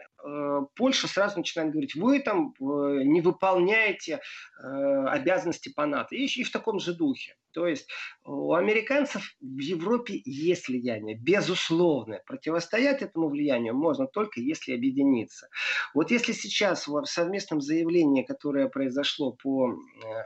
Польша 0.76 1.08
сразу 1.08 1.38
начинает 1.38 1.72
говорить, 1.72 1.94
вы 1.94 2.20
там 2.20 2.54
э, 2.60 3.02
не 3.04 3.20
выполняете 3.20 4.20
э, 4.62 5.06
обязанности 5.06 5.72
по 5.72 5.86
НАТО. 5.86 6.14
И, 6.14 6.26
и 6.26 6.44
в 6.44 6.50
таком 6.50 6.78
же 6.78 6.94
духе. 6.94 7.36
То 7.52 7.66
есть 7.66 7.88
у 8.24 8.54
американцев 8.54 9.34
в 9.40 9.58
Европе 9.58 10.20
есть 10.24 10.68
влияние, 10.68 11.16
безусловное. 11.16 12.22
Противостоять 12.26 13.02
этому 13.02 13.28
влиянию 13.28 13.74
можно 13.74 14.06
только 14.06 14.40
если 14.40 14.74
объединиться. 14.74 15.48
Вот 15.94 16.10
если 16.10 16.32
сейчас 16.32 16.86
в 16.86 17.04
совместном 17.04 17.60
заявлении, 17.60 18.22
которое 18.22 18.68
произошло 18.68 19.32
по 19.32 19.74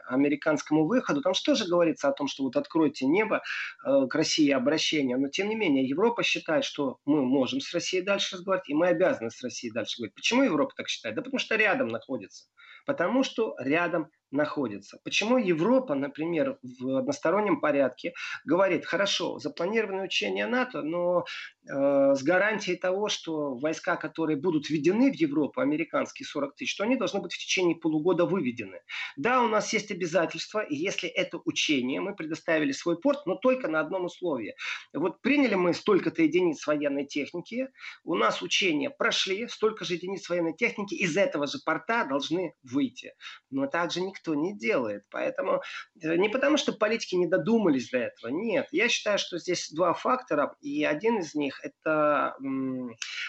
американскому 0.06 0.86
выходу, 0.86 1.22
там 1.22 1.34
что 1.34 1.54
же 1.54 1.66
говорится 1.66 2.08
о 2.08 2.12
том, 2.12 2.28
что 2.28 2.44
вот 2.44 2.56
откройте 2.56 3.06
небо 3.06 3.42
к 3.82 4.14
России 4.14 4.50
обращение, 4.50 5.16
но 5.16 5.28
тем 5.28 5.48
не 5.48 5.54
менее 5.54 5.86
Европа 5.86 6.22
считает, 6.22 6.64
что 6.64 6.98
мы 7.04 7.22
можем 7.24 7.60
с 7.60 7.72
Россией 7.72 8.02
дальше 8.02 8.36
разговаривать, 8.36 8.68
и 8.68 8.74
мы 8.74 8.88
обязаны 8.88 9.30
с 9.30 9.42
Россией 9.42 9.72
дальше 9.72 9.98
говорить. 9.98 10.14
Почему 10.14 10.42
Европа 10.42 10.72
так 10.76 10.88
считает? 10.88 11.16
Да 11.16 11.22
потому 11.22 11.38
что 11.38 11.56
рядом 11.56 11.88
находится. 11.88 12.46
Потому 12.86 13.22
что 13.22 13.54
рядом 13.58 14.10
находится. 14.34 14.98
Почему 15.04 15.38
Европа, 15.38 15.94
например, 15.94 16.58
в 16.62 16.98
одностороннем 16.98 17.60
порядке 17.60 18.12
говорит, 18.44 18.84
хорошо, 18.84 19.38
запланированы 19.38 20.02
учения 20.02 20.46
НАТО, 20.46 20.82
но 20.82 21.24
э, 21.66 22.14
с 22.14 22.22
гарантией 22.22 22.76
того, 22.76 23.08
что 23.08 23.54
войска, 23.54 23.96
которые 23.96 24.36
будут 24.36 24.68
введены 24.68 25.10
в 25.10 25.14
Европу, 25.14 25.60
американские 25.60 26.26
40 26.26 26.56
тысяч, 26.56 26.72
что 26.72 26.84
они 26.84 26.96
должны 26.96 27.20
быть 27.20 27.32
в 27.32 27.38
течение 27.38 27.76
полугода 27.76 28.26
выведены. 28.26 28.80
Да, 29.16 29.42
у 29.42 29.48
нас 29.48 29.72
есть 29.72 29.90
обязательства, 29.90 30.60
и 30.60 30.74
если 30.74 31.08
это 31.08 31.38
учение, 31.44 32.00
мы 32.00 32.14
предоставили 32.14 32.72
свой 32.72 33.00
порт, 33.00 33.26
но 33.26 33.36
только 33.36 33.68
на 33.68 33.80
одном 33.80 34.06
условии. 34.06 34.54
Вот 34.92 35.20
приняли 35.22 35.54
мы 35.54 35.74
столько-то 35.74 36.22
единиц 36.22 36.66
военной 36.66 37.06
техники, 37.06 37.68
у 38.02 38.14
нас 38.14 38.42
учения 38.42 38.90
прошли, 38.90 39.46
столько 39.48 39.84
же 39.84 39.94
единиц 39.94 40.28
военной 40.28 40.54
техники 40.54 40.94
из 40.94 41.16
этого 41.16 41.46
же 41.46 41.58
порта 41.64 42.04
должны 42.04 42.54
выйти. 42.62 43.14
Но 43.50 43.66
также 43.66 44.00
никто 44.00 44.23
никто 44.24 44.34
не 44.34 44.56
делает. 44.56 45.04
Поэтому 45.10 45.62
э, 46.00 46.16
не 46.16 46.28
потому, 46.28 46.56
что 46.56 46.72
политики 46.72 47.14
не 47.14 47.26
додумались 47.26 47.90
до 47.90 47.98
этого. 47.98 48.30
Нет. 48.30 48.68
Я 48.72 48.88
считаю, 48.88 49.18
что 49.18 49.38
здесь 49.38 49.70
два 49.70 49.92
фактора. 49.92 50.56
И 50.60 50.84
один 50.84 51.18
из 51.18 51.34
них– 51.34 51.60
это 51.62 52.36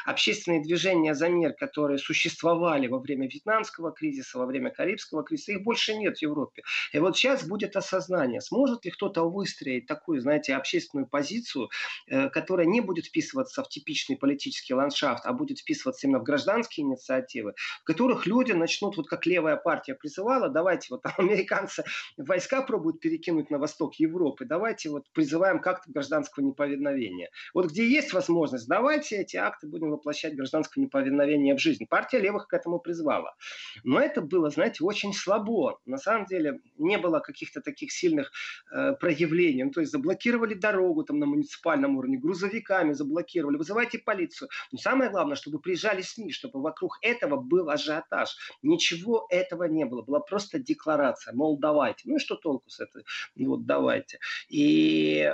общественные 0.06 0.62
движения 0.62 1.14
за 1.14 1.30
мир, 1.30 1.54
которые 1.54 1.98
существовали 1.98 2.88
во 2.88 3.00
время 3.00 3.28
вьетнамского 3.28 3.92
кризиса, 3.92 4.38
во 4.38 4.46
время 4.46 4.70
карибского 4.72 5.24
кризиса. 5.24 5.54
Их 5.54 5.64
больше 5.64 5.96
нет 5.96 6.18
в 6.18 6.22
Европе. 6.22 6.64
И 6.94 7.00
вот 7.00 7.18
сейчас 7.18 7.48
будет 7.48 7.76
осознание. 7.76 8.42
Сможет 8.42 8.86
ли 8.86 8.92
кто-то 8.92 9.30
выстроить 9.30 9.88
такую, 9.88 10.22
знаете, 10.22 10.56
общественную 10.56 11.08
позицию, 11.08 11.70
э, 12.08 12.30
которая 12.30 12.68
не 12.68 12.82
будет 12.82 13.06
вписываться 13.06 13.64
в 13.64 13.70
типичный 13.70 14.18
политический 14.18 14.74
ландшафт, 14.74 15.26
а 15.26 15.34
будет 15.34 15.60
вписываться 15.60 16.08
именно 16.08 16.20
в 16.20 16.24
гражданские 16.24 16.86
инициативы, 16.86 17.54
в 17.82 17.84
которых 17.84 18.26
люди 18.26 18.52
начнут, 18.52 18.98
вот 18.98 19.08
как 19.08 19.26
левая 19.26 19.58
партия 19.58 19.96
призывала, 19.96 20.50
давайте 20.50 20.85
давайте 20.90 20.90
вот 20.90 21.02
американцы 21.18 21.84
войска 22.18 22.62
пробуют 22.62 23.00
перекинуть 23.00 23.50
на 23.50 23.58
восток 23.58 23.96
Европы, 23.96 24.46
давайте 24.46 24.90
вот 24.90 25.06
призываем 25.14 25.60
к 25.60 25.68
актам 25.68 25.94
гражданского 25.94 26.44
неповиновения. 26.44 27.30
Вот 27.54 27.68
где 27.72 27.88
есть 27.88 28.14
возможность, 28.14 28.68
давайте 28.68 29.18
эти 29.18 29.38
акты 29.38 29.68
будем 29.68 29.92
воплощать 29.92 30.36
гражданское 30.36 30.82
неповиновение 30.82 31.56
в 31.56 31.60
жизнь. 31.60 31.86
Партия 31.88 32.20
левых 32.20 32.48
к 32.48 32.54
этому 32.54 32.80
призвала. 32.80 33.36
Но 33.84 34.00
это 34.00 34.22
было, 34.22 34.50
знаете, 34.50 34.84
очень 34.84 35.14
слабо. 35.14 35.80
На 35.86 35.98
самом 35.98 36.26
деле 36.26 36.60
не 36.78 36.98
было 36.98 37.20
каких-то 37.20 37.62
таких 37.62 37.92
сильных 37.92 38.32
э, 38.72 38.94
проявлений. 38.94 39.64
Ну, 39.64 39.72
то 39.72 39.82
есть 39.82 39.92
заблокировали 39.92 40.54
дорогу 40.54 41.04
там 41.04 41.20
на 41.20 41.26
муниципальном 41.26 41.98
уровне, 41.98 42.18
грузовиками 42.18 42.94
заблокировали, 42.94 43.58
вызывайте 43.58 44.00
полицию. 44.00 44.50
Но 44.72 44.78
самое 44.78 45.10
главное, 45.10 45.36
чтобы 45.36 45.60
приезжали 45.60 46.02
СМИ, 46.02 46.32
чтобы 46.32 46.62
вокруг 46.62 46.98
этого 47.02 47.38
был 47.38 47.70
ажиотаж. 47.70 48.36
Ничего 48.62 49.28
этого 49.30 49.64
не 49.66 49.86
было. 49.86 50.02
Была 50.02 50.20
просто 50.20 50.60
декларация, 50.66 51.34
мол, 51.34 51.58
давайте. 51.58 52.04
Ну 52.06 52.16
и 52.16 52.20
что 52.20 52.36
толку 52.36 52.70
с 52.70 52.80
этой? 52.80 53.06
Вот 53.36 53.66
давайте. 53.66 54.20
И 54.50 55.32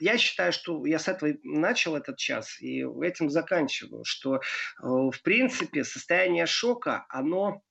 я 0.00 0.18
считаю, 0.18 0.52
что 0.52 0.84
я 0.86 0.98
с 0.98 1.08
этого 1.08 1.34
начал 1.42 1.96
этот 1.96 2.16
час 2.16 2.60
и 2.60 2.84
этим 3.02 3.30
заканчиваю, 3.30 4.04
что 4.04 4.36
э, 4.36 4.40
в 4.82 5.22
принципе 5.22 5.84
состояние 5.84 6.46
шока, 6.46 7.06
оно 7.08 7.62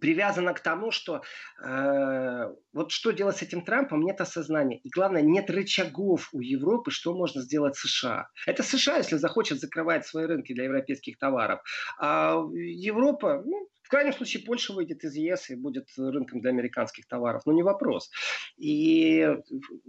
привязано 0.00 0.52
к 0.54 0.60
тому, 0.60 0.90
что 0.90 1.22
э, 1.62 2.54
вот 2.72 2.90
что 2.90 3.12
делать 3.12 3.36
с 3.36 3.42
этим 3.42 3.62
Трампом, 3.62 4.02
нет 4.02 4.20
осознания. 4.20 4.78
И 4.78 4.88
главное, 4.88 5.22
нет 5.22 5.50
рычагов 5.50 6.30
у 6.32 6.40
Европы, 6.40 6.90
что 6.90 7.14
можно 7.14 7.42
сделать 7.42 7.76
США. 7.76 8.28
Это 8.46 8.62
США, 8.62 8.98
если 8.98 9.16
захочет, 9.16 9.60
закрывать 9.60 10.06
свои 10.06 10.26
рынки 10.26 10.52
для 10.52 10.64
европейских 10.64 11.18
товаров. 11.18 11.60
А 11.98 12.42
Европа, 12.52 13.42
ну, 13.44 13.68
в 13.86 13.88
крайнем 13.88 14.12
случае 14.12 14.42
Польша 14.42 14.72
выйдет 14.72 15.04
из 15.04 15.14
ЕС 15.14 15.48
и 15.50 15.54
будет 15.54 15.86
рынком 15.96 16.40
для 16.40 16.50
американских 16.50 17.06
товаров. 17.06 17.42
Ну, 17.46 17.52
не 17.52 17.62
вопрос. 17.62 18.10
И 18.56 19.24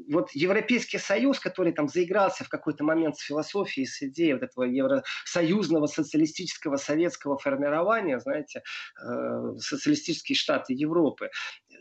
вот 0.08 0.30
Европейский 0.34 1.00
Союз, 1.00 1.40
который 1.40 1.74
там 1.74 1.88
заигрался 1.88 2.44
в 2.44 2.50
какой-то 2.50 2.84
момент 2.84 3.18
с 3.18 3.24
философией, 3.24 3.88
с 3.88 4.04
идеей 4.04 4.34
вот 4.34 4.44
этого 4.44 4.66
евросоюзного 4.66 5.88
социалистического 5.88 6.76
советского 6.76 7.40
формирования, 7.40 8.20
знаете, 8.20 8.62
э, 9.02 9.58
социалистические 9.58 10.36
штаты 10.36 10.74
Европы, 10.74 11.32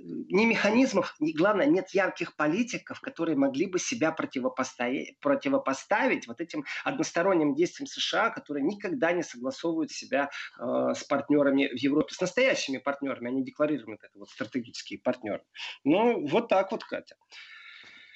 ни 0.01 0.44
механизмов, 0.44 1.14
ни, 1.20 1.32
главное, 1.32 1.66
нет 1.66 1.90
ярких 1.90 2.36
политиков, 2.36 3.01
которые 3.01 3.36
могли 3.36 3.66
бы 3.66 3.78
себя 3.78 4.12
противопоставить, 4.12 5.18
противопоставить 5.20 6.26
вот 6.26 6.40
этим 6.40 6.64
односторонним 6.84 7.55
действиям 7.55 7.86
США, 7.86 8.30
которые 8.30 8.64
никогда 8.64 9.12
не 9.12 9.22
согласовывают 9.22 9.90
себя 9.90 10.30
э, 10.59 10.94
с 10.94 11.05
партнерами 11.05 11.68
в 11.68 11.78
Европе, 11.78 12.14
с 12.14 12.20
настоящими 12.20 12.78
партнерами, 12.78 13.28
они 13.28 13.44
декларируют 13.44 14.03
это 14.05 14.18
вот 14.18 14.28
стратегические 14.30 14.99
партнеры. 14.99 15.42
Ну, 15.84 16.26
вот 16.26 16.49
так 16.49 16.72
вот, 16.72 16.84
Катя. 16.84 17.16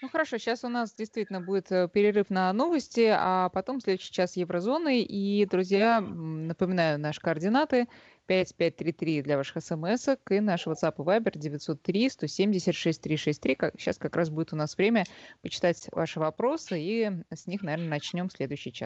Ну 0.02 0.08
хорошо, 0.08 0.38
сейчас 0.38 0.64
у 0.64 0.68
нас 0.68 0.94
действительно 0.94 1.42
будет 1.42 1.70
э, 1.70 1.86
перерыв 1.92 2.30
на 2.30 2.50
новости, 2.54 3.12
а 3.14 3.50
потом 3.50 3.80
следующий 3.80 4.10
час 4.10 4.34
еврозоны. 4.34 5.02
И, 5.02 5.44
друзья, 5.44 6.00
напоминаю 6.00 6.98
наши 6.98 7.20
координаты. 7.20 7.86
5533 8.30 9.22
для 9.22 9.36
ваших 9.36 9.60
смс 9.60 10.08
и 10.30 10.38
наш 10.38 10.68
WhatsApp 10.68 10.94
и 10.98 11.02
Viber 11.02 11.36
903 11.36 12.10
176 12.10 13.02
363. 13.02 13.58
Сейчас 13.76 13.98
как 13.98 14.14
раз 14.14 14.30
будет 14.30 14.52
у 14.52 14.56
нас 14.56 14.76
время 14.76 15.04
почитать 15.42 15.88
ваши 15.90 16.20
вопросы, 16.20 16.80
и 16.80 17.10
с 17.34 17.48
них, 17.48 17.62
наверное, 17.62 17.88
начнем 17.88 18.30
следующий 18.30 18.72
час. 18.72 18.78